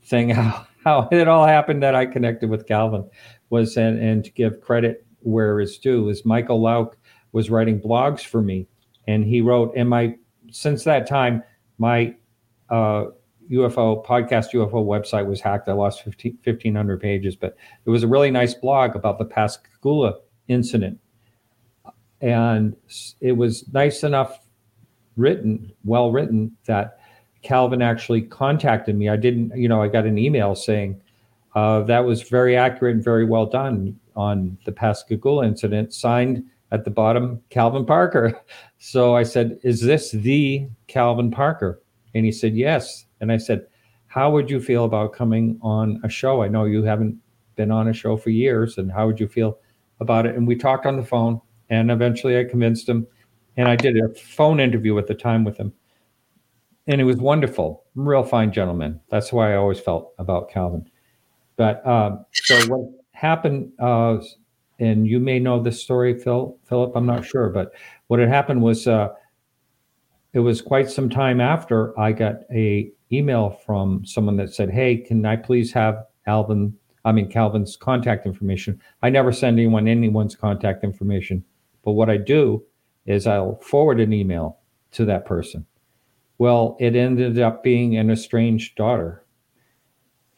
thing 0.03 0.29
how 0.29 0.65
how 0.83 1.07
it 1.11 1.27
all 1.27 1.47
happened 1.47 1.81
that 1.83 1.95
I 1.95 2.05
connected 2.05 2.49
with 2.49 2.67
Calvin 2.67 3.09
was 3.49 3.77
and 3.77 3.99
and 3.99 4.25
to 4.25 4.31
give 4.31 4.59
credit 4.59 5.05
where 5.19 5.61
it's 5.61 5.77
due 5.77 6.09
is 6.09 6.25
Michael 6.25 6.59
Lauk 6.59 6.97
was 7.31 7.49
writing 7.49 7.79
blogs 7.79 8.21
for 8.21 8.41
me 8.41 8.67
and 9.07 9.23
he 9.23 9.39
wrote 9.39 9.71
and 9.77 9.89
my 9.89 10.15
since 10.51 10.83
that 10.83 11.07
time 11.07 11.41
my 11.77 12.13
uh, 12.69 13.05
UFO 13.51 14.05
podcast 14.05 14.51
UFO 14.53 14.85
website 14.85 15.25
was 15.25 15.41
hacked. 15.41 15.69
I 15.69 15.73
lost 15.73 16.03
15, 16.03 16.39
1500 16.43 16.99
pages, 16.99 17.35
but 17.35 17.55
it 17.85 17.89
was 17.89 18.03
a 18.03 18.07
really 18.07 18.31
nice 18.31 18.53
blog 18.53 18.95
about 18.95 19.19
the 19.19 19.25
Pascagoula 19.25 20.15
incident. 20.47 20.99
And 22.23 22.73
it 23.19 23.33
was 23.33 23.67
nice 23.73 24.01
enough 24.01 24.39
written, 25.17 25.73
well 25.83 26.09
written 26.09 26.55
that 26.65 26.99
Calvin 27.41 27.81
actually 27.81 28.21
contacted 28.21 28.97
me. 28.97 29.09
I 29.09 29.17
didn't, 29.17 29.55
you 29.57 29.67
know, 29.67 29.81
I 29.81 29.89
got 29.89 30.05
an 30.05 30.17
email 30.17 30.55
saying 30.55 31.01
uh, 31.53 31.81
that 31.81 31.99
was 31.99 32.21
very 32.21 32.55
accurate 32.55 32.95
and 32.95 33.03
very 33.03 33.25
well 33.25 33.45
done 33.45 33.99
on 34.15 34.57
the 34.65 34.71
Pascagoula 34.71 35.45
incident, 35.45 35.93
signed 35.93 36.45
at 36.71 36.85
the 36.85 36.89
bottom, 36.89 37.41
Calvin 37.49 37.85
Parker. 37.85 38.33
So 38.85 39.15
I 39.15 39.23
said, 39.23 39.59
Is 39.63 39.79
this 39.79 40.11
the 40.11 40.67
Calvin 40.87 41.31
Parker? 41.31 41.81
And 42.15 42.25
he 42.25 42.33
said, 42.33 42.53
Yes. 42.53 43.05
And 43.21 43.31
I 43.31 43.37
said, 43.37 43.65
How 44.07 44.29
would 44.29 44.49
you 44.49 44.59
feel 44.59 44.83
about 44.83 45.13
coming 45.13 45.57
on 45.61 46.01
a 46.03 46.09
show? 46.09 46.43
I 46.43 46.49
know 46.49 46.65
you 46.65 46.83
haven't 46.83 47.17
been 47.55 47.71
on 47.71 47.87
a 47.87 47.93
show 47.93 48.17
for 48.17 48.29
years, 48.29 48.77
and 48.77 48.91
how 48.91 49.07
would 49.07 49.21
you 49.21 49.29
feel 49.29 49.57
about 50.01 50.25
it? 50.25 50.35
And 50.35 50.45
we 50.45 50.57
talked 50.57 50.85
on 50.85 50.97
the 50.97 51.05
phone, 51.05 51.39
and 51.69 51.91
eventually 51.91 52.37
I 52.37 52.43
convinced 52.43 52.87
him, 52.87 53.07
and 53.57 53.67
I 53.67 53.75
did 53.75 53.97
a 53.97 54.13
phone 54.15 54.59
interview 54.59 54.97
at 54.97 55.07
the 55.07 55.15
time 55.15 55.43
with 55.43 55.57
him 55.57 55.73
and 56.87 56.99
it 56.99 57.05
was 57.05 57.17
wonderful. 57.17 57.85
Real 57.95 58.23
fine 58.23 58.51
gentleman. 58.51 58.99
That's 59.09 59.31
why 59.31 59.53
I 59.53 59.57
always 59.57 59.79
felt 59.79 60.13
about 60.19 60.49
Calvin. 60.49 60.89
But 61.55 61.85
um, 61.87 62.25
so 62.33 62.59
what 62.67 62.89
happened, 63.11 63.71
uh, 63.79 64.17
and 64.79 65.07
you 65.07 65.19
may 65.19 65.39
know 65.39 65.61
this 65.61 65.81
story, 65.81 66.19
Phil, 66.19 66.57
Philip. 66.65 66.93
I'm 66.95 67.05
not 67.05 67.25
sure, 67.25 67.49
but 67.49 67.73
what 68.07 68.19
had 68.19 68.29
happened 68.29 68.61
was 68.61 68.87
uh, 68.87 69.09
it 70.33 70.39
was 70.39 70.61
quite 70.61 70.89
some 70.89 71.09
time 71.09 71.39
after 71.39 71.97
I 71.97 72.11
got 72.11 72.37
a 72.51 72.91
email 73.11 73.51
from 73.65 74.03
someone 74.03 74.35
that 74.37 74.53
said, 74.53 74.71
"Hey, 74.71 74.97
can 74.97 75.25
I 75.25 75.35
please 75.35 75.71
have 75.73 76.03
Alvin? 76.25 76.75
I 77.05 77.11
mean 77.11 77.29
Calvin's 77.29 77.77
contact 77.77 78.25
information." 78.25 78.81
I 79.03 79.09
never 79.09 79.31
send 79.31 79.57
anyone 79.57 79.87
anyone's 79.87 80.35
contact 80.35 80.83
information, 80.83 81.45
but 81.83 81.91
what 81.91 82.09
I 82.09 82.17
do 82.17 82.63
is 83.05 83.27
I'll 83.27 83.57
forward 83.57 83.99
an 83.99 84.13
email 84.13 84.59
to 84.91 85.05
that 85.05 85.25
person. 85.25 85.65
Well, 86.37 86.77
it 86.79 86.95
ended 86.95 87.39
up 87.39 87.63
being 87.63 87.97
an 87.97 88.09
estranged 88.09 88.75
daughter. 88.75 89.23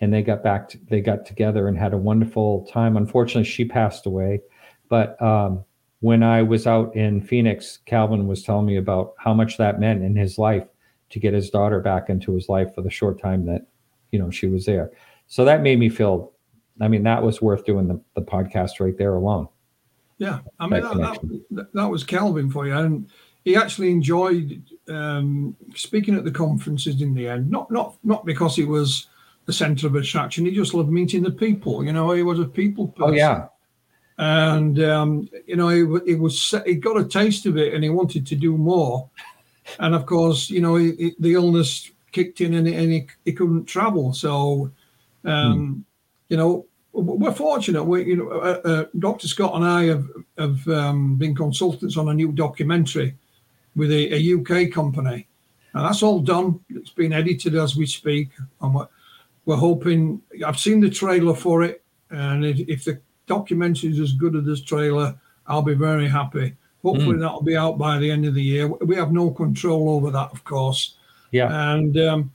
And 0.01 0.13
they 0.13 0.23
got 0.23 0.43
back, 0.43 0.69
to, 0.69 0.79
they 0.89 0.99
got 0.99 1.25
together 1.25 1.67
and 1.67 1.77
had 1.77 1.93
a 1.93 1.97
wonderful 1.97 2.65
time. 2.65 2.97
Unfortunately, 2.97 3.49
she 3.49 3.63
passed 3.65 4.05
away. 4.05 4.41
But 4.89 5.19
um, 5.21 5.63
when 6.01 6.21
I 6.21 6.41
was 6.41 6.67
out 6.67 6.95
in 6.95 7.21
Phoenix, 7.21 7.79
Calvin 7.85 8.27
was 8.27 8.43
telling 8.43 8.65
me 8.65 8.75
about 8.75 9.13
how 9.17 9.33
much 9.33 9.57
that 9.57 9.79
meant 9.79 10.03
in 10.03 10.15
his 10.15 10.37
life 10.37 10.67
to 11.11 11.19
get 11.19 11.33
his 11.33 11.49
daughter 11.49 11.79
back 11.79 12.09
into 12.09 12.35
his 12.35 12.49
life 12.49 12.75
for 12.75 12.81
the 12.81 12.89
short 12.89 13.21
time 13.21 13.45
that, 13.45 13.67
you 14.11 14.19
know, 14.19 14.29
she 14.29 14.47
was 14.47 14.65
there. 14.65 14.91
So 15.27 15.45
that 15.45 15.61
made 15.61 15.79
me 15.79 15.89
feel, 15.89 16.33
I 16.81 16.87
mean, 16.87 17.03
that 17.03 17.23
was 17.23 17.41
worth 17.41 17.65
doing 17.65 17.87
the, 17.87 18.01
the 18.15 18.21
podcast 18.21 18.79
right 18.79 18.97
there 18.97 19.15
alone. 19.15 19.47
Yeah, 20.17 20.39
I 20.59 20.67
mean 20.67 20.81
That 20.81 21.19
that, 21.51 21.73
that, 21.73 21.87
was 21.87 22.03
Calvin 22.03 22.49
for 22.49 22.65
you, 22.65 22.73
and 22.73 23.09
he 23.43 23.55
actually 23.55 23.91
enjoyed 23.91 24.63
um, 24.87 25.55
speaking 25.75 26.15
at 26.15 26.23
the 26.23 26.31
conferences 26.31 27.01
in 27.01 27.13
the 27.13 27.27
end. 27.27 27.49
Not 27.49 27.69
not 27.69 27.97
not 28.03 28.25
because 28.25 28.55
he 28.55 28.63
was 28.63 29.07
the 29.45 29.53
centre 29.53 29.87
of 29.87 29.95
attraction. 29.95 30.45
He 30.45 30.51
just 30.51 30.73
loved 30.73 30.89
meeting 30.89 31.21
the 31.21 31.31
people. 31.31 31.83
You 31.83 31.93
know, 31.93 32.11
he 32.11 32.23
was 32.23 32.39
a 32.39 32.45
people 32.45 32.87
person. 32.87 33.09
Oh, 33.09 33.13
yeah. 33.13 33.47
and 34.17 34.81
um, 34.81 35.29
you 35.45 35.55
know, 35.57 35.67
he, 35.69 35.85
he 36.05 36.15
was 36.15 36.55
he 36.65 36.75
got 36.75 36.97
a 36.97 37.03
taste 37.05 37.45
of 37.45 37.57
it, 37.57 37.73
and 37.73 37.83
he 37.83 37.89
wanted 37.89 38.25
to 38.27 38.35
do 38.35 38.57
more. 38.57 39.09
And 39.79 39.93
of 39.95 40.05
course, 40.05 40.49
you 40.49 40.61
know, 40.61 40.75
he, 40.75 40.91
he- 40.95 41.15
the 41.19 41.33
illness 41.33 41.91
kicked 42.11 42.39
in, 42.39 42.53
and, 42.53 42.67
he, 42.67 42.73
and 42.75 42.91
he, 42.91 43.07
he 43.25 43.33
couldn't 43.33 43.65
travel. 43.65 44.13
So, 44.13 44.71
um, 45.25 45.83
you 46.29 46.37
know, 46.37 46.65
we're 46.95 47.33
fortunate. 47.33 47.83
We, 47.83 48.05
you 48.05 48.15
know, 48.17 48.29
uh, 48.29 48.61
uh, 48.63 48.85
Dr. 48.99 49.27
Scott 49.27 49.55
and 49.55 49.65
I 49.65 49.85
have 49.85 50.07
have 50.37 50.67
um, 50.67 51.15
been 51.15 51.35
consultants 51.35 51.97
on 51.97 52.09
a 52.09 52.13
new 52.13 52.31
documentary 52.31 53.15
with 53.75 53.91
a, 53.91 54.13
a 54.13 54.35
UK 54.35 54.71
company, 54.71 55.27
and 55.73 55.85
that's 55.85 56.03
all 56.03 56.19
done. 56.19 56.59
It's 56.69 56.89
been 56.89 57.13
edited 57.13 57.55
as 57.55 57.75
we 57.75 57.85
speak, 57.85 58.29
and 58.61 58.73
we're, 58.73 58.87
we're 59.45 59.57
hoping. 59.57 60.21
I've 60.45 60.59
seen 60.59 60.79
the 60.79 60.89
trailer 60.89 61.35
for 61.35 61.63
it, 61.63 61.83
and 62.09 62.45
if, 62.45 62.59
if 62.67 62.85
the 62.85 63.01
documentary 63.27 63.91
is 63.91 63.99
as 63.99 64.13
good 64.13 64.35
as 64.35 64.45
this 64.45 64.61
trailer, 64.61 65.15
I'll 65.47 65.61
be 65.61 65.73
very 65.73 66.07
happy. 66.07 66.55
Hopefully, 66.81 67.17
that'll 67.17 67.41
be 67.41 67.57
out 67.57 67.77
by 67.77 67.97
the 67.97 68.09
end 68.09 68.25
of 68.25 68.35
the 68.35 68.43
year. 68.43 68.67
We 68.67 68.95
have 68.95 69.11
no 69.11 69.31
control 69.31 69.89
over 69.89 70.11
that, 70.11 70.31
of 70.31 70.43
course. 70.43 70.95
Yeah. 71.31 71.73
And 71.73 71.97
um, 71.97 72.31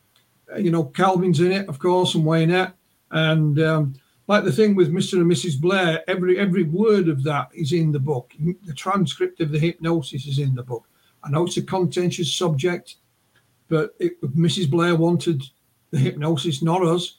you 0.59 0.71
know, 0.71 0.85
Calvin's 0.85 1.41
in 1.41 1.53
it, 1.53 1.69
of 1.69 1.79
course, 1.79 2.15
and 2.15 2.25
Waynette, 2.25 2.73
and 3.13 3.61
um, 3.61 3.95
like 4.31 4.45
the 4.45 4.53
thing 4.53 4.76
with 4.76 4.93
Mr. 4.93 5.14
and 5.14 5.28
Mrs. 5.28 5.61
Blair, 5.61 6.05
every 6.09 6.39
every 6.39 6.62
word 6.62 7.09
of 7.09 7.24
that 7.24 7.49
is 7.53 7.72
in 7.72 7.91
the 7.91 7.99
book. 7.99 8.33
The 8.62 8.72
transcript 8.72 9.41
of 9.41 9.51
the 9.51 9.59
hypnosis 9.59 10.24
is 10.24 10.39
in 10.39 10.55
the 10.55 10.62
book. 10.62 10.87
I 11.24 11.31
know 11.31 11.47
it's 11.47 11.57
a 11.57 11.62
contentious 11.62 12.33
subject, 12.33 12.95
but 13.68 13.93
it, 13.99 14.20
Mrs. 14.22 14.70
Blair 14.70 14.95
wanted 14.95 15.43
the 15.91 15.99
hypnosis, 15.99 16.62
not 16.62 16.87
us. 16.87 17.16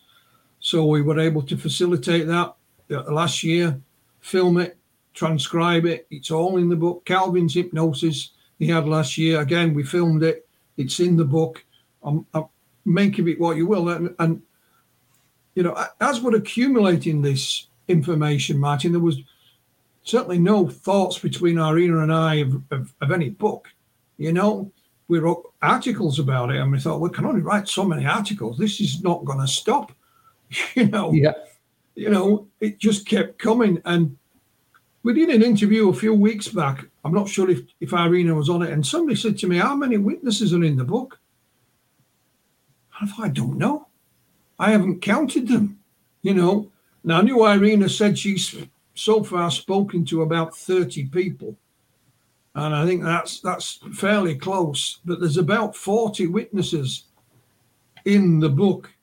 So 0.61 0.85
we 0.85 1.01
were 1.01 1.19
able 1.19 1.41
to 1.41 1.57
facilitate 1.57 2.27
that 2.27 2.55
last 2.87 3.43
year, 3.43 3.77
film 4.21 4.57
it, 4.57 4.77
transcribe 5.13 5.85
it. 5.85 6.07
It's 6.11 6.31
all 6.31 6.55
in 6.55 6.69
the 6.69 6.77
book. 6.77 7.03
Calvin's 7.03 7.55
hypnosis 7.55 8.29
he 8.57 8.67
had 8.67 8.87
last 8.87 9.17
year. 9.17 9.41
Again, 9.41 9.73
we 9.73 9.83
filmed 9.83 10.23
it. 10.23 10.47
It's 10.77 11.01
in 11.01 11.17
the 11.17 11.25
book. 11.25 11.65
I'm, 12.03 12.25
I'm 12.33 12.45
make 12.85 13.19
of 13.19 13.27
it 13.27 13.37
what 13.37 13.57
you 13.57 13.67
will. 13.67 13.89
And, 13.89 14.15
and 14.19 14.41
you 15.55 15.63
know, 15.63 15.85
as 15.99 16.21
we're 16.21 16.35
accumulating 16.35 17.21
this 17.21 17.67
information, 17.87 18.57
Martin, 18.57 18.91
there 18.91 19.01
was 19.01 19.19
certainly 20.03 20.39
no 20.39 20.67
thoughts 20.67 21.19
between 21.19 21.59
Irena 21.59 21.99
and 21.99 22.13
I 22.13 22.35
of, 22.35 22.61
of, 22.71 22.93
of 23.01 23.11
any 23.11 23.29
book. 23.29 23.67
You 24.17 24.33
know, 24.33 24.71
we 25.07 25.19
wrote 25.19 25.51
articles 25.61 26.19
about 26.19 26.51
it 26.51 26.57
and 26.57 26.71
we 26.71 26.79
thought 26.79 27.01
we 27.01 27.09
can 27.09 27.25
only 27.25 27.41
write 27.41 27.67
so 27.67 27.83
many 27.83 28.05
articles. 28.05 28.57
This 28.57 28.79
is 28.79 29.03
not 29.03 29.25
going 29.25 29.39
to 29.39 29.47
stop. 29.47 29.91
You 30.75 30.87
know, 30.87 31.13
Yeah. 31.13 31.33
you 31.95 32.09
know, 32.09 32.47
it 32.59 32.77
just 32.77 33.07
kept 33.07 33.39
coming. 33.39 33.81
And 33.85 34.17
we 35.03 35.13
did 35.13 35.29
an 35.29 35.41
interview 35.43 35.89
a 35.89 35.93
few 35.93 36.13
weeks 36.13 36.47
back. 36.49 36.85
I'm 37.05 37.13
not 37.13 37.29
sure 37.29 37.49
if, 37.49 37.61
if 37.79 37.93
Irena 37.93 38.35
was 38.35 38.49
on 38.49 38.61
it. 38.61 38.71
And 38.71 38.85
somebody 38.85 39.15
said 39.15 39.37
to 39.39 39.47
me, 39.47 39.57
How 39.57 39.75
many 39.75 39.97
witnesses 39.97 40.53
are 40.53 40.63
in 40.63 40.75
the 40.75 40.83
book? 40.83 41.19
And 42.99 43.09
I 43.09 43.11
thought, 43.13 43.25
I 43.25 43.29
don't 43.29 43.57
know. 43.57 43.87
I 44.61 44.69
haven't 44.69 45.01
counted 45.01 45.47
them, 45.47 45.79
you 46.21 46.35
know. 46.35 46.71
Now, 47.03 47.17
I 47.17 47.21
knew 47.23 47.43
Irena 47.43 47.89
said 47.89 48.15
she's 48.15 48.55
so 48.93 49.23
far 49.23 49.49
spoken 49.49 50.05
to 50.05 50.21
about 50.21 50.55
30 50.55 51.05
people. 51.05 51.57
And 52.53 52.75
I 52.75 52.85
think 52.85 53.03
that's 53.03 53.39
that's 53.39 53.79
fairly 53.95 54.35
close. 54.35 54.99
But 55.03 55.19
there's 55.19 55.37
about 55.37 55.75
40 55.75 56.27
witnesses 56.27 57.05
in 58.05 58.39
the 58.39 58.49
book, 58.49 58.93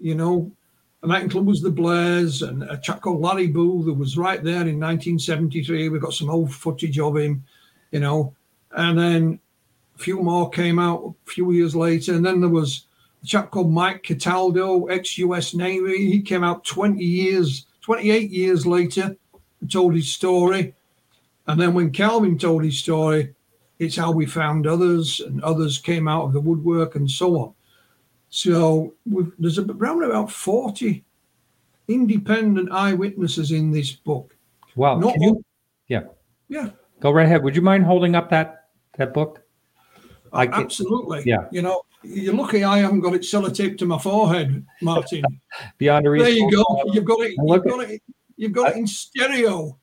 you 0.00 0.14
know, 0.14 0.50
and 1.02 1.10
that 1.10 1.22
includes 1.22 1.60
the 1.60 1.70
Blairs 1.70 2.40
and 2.40 2.62
a 2.62 2.78
chap 2.78 3.02
called 3.02 3.20
Larry 3.20 3.48
Booth 3.48 3.84
who 3.84 3.92
was 3.92 4.16
right 4.16 4.42
there 4.42 4.66
in 4.66 4.80
1973. 4.80 5.90
We've 5.90 6.00
got 6.00 6.14
some 6.14 6.30
old 6.30 6.54
footage 6.54 6.98
of 6.98 7.18
him, 7.18 7.44
you 7.90 8.00
know, 8.00 8.34
and 8.70 8.98
then 8.98 9.40
a 9.94 9.98
few 9.98 10.22
more 10.22 10.48
came 10.48 10.78
out 10.78 11.14
a 11.26 11.30
few 11.30 11.52
years 11.52 11.76
later. 11.76 12.14
And 12.14 12.24
then 12.24 12.40
there 12.40 12.48
was 12.48 12.86
a 13.22 13.26
chap 13.26 13.50
called 13.50 13.70
Mike 13.72 14.02
Cataldo, 14.02 14.86
ex-US 14.86 15.54
Navy. 15.54 16.10
He 16.10 16.20
came 16.22 16.42
out 16.44 16.64
20 16.64 17.02
years, 17.02 17.66
28 17.82 18.30
years 18.30 18.66
later 18.66 19.16
and 19.60 19.70
told 19.70 19.94
his 19.94 20.12
story. 20.12 20.74
And 21.46 21.60
then 21.60 21.74
when 21.74 21.90
Calvin 21.90 22.38
told 22.38 22.64
his 22.64 22.78
story, 22.78 23.34
it's 23.78 23.96
how 23.96 24.12
we 24.12 24.26
found 24.26 24.66
others, 24.66 25.20
and 25.20 25.42
others 25.42 25.78
came 25.78 26.06
out 26.06 26.24
of 26.26 26.32
the 26.32 26.40
woodwork 26.40 26.94
and 26.94 27.10
so 27.10 27.36
on. 27.38 27.52
So 28.30 28.94
we've, 29.10 29.32
there's 29.38 29.58
around 29.58 30.04
about 30.04 30.30
40 30.30 31.04
independent 31.88 32.70
eyewitnesses 32.70 33.50
in 33.50 33.70
this 33.72 33.92
book. 33.92 34.36
Wow. 34.76 34.98
Not 34.98 35.14
Can 35.14 35.22
you, 35.22 35.28
all- 35.30 35.44
yeah. 35.88 36.02
Yeah, 36.48 36.70
Go 37.00 37.10
right 37.10 37.24
ahead. 37.26 37.42
Would 37.42 37.56
you 37.56 37.62
mind 37.62 37.84
holding 37.84 38.14
up 38.14 38.30
that 38.30 38.68
that 38.98 39.12
book? 39.14 39.42
Oh, 40.32 40.38
I 40.38 40.46
get- 40.46 40.54
absolutely. 40.54 41.22
yeah. 41.26 41.48
You 41.50 41.62
know, 41.62 41.82
you're 42.02 42.34
lucky 42.34 42.64
I 42.64 42.78
haven't 42.78 43.00
got 43.00 43.14
it 43.14 43.22
sellotaped 43.22 43.78
to 43.78 43.86
my 43.86 43.98
forehead, 43.98 44.64
Martin. 44.80 45.22
Beyond 45.78 46.06
a 46.06 46.10
there 46.10 46.28
you 46.28 46.44
reasonable 46.46 46.84
go. 46.84 46.92
You've 46.92 47.04
got 47.04 47.20
it. 47.20 47.34
You've 47.44 47.64
got 47.64 47.90
it. 47.90 48.02
You've 48.36 48.52
got 48.52 48.70
it 48.72 48.76
in 48.78 48.86
stereo. 48.86 49.78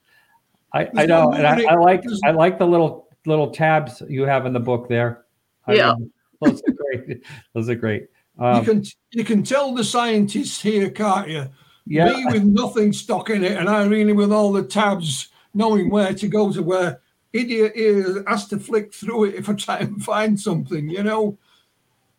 I, 0.73 0.81
I 0.81 0.89
There's 0.93 1.07
know, 1.09 1.31
and 1.33 1.47
I, 1.47 1.63
I 1.63 1.75
like 1.75 2.03
There's- 2.03 2.19
I 2.25 2.31
like 2.31 2.59
the 2.59 2.67
little 2.67 3.07
little 3.25 3.51
tabs 3.51 4.01
you 4.07 4.23
have 4.23 4.45
in 4.45 4.53
the 4.53 4.59
book 4.59 4.87
there. 4.87 5.25
Yeah. 5.67 5.93
mean, 5.95 6.11
those 6.41 6.61
are 6.67 6.71
great. 6.73 7.23
Those 7.53 7.69
are 7.69 7.75
great. 7.75 8.07
you 8.39 8.45
Um, 8.45 8.65
can 8.65 8.83
you 9.11 9.23
can 9.23 9.43
tell 9.43 9.73
the 9.73 9.83
scientists 9.83 10.61
here, 10.61 10.89
can't 10.89 11.27
you? 11.29 11.47
yeah, 11.85 12.13
Me 12.13 12.25
with 12.27 12.43
nothing 12.43 12.93
stuck 12.93 13.29
in 13.29 13.43
it, 13.43 13.57
and 13.57 13.67
Irene 13.69 14.15
with 14.15 14.31
all 14.31 14.51
the 14.51 14.63
tabs, 14.63 15.29
knowing 15.53 15.89
where 15.89 16.13
to 16.13 16.27
go 16.27 16.51
to 16.51 16.61
where 16.63 17.01
idiot 17.33 17.73
here 17.75 18.23
has 18.27 18.47
to 18.47 18.59
flick 18.59 18.93
through 18.93 19.25
it 19.25 19.35
if 19.35 19.49
I 19.49 19.53
try 19.53 19.77
and 19.79 20.03
find 20.03 20.39
something, 20.39 20.89
you 20.89 21.03
know. 21.03 21.37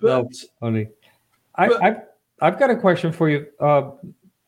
But 0.01 0.22
That's 0.22 0.46
funny. 0.59 0.88
I, 1.55 1.68
but- 1.68 1.82
I've 1.82 1.96
I've 2.42 2.59
got 2.59 2.70
a 2.70 2.76
question 2.76 3.12
for 3.12 3.28
you. 3.28 3.46
Uh, 3.61 3.90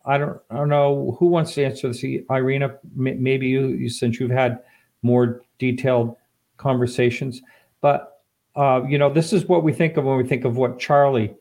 I 0.05 0.17
don't 0.17 0.39
I 0.49 0.55
don't 0.55 0.69
know 0.69 1.15
who 1.19 1.27
wants 1.27 1.53
to 1.55 1.63
answer 1.63 1.87
this. 1.89 2.03
Irena, 2.29 2.75
may- 2.95 3.13
maybe 3.13 3.47
you, 3.47 3.67
you 3.67 3.89
since 3.89 4.19
you've 4.19 4.31
had 4.31 4.59
more 5.01 5.43
detailed 5.59 6.15
conversations. 6.57 7.41
But 7.81 8.21
uh, 8.55 8.81
you 8.87 8.97
know, 8.97 9.11
this 9.11 9.33
is 9.33 9.45
what 9.47 9.63
we 9.63 9.73
think 9.73 9.97
of 9.97 10.05
when 10.05 10.17
we 10.17 10.23
think 10.23 10.45
of 10.45 10.57
what 10.57 10.79
Charlie 10.79 11.35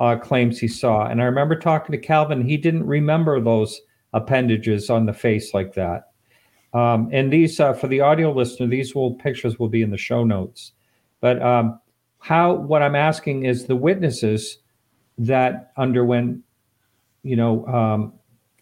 uh, 0.00 0.16
claims 0.16 0.58
he 0.58 0.68
saw. 0.68 1.06
And 1.06 1.20
I 1.20 1.24
remember 1.24 1.56
talking 1.56 1.92
to 1.92 1.98
Calvin. 1.98 2.46
He 2.46 2.56
didn't 2.56 2.86
remember 2.86 3.40
those 3.40 3.80
appendages 4.12 4.90
on 4.90 5.06
the 5.06 5.12
face 5.12 5.54
like 5.54 5.74
that. 5.74 6.10
Um, 6.74 7.08
and 7.12 7.32
these, 7.32 7.58
uh, 7.58 7.72
for 7.72 7.88
the 7.88 8.00
audio 8.00 8.32
listener, 8.32 8.66
these 8.66 8.94
will 8.94 9.14
pictures 9.14 9.58
will 9.58 9.68
be 9.68 9.82
in 9.82 9.90
the 9.90 9.96
show 9.96 10.24
notes. 10.24 10.72
But 11.20 11.40
um, 11.40 11.80
how? 12.26 12.54
What 12.54 12.82
I'm 12.82 12.96
asking 12.96 13.44
is 13.44 13.66
the 13.66 13.76
witnesses 13.76 14.58
that 15.16 15.70
underwent, 15.76 16.42
you 17.22 17.36
know, 17.36 17.64
um, 17.68 18.14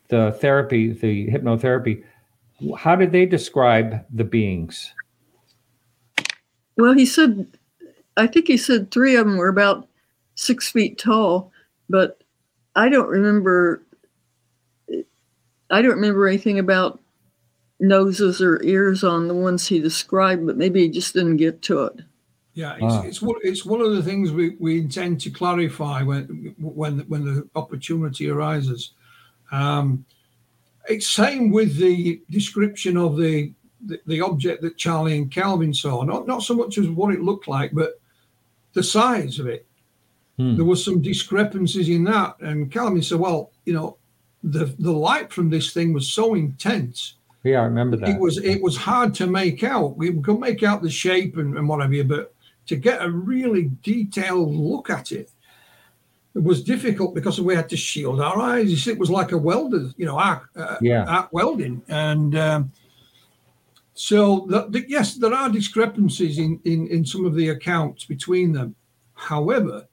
the 0.09 0.33
therapy, 0.39 0.93
the 0.93 1.29
hypnotherapy. 1.29 2.05
How 2.77 2.95
did 2.95 3.11
they 3.11 3.25
describe 3.25 4.05
the 4.13 4.23
beings? 4.23 4.93
Well, 6.77 6.93
he 6.93 7.07
said, 7.07 7.47
I 8.19 8.27
think 8.27 8.49
he 8.49 8.59
said 8.59 8.91
three 8.91 9.17
of 9.17 9.25
them 9.25 9.39
were 9.39 9.49
about 9.49 9.89
six 10.35 10.71
feet 10.71 10.99
tall, 10.99 11.51
but 11.89 12.23
I 12.77 12.91
don't 12.91 13.09
remember. 13.09 13.83
I 15.71 15.81
don't 15.81 15.95
remember 15.95 16.29
anything 16.29 16.59
about 16.59 17.01
noses 17.81 18.43
or 18.43 18.63
ears 18.63 19.03
on 19.03 19.27
the 19.27 19.35
ones 19.35 19.67
he 19.67 19.81
described, 19.81 20.47
but 20.47 20.59
maybe 20.59 20.83
he 20.83 20.91
just 20.91 21.15
didn't 21.15 21.39
get 21.39 21.63
to 21.63 21.85
it. 21.85 22.01
Yeah, 22.55 22.75
it's, 22.75 22.95
Ah. 22.95 23.03
it's 23.03 23.23
one 23.23 23.37
it's 23.43 23.65
one 23.65 23.81
of 23.81 23.93
the 23.93 24.03
things 24.03 24.31
we, 24.31 24.57
we 24.61 24.79
intend 24.79 25.21
to 25.23 25.31
clarify 25.31 26.03
when 26.03 26.55
when 26.59 27.01
when 27.01 27.25
the 27.25 27.49
opportunity 27.57 28.31
arises. 28.31 28.93
Um, 29.53 30.05
it's 30.89 31.07
same 31.07 31.51
with 31.51 31.77
the 31.77 32.21
description 32.31 32.97
of 32.97 33.17
the, 33.17 33.53
the 33.87 34.01
the 34.07 34.21
object 34.21 34.63
that 34.63 34.77
Charlie 34.77 35.19
and 35.19 35.31
Calvin 35.31 35.75
saw. 35.75 36.03
Not 36.03 36.27
not 36.27 36.43
so 36.43 36.55
much 36.55 36.79
as 36.79 36.89
what 36.89 37.13
it 37.13 37.23
looked 37.23 37.49
like, 37.49 37.73
but 37.73 38.01
the 38.73 38.83
size 38.83 39.39
of 39.39 39.47
it. 39.47 39.67
Hmm. 40.37 40.57
there 40.57 40.65
was 40.65 40.85
some 40.85 41.01
discrepancies 41.01 41.89
in 41.89 42.03
that. 42.05 42.35
And 42.41 42.69
Calvin 42.71 43.03
said, 43.03 43.21
well, 43.21 43.53
you 43.67 43.73
know, 43.73 43.99
the 44.43 44.67
the 44.79 44.93
light 44.93 45.33
from 45.33 45.49
this 45.51 45.73
thing 45.73 45.93
was 45.93 46.13
so 46.13 46.35
intense. 46.35 47.15
Yeah, 47.45 47.61
I 47.61 47.65
remember 47.65 47.97
that. 47.97 48.09
It 48.09 48.19
was 48.19 48.39
it 48.39 48.63
was 48.63 48.77
hard 48.77 49.15
to 49.15 49.27
make 49.27 49.63
out. 49.65 49.97
We 49.97 50.13
could 50.21 50.41
make 50.41 50.63
out 50.63 50.83
the 50.83 50.91
shape 50.91 51.37
and, 51.37 51.57
and 51.57 51.69
whatever, 51.69 52.05
but 52.05 52.34
to 52.67 52.77
get 52.77 53.03
a 53.03 53.11
really 53.11 53.71
detailed 53.83 54.55
look 54.55 54.91
at 54.91 55.13
it, 55.13 55.31
it 56.35 56.43
was 56.43 56.65
difficult 56.65 57.15
because 57.15 57.41
we 57.41 57.55
had 57.55 57.69
to 57.69 57.77
shield 57.77 58.21
our 58.21 58.39
eyes. 58.41 58.89
It 58.89 58.99
was 58.99 59.11
like 59.11 59.33
a 59.33 59.39
welder, 59.39 59.91
you 59.97 60.05
know, 60.05 60.19
arc, 60.19 60.49
uh, 60.57 60.77
Yeah. 60.81 61.05
arc 61.05 61.33
welding. 61.33 61.83
And 61.89 62.37
um, 62.37 62.73
so, 63.95 64.47
the, 64.49 64.67
the, 64.69 64.85
yes, 64.89 65.15
there 65.15 65.33
are 65.33 65.49
discrepancies 65.49 66.39
in, 66.39 66.61
in, 66.65 66.89
in 66.89 67.05
some 67.07 67.25
of 67.25 67.37
the 67.37 67.51
accounts 67.51 68.05
between 68.05 68.53
them. 68.53 68.75
However, 69.15 69.87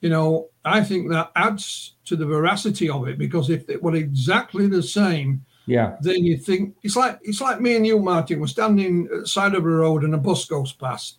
you 0.00 0.08
know, 0.08 0.50
I 0.64 0.84
think 0.84 1.10
that 1.10 1.32
adds 1.34 1.94
to 2.04 2.14
the 2.14 2.26
veracity 2.26 2.88
of 2.88 3.08
it 3.08 3.18
because 3.18 3.50
if 3.50 3.68
it 3.68 3.82
were 3.82 3.96
exactly 3.96 4.68
the 4.68 4.82
same, 4.82 5.44
yeah, 5.66 5.96
then 6.00 6.24
you 6.24 6.36
think 6.36 6.76
it's 6.84 6.94
like 6.94 7.18
it's 7.22 7.40
like 7.40 7.60
me 7.60 7.74
and 7.74 7.84
you, 7.84 7.98
Martin. 7.98 8.38
We're 8.38 8.46
standing 8.46 9.08
at 9.12 9.20
the 9.22 9.26
side 9.26 9.54
of 9.54 9.64
a 9.64 9.68
road 9.68 10.04
and 10.04 10.14
a 10.14 10.18
bus 10.18 10.44
goes 10.44 10.72
past. 10.72 11.18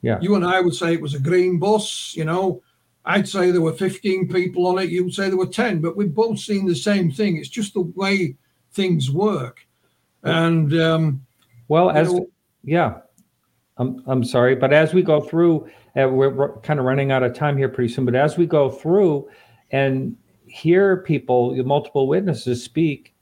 Yeah. 0.00 0.18
You 0.20 0.34
and 0.34 0.44
I 0.44 0.60
would 0.60 0.74
say 0.74 0.92
it 0.92 1.00
was 1.00 1.14
a 1.14 1.20
green 1.20 1.58
bus. 1.58 2.14
You 2.16 2.24
know, 2.24 2.62
I'd 3.04 3.28
say 3.28 3.50
there 3.50 3.60
were 3.60 3.72
15 3.72 4.28
people 4.28 4.66
on 4.66 4.78
it. 4.78 4.90
You 4.90 5.04
would 5.04 5.14
say 5.14 5.28
there 5.28 5.36
were 5.36 5.46
10, 5.46 5.80
but 5.80 5.96
we've 5.96 6.14
both 6.14 6.38
seen 6.38 6.66
the 6.66 6.74
same 6.74 7.10
thing. 7.10 7.36
It's 7.36 7.48
just 7.48 7.74
the 7.74 7.80
way 7.80 8.36
things 8.72 9.10
work. 9.10 9.66
And 10.22 10.72
um, 10.80 11.26
Well, 11.68 11.90
as 11.90 12.12
know, 12.12 12.28
yeah, 12.62 12.98
I'm 13.76 14.02
I'm 14.06 14.24
sorry, 14.24 14.54
but 14.54 14.72
as 14.72 14.94
we 14.94 15.02
go 15.02 15.20
through, 15.20 15.68
uh, 15.96 16.08
we're, 16.08 16.30
we're 16.30 16.58
kind 16.60 16.78
of 16.78 16.86
running 16.86 17.10
out 17.10 17.22
of 17.22 17.34
time 17.34 17.56
here 17.56 17.68
pretty 17.68 17.92
soon. 17.92 18.04
But 18.04 18.14
as 18.14 18.36
we 18.36 18.46
go 18.46 18.70
through 18.70 19.28
and 19.70 20.16
hear 20.46 20.98
people, 20.98 21.56
multiple 21.64 22.06
witnesses 22.06 22.62
speak, 22.62 23.14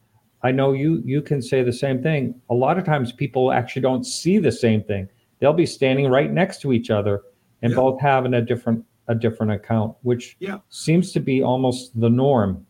I 0.42 0.52
know 0.52 0.72
you 0.72 1.02
you 1.04 1.22
can 1.22 1.40
say 1.40 1.62
the 1.62 1.72
same 1.72 2.02
thing. 2.02 2.40
A 2.50 2.54
lot 2.54 2.78
of 2.78 2.84
times, 2.84 3.12
people 3.12 3.52
actually 3.52 3.82
don't 3.82 4.04
see 4.04 4.38
the 4.38 4.52
same 4.52 4.82
thing. 4.82 5.08
They'll 5.40 5.52
be 5.52 5.66
standing 5.66 6.08
right 6.08 6.30
next 6.32 6.60
to 6.62 6.72
each 6.72 6.90
other 6.90 7.22
and 7.62 7.72
Yeah. 7.72 7.76
both 7.76 8.00
having 8.00 8.34
a 8.34 8.40
different 8.42 8.84
a 9.08 9.14
different 9.14 9.50
account, 9.50 9.96
which 10.02 10.36
Yeah. 10.38 10.58
seems 10.68 11.10
to 11.12 11.18
be 11.20 11.42
almost 11.42 11.98
the 11.98 12.08
norm. 12.08 12.64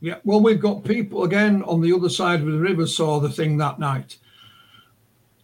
yeah, 0.00 0.16
well, 0.24 0.40
we've 0.40 0.60
got 0.60 0.82
people 0.84 1.24
again 1.24 1.62
on 1.64 1.80
the 1.82 1.92
other 1.92 2.08
side 2.08 2.40
of 2.40 2.46
the 2.46 2.58
river 2.58 2.86
saw 2.86 3.20
the 3.20 3.28
thing 3.28 3.58
that 3.58 3.78
night. 3.78 4.16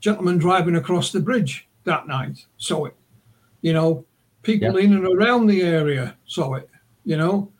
Gentlemen 0.01 0.39
driving 0.39 0.77
across 0.77 1.12
the 1.12 1.21
bridge 1.21 1.68
that 1.85 2.07
night 2.09 2.47
saw 2.57 2.87
it. 2.87 2.95
You 3.61 3.73
know, 3.75 4.05
people 4.43 4.77
in 4.79 4.95
and 4.95 5.05
around 5.07 5.47
the 5.47 5.61
area 5.62 6.16
saw 6.27 6.55
it. 6.55 6.68
You 7.05 7.16
know, 7.18 7.53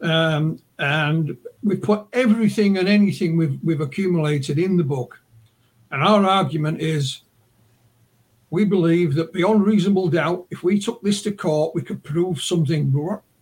um, 0.00 0.60
and 0.78 1.36
we 1.64 1.74
put 1.76 2.06
everything 2.12 2.78
and 2.78 2.88
anything 2.88 3.36
we've 3.36 3.58
we've 3.64 3.80
accumulated 3.80 4.58
in 4.60 4.76
the 4.76 4.84
book. 4.84 5.20
And 5.90 6.02
our 6.02 6.24
argument 6.24 6.80
is 6.80 7.22
we 8.50 8.64
believe 8.64 9.14
that 9.14 9.32
beyond 9.32 9.66
reasonable 9.66 10.08
doubt, 10.08 10.46
if 10.50 10.62
we 10.62 10.78
took 10.78 11.02
this 11.02 11.22
to 11.22 11.32
court, 11.32 11.74
we 11.74 11.82
could 11.82 12.02
prove 12.02 12.40
something 12.40 12.92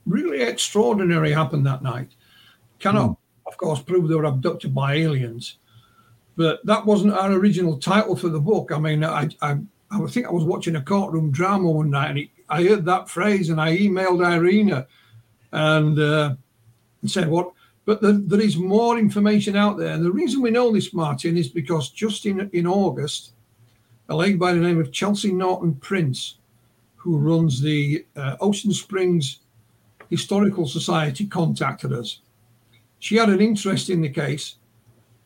really 0.05 0.43
extraordinary 0.43 1.33
happened 1.33 1.67
that 1.67 1.83
night. 1.83 2.11
Cannot, 2.79 3.11
mm. 3.11 3.17
of 3.47 3.57
course, 3.57 3.81
prove 3.81 4.09
they 4.09 4.15
were 4.15 4.25
abducted 4.25 4.75
by 4.75 4.95
aliens, 4.95 5.59
but 6.37 6.65
that 6.67 6.85
wasn't 6.85 7.15
our 7.15 7.33
original 7.33 7.79
title 7.79 8.17
for 8.17 8.29
the 8.29 8.41
book. 8.41 8.73
I 8.73 8.79
mean, 8.79 9.05
I, 9.05 9.29
I, 9.41 9.59
I 9.91 10.07
think 10.09 10.27
I 10.27 10.33
was 10.33 10.45
watching 10.45 10.77
a 10.77 10.83
courtroom 10.83 11.31
drama 11.31 11.71
one 11.71 11.91
night 11.91 12.11
and 12.11 12.19
it, 12.19 12.31
I 12.49 12.65
heard 12.65 12.85
that 12.85 13.09
phrase 13.09 13.49
and 13.51 13.61
I 13.61 13.77
emailed 13.77 14.25
Irena 14.25 14.87
and, 15.53 15.99
uh, 15.99 16.35
and 17.01 17.11
said, 17.11 17.29
What? 17.29 17.53
But 17.85 18.03
the, 18.03 18.13
there 18.13 18.41
is 18.41 18.57
more 18.57 18.99
information 18.99 19.55
out 19.55 19.79
there. 19.79 19.95
And 19.95 20.05
the 20.05 20.11
reason 20.11 20.43
we 20.43 20.51
know 20.51 20.73
this, 20.73 20.93
Martin, 20.93 21.37
is 21.37 21.49
because 21.49 21.91
just 21.91 22.27
in, 22.27 22.51
in 22.53 22.67
August, 22.67 23.33
a 24.09 24.17
lady 24.17 24.37
by 24.37 24.53
the 24.53 24.61
name 24.61 24.81
of 24.81 24.93
Chelsea 24.93 25.33
Norton 25.33 25.75
Prince, 25.75 26.39
who 26.95 27.19
runs 27.19 27.61
the 27.61 28.05
uh, 28.17 28.37
Ocean 28.41 28.73
Springs 28.73 29.41
Historical 30.11 30.67
Society, 30.67 31.27
contacted 31.27 31.93
us. 31.93 32.21
She 32.99 33.17
had 33.17 33.29
an 33.29 33.41
interest 33.41 33.91
in 33.91 34.01
the 34.01 34.09
case, 34.09 34.57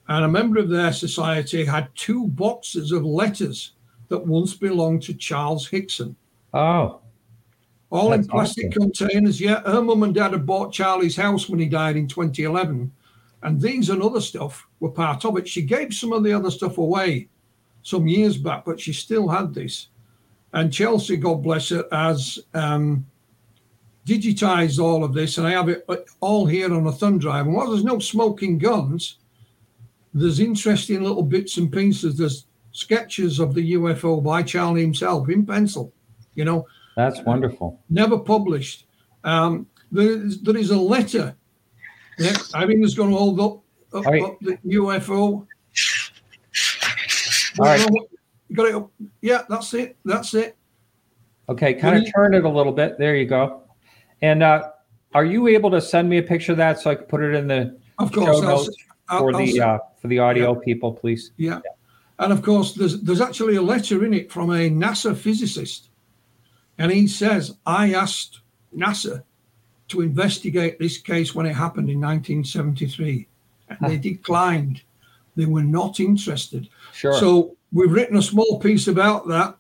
and 0.09 0.25
a 0.25 0.29
member 0.29 0.59
of 0.59 0.69
their 0.69 0.93
society 0.93 1.65
had 1.65 1.89
two 1.95 2.27
boxes 2.29 2.91
of 2.93 3.05
letters 3.05 3.73
that 4.09 4.27
once 4.27 4.55
belonged 4.55 5.03
to 5.03 5.15
Charles 5.15 5.69
Hickson. 5.69 6.17
Oh. 6.53 7.01
All 7.91 8.13
in 8.13 8.27
plastic 8.27 8.69
awesome. 8.71 8.93
containers. 8.93 9.41
Yeah, 9.41 9.63
her 9.63 9.83
mum 9.83 10.03
and 10.03 10.15
dad 10.15 10.33
had 10.33 10.47
bought 10.47 10.73
Charlie's 10.73 11.17
house 11.17 11.49
when 11.49 11.61
he 11.61 11.67
died 11.67 11.97
in 11.97 12.09
2011. 12.09 12.91
And 13.43 13.61
these 13.61 13.91
and 13.91 14.03
other 14.03 14.21
stuff 14.21 14.67
were 14.81 14.91
part 14.91 15.25
of 15.25 15.37
it. 15.39 15.49
She 15.49 15.63
gave 15.63 15.95
some 15.95 16.13
of 16.13 16.23
the 16.23 16.33
other 16.33 16.51
stuff 16.51 16.79
away 16.79 17.29
some 17.83 18.07
years 18.07 18.37
back, 18.37 18.65
but 18.65 18.81
she 18.81 18.93
still 18.93 19.29
had 19.29 19.55
this. 19.55 19.89
And 20.53 20.73
Chelsea, 20.73 21.17
God 21.17 21.43
bless 21.43 21.69
her, 21.69 21.85
has 21.93 22.39
um, 22.55 23.07
digitized 24.07 24.83
all 24.83 25.05
of 25.05 25.15
this, 25.15 25.39
and 25.39 25.47
I 25.47 25.53
have 25.53 25.69
it 25.69 25.87
all 26.21 26.47
here 26.47 26.73
on 26.73 26.87
a 26.87 26.93
thumb 26.93 27.19
drive. 27.19 27.47
And 27.47 27.55
while 27.55 27.71
there's 27.71 27.85
no 27.85 27.99
smoking 27.99 28.59
guns, 28.59 29.19
there's 30.13 30.41
interesting 30.41 31.03
little 31.03 31.23
bits 31.23 31.57
and 31.57 31.73
pieces. 31.73 32.19
There's 32.19 32.47
sketches 32.73 33.39
of 33.39 33.55
the 33.55 33.75
UFO 33.75 34.23
by 34.23 34.43
Charlie 34.43 34.83
himself 34.83 35.29
in 35.29 35.47
pencil. 35.47 35.93
You 36.35 36.45
know, 36.45 36.67
that's 36.97 37.21
wonderful. 37.23 37.81
Never 37.89 38.19
published. 38.19 38.87
Um, 39.25 39.67
there, 39.93 40.27
is, 40.27 40.41
there 40.43 40.57
is 40.57 40.71
a 40.71 40.79
letter. 40.79 41.37
Yeah, 42.19 42.37
I 42.55 42.67
think 42.67 42.85
it's 42.85 42.95
going 42.95 43.11
to 43.11 43.17
hold 43.17 43.41
up, 43.41 43.63
up, 43.95 44.05
right. 44.07 44.23
up 44.23 44.41
the 44.41 44.59
UFO. 44.67 45.47
All 47.61 47.67
right. 47.67 47.87
You 48.49 48.57
got 48.57 48.67
it. 48.67 49.09
Yeah, 49.21 49.43
that's 49.49 49.75
it. 49.75 49.97
That's 50.05 50.35
it. 50.35 50.57
Okay, 51.49 51.75
kind 51.75 51.97
of 51.97 52.13
turn 52.15 52.35
it 52.35 52.45
a 52.45 52.49
little 52.49 52.73
bit. 52.73 52.97
There 52.99 53.17
you 53.17 53.27
go. 53.27 53.63
And 54.23 54.43
uh, 54.43 54.71
are 55.15 55.25
you 55.25 55.49
able 55.49 55.71
to 55.73 55.81
send 55.81 56.09
me 56.09 56.19
a 56.19 56.23
picture 56.23 56.53
of 56.53 56.59
that 56.59 56.79
so 56.79 56.91
I 56.91 56.95
can 56.95 57.05
put 57.05 57.23
it 57.23 57.35
in 57.35 57.49
the 57.49 57.77
of 57.99 58.13
course, 58.13 58.39
show 58.39 58.41
notes 58.41 58.71
I'll, 59.09 59.19
for 59.19 59.35
I'll, 59.35 59.39
the 59.39 59.61
I'll, 59.61 59.75
uh, 59.75 59.79
for 60.01 60.09
the 60.09 60.19
audio 60.21 60.55
yeah. 60.55 60.61
people, 60.65 60.93
please? 60.93 61.33
Yeah. 61.37 61.61
yeah. 61.65 61.71
And 62.21 62.33
of 62.33 62.43
course, 62.43 62.75
there's 62.75 63.01
there's 63.01 63.21
actually 63.21 63.57
a 63.57 63.63
letter 63.63 64.05
in 64.05 64.15
it 64.15 64.31
from 64.31 64.51
a 64.51 64.71
NASA 64.71 65.17
physicist, 65.17 65.89
and 66.79 66.93
he 66.93 67.07
says, 67.07 67.57
"I 67.67 67.95
asked 67.95 68.41
NASA 68.77 69.25
to 69.89 70.03
investigate 70.03 70.79
this 70.79 70.99
case 70.99 71.35
when 71.35 71.47
it 71.47 71.55
happened 71.55 71.91
in 71.91 72.01
1973, 72.01 73.27
and 73.69 73.79
they 73.91 73.97
declined. 74.11 74.83
They 75.37 75.47
were 75.47 75.63
not 75.63 76.01
interested. 76.01 76.69
Sure. 76.93 77.15
So 77.15 77.57
we've 77.73 77.93
written 77.93 78.17
a 78.17 78.23
small 78.23 78.59
piece 78.59 78.89
about 78.89 79.29
that, 79.29 79.57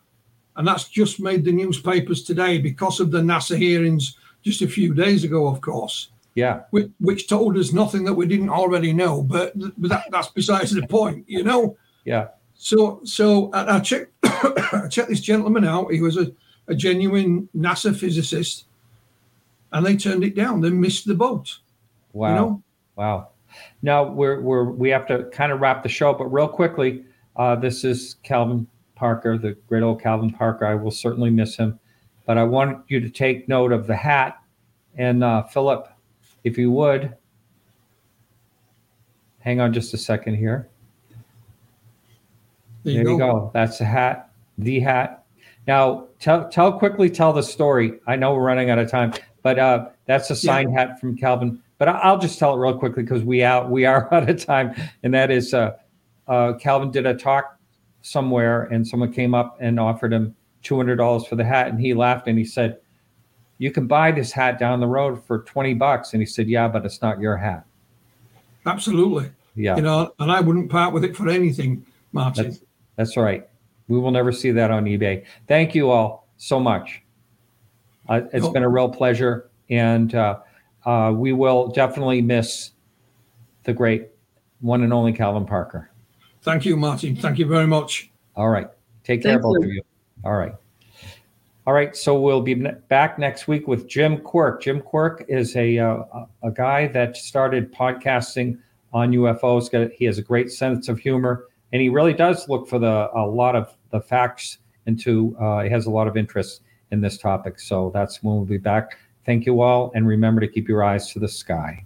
and 0.56 0.66
that's 0.66 0.88
just 0.88 1.20
made 1.20 1.44
the 1.44 1.52
newspapers 1.52 2.22
today 2.22 2.58
because 2.58 3.00
of 3.00 3.10
the 3.10 3.20
NASA 3.20 3.56
hearings 3.56 4.16
just 4.42 4.62
a 4.62 4.68
few 4.68 4.94
days 4.94 5.24
ago, 5.24 5.46
of 5.46 5.60
course. 5.60 6.10
Yeah. 6.34 6.62
Which, 6.70 6.90
which 7.00 7.28
told 7.28 7.56
us 7.58 7.72
nothing 7.72 8.04
that 8.04 8.14
we 8.14 8.26
didn't 8.26 8.50
already 8.50 8.92
know, 8.92 9.22
but, 9.22 9.52
but 9.58 9.90
that, 9.90 10.04
that's 10.10 10.28
besides 10.28 10.72
the 10.72 10.86
point, 10.86 11.24
you 11.28 11.42
know? 11.42 11.76
Yeah. 12.04 12.28
So 12.60 13.00
so 13.04 13.50
I 13.54 13.80
checked 13.80 14.12
I 14.22 14.86
checked 14.90 15.08
this 15.08 15.22
gentleman 15.22 15.64
out. 15.64 15.90
He 15.92 16.02
was 16.02 16.18
a, 16.18 16.30
a 16.68 16.74
genuine 16.74 17.48
NASA 17.56 17.96
physicist, 17.96 18.66
and 19.72 19.84
they 19.84 19.96
turned 19.96 20.24
it 20.24 20.34
down. 20.34 20.60
They 20.60 20.68
missed 20.68 21.06
the 21.06 21.14
boat. 21.14 21.58
Wow. 22.12 22.28
You 22.28 22.34
know? 22.34 22.62
Wow. 22.96 23.28
Now 23.80 24.04
we're 24.04 24.42
we're 24.42 24.64
we 24.64 24.90
have 24.90 25.06
to 25.06 25.24
kind 25.32 25.52
of 25.52 25.62
wrap 25.62 25.82
the 25.82 25.88
show, 25.88 26.12
but 26.12 26.26
real 26.26 26.48
quickly, 26.48 27.02
uh, 27.40 27.56
this 27.56 27.84
is 27.84 28.16
Calvin 28.22 28.66
Parker, 28.96 29.38
the 29.38 29.52
great 29.66 29.82
old 29.82 30.02
Calvin 30.02 30.30
Parker. 30.30 30.66
I 30.66 30.74
will 30.74 30.90
certainly 30.90 31.30
miss 31.30 31.56
him, 31.56 31.80
but 32.26 32.36
I 32.36 32.44
want 32.44 32.84
you 32.88 33.00
to 33.00 33.08
take 33.08 33.48
note 33.48 33.72
of 33.72 33.86
the 33.86 33.96
hat. 33.96 34.36
And 34.98 35.24
uh, 35.24 35.44
Philip, 35.44 35.88
if 36.44 36.58
you 36.58 36.70
would, 36.72 37.16
hang 39.38 39.58
on 39.58 39.72
just 39.72 39.94
a 39.94 39.96
second 39.96 40.34
here. 40.34 40.68
There, 42.84 42.92
you, 42.92 42.94
there 42.96 43.04
go. 43.04 43.12
you 43.12 43.18
go. 43.18 43.50
That's 43.54 43.78
the 43.78 43.86
hat, 43.86 44.30
the 44.58 44.78
hat. 44.80 45.24
Now, 45.66 46.08
tell 46.18 46.46
tell 46.50 46.78
quickly 46.78 47.08
tell 47.08 47.32
the 47.32 47.42
story. 47.42 48.00
I 48.06 48.16
know 48.16 48.34
we're 48.34 48.42
running 48.42 48.68
out 48.68 48.78
of 48.78 48.90
time, 48.90 49.14
but 49.42 49.58
uh, 49.58 49.86
that's 50.04 50.28
a 50.28 50.36
signed 50.36 50.74
yeah. 50.74 50.80
hat 50.80 51.00
from 51.00 51.16
Calvin. 51.16 51.62
But 51.78 51.88
I'll 51.88 52.18
just 52.18 52.38
tell 52.38 52.54
it 52.54 52.58
real 52.58 52.78
quickly 52.78 53.02
because 53.02 53.24
we 53.24 53.42
out 53.42 53.70
we 53.70 53.86
are 53.86 54.12
out 54.14 54.28
of 54.28 54.44
time, 54.44 54.74
and 55.02 55.14
that 55.14 55.30
is 55.30 55.54
uh, 55.54 55.76
uh, 56.28 56.54
Calvin 56.54 56.90
did 56.90 57.06
a 57.06 57.14
talk 57.14 57.58
somewhere, 58.02 58.64
and 58.64 58.86
someone 58.86 59.12
came 59.12 59.34
up 59.34 59.56
and 59.60 59.78
offered 59.78 60.12
him 60.12 60.34
two 60.62 60.76
hundred 60.76 60.96
dollars 60.96 61.26
for 61.26 61.36
the 61.36 61.44
hat, 61.44 61.68
and 61.68 61.80
he 61.80 61.94
laughed 61.94 62.26
and 62.26 62.38
he 62.38 62.44
said, 62.44 62.78
"You 63.58 63.70
can 63.70 63.86
buy 63.86 64.12
this 64.12 64.32
hat 64.32 64.58
down 64.58 64.80
the 64.80 64.86
road 64.86 65.22
for 65.24 65.40
twenty 65.40 65.74
bucks," 65.74 66.12
and 66.12 66.22
he 66.22 66.26
said, 66.26 66.48
"Yeah, 66.48 66.68
but 66.68 66.84
it's 66.84 67.02
not 67.02 67.20
your 67.20 67.36
hat." 67.36 67.64
Absolutely. 68.66 69.30
Yeah. 69.54 69.76
You 69.76 69.82
know, 69.82 70.12
and 70.18 70.30
I 70.30 70.40
wouldn't 70.40 70.70
part 70.70 70.92
with 70.94 71.04
it 71.04 71.16
for 71.16 71.28
anything, 71.28 71.84
Martin. 72.12 72.44
That's, 72.44 72.62
that's 72.96 73.16
right. 73.16 73.48
We 73.88 73.98
will 73.98 74.10
never 74.10 74.32
see 74.32 74.50
that 74.52 74.70
on 74.70 74.84
eBay. 74.84 75.24
Thank 75.48 75.74
you 75.74 75.90
all 75.90 76.28
so 76.36 76.60
much. 76.60 77.02
Uh, 78.08 78.22
it's 78.32 78.46
oh. 78.46 78.52
been 78.52 78.62
a 78.62 78.68
real 78.68 78.88
pleasure, 78.88 79.50
and 79.68 80.14
uh, 80.14 80.38
uh, 80.84 81.12
we 81.14 81.32
will 81.32 81.68
definitely 81.68 82.22
miss 82.22 82.70
the 83.64 83.72
great 83.72 84.08
one 84.60 84.82
and 84.82 84.92
only 84.92 85.12
Calvin 85.12 85.46
Parker. 85.46 85.89
Thank 86.42 86.64
you, 86.64 86.76
Martin. 86.76 87.16
Thank 87.16 87.38
you 87.38 87.46
very 87.46 87.66
much. 87.66 88.10
All 88.36 88.48
right. 88.48 88.68
Take 89.04 89.22
care, 89.22 89.32
Thank 89.32 89.42
both 89.42 89.58
you. 89.60 89.66
of 89.66 89.72
you. 89.74 89.82
All 90.24 90.34
right. 90.34 90.54
All 91.66 91.74
right. 91.74 91.94
So 91.94 92.18
we'll 92.18 92.40
be 92.40 92.54
back 92.54 93.18
next 93.18 93.46
week 93.46 93.68
with 93.68 93.88
Jim 93.88 94.18
Quirk. 94.18 94.62
Jim 94.62 94.80
Quirk 94.80 95.24
is 95.28 95.54
a 95.56 95.78
uh, 95.78 96.02
a 96.42 96.50
guy 96.50 96.86
that 96.88 97.16
started 97.16 97.72
podcasting 97.72 98.58
on 98.92 99.12
UFOs. 99.12 99.92
He 99.92 100.04
has 100.06 100.18
a 100.18 100.22
great 100.22 100.50
sense 100.50 100.88
of 100.88 100.98
humor 100.98 101.46
and 101.72 101.80
he 101.80 101.88
really 101.88 102.12
does 102.12 102.48
look 102.48 102.68
for 102.68 102.78
the 102.78 103.10
a 103.14 103.26
lot 103.26 103.56
of 103.56 103.74
the 103.90 104.00
facts 104.00 104.58
into 104.86 105.36
uh, 105.38 105.62
he 105.62 105.70
has 105.70 105.86
a 105.86 105.90
lot 105.90 106.06
of 106.06 106.16
interest 106.16 106.62
in 106.90 107.00
this 107.00 107.18
topic 107.18 107.58
so 107.58 107.90
that's 107.94 108.22
when 108.22 108.34
we'll 108.34 108.44
be 108.44 108.58
back 108.58 108.98
thank 109.24 109.46
you 109.46 109.60
all 109.60 109.92
and 109.94 110.06
remember 110.06 110.40
to 110.40 110.48
keep 110.48 110.68
your 110.68 110.82
eyes 110.82 111.12
to 111.12 111.18
the 111.18 111.28
sky 111.28 111.84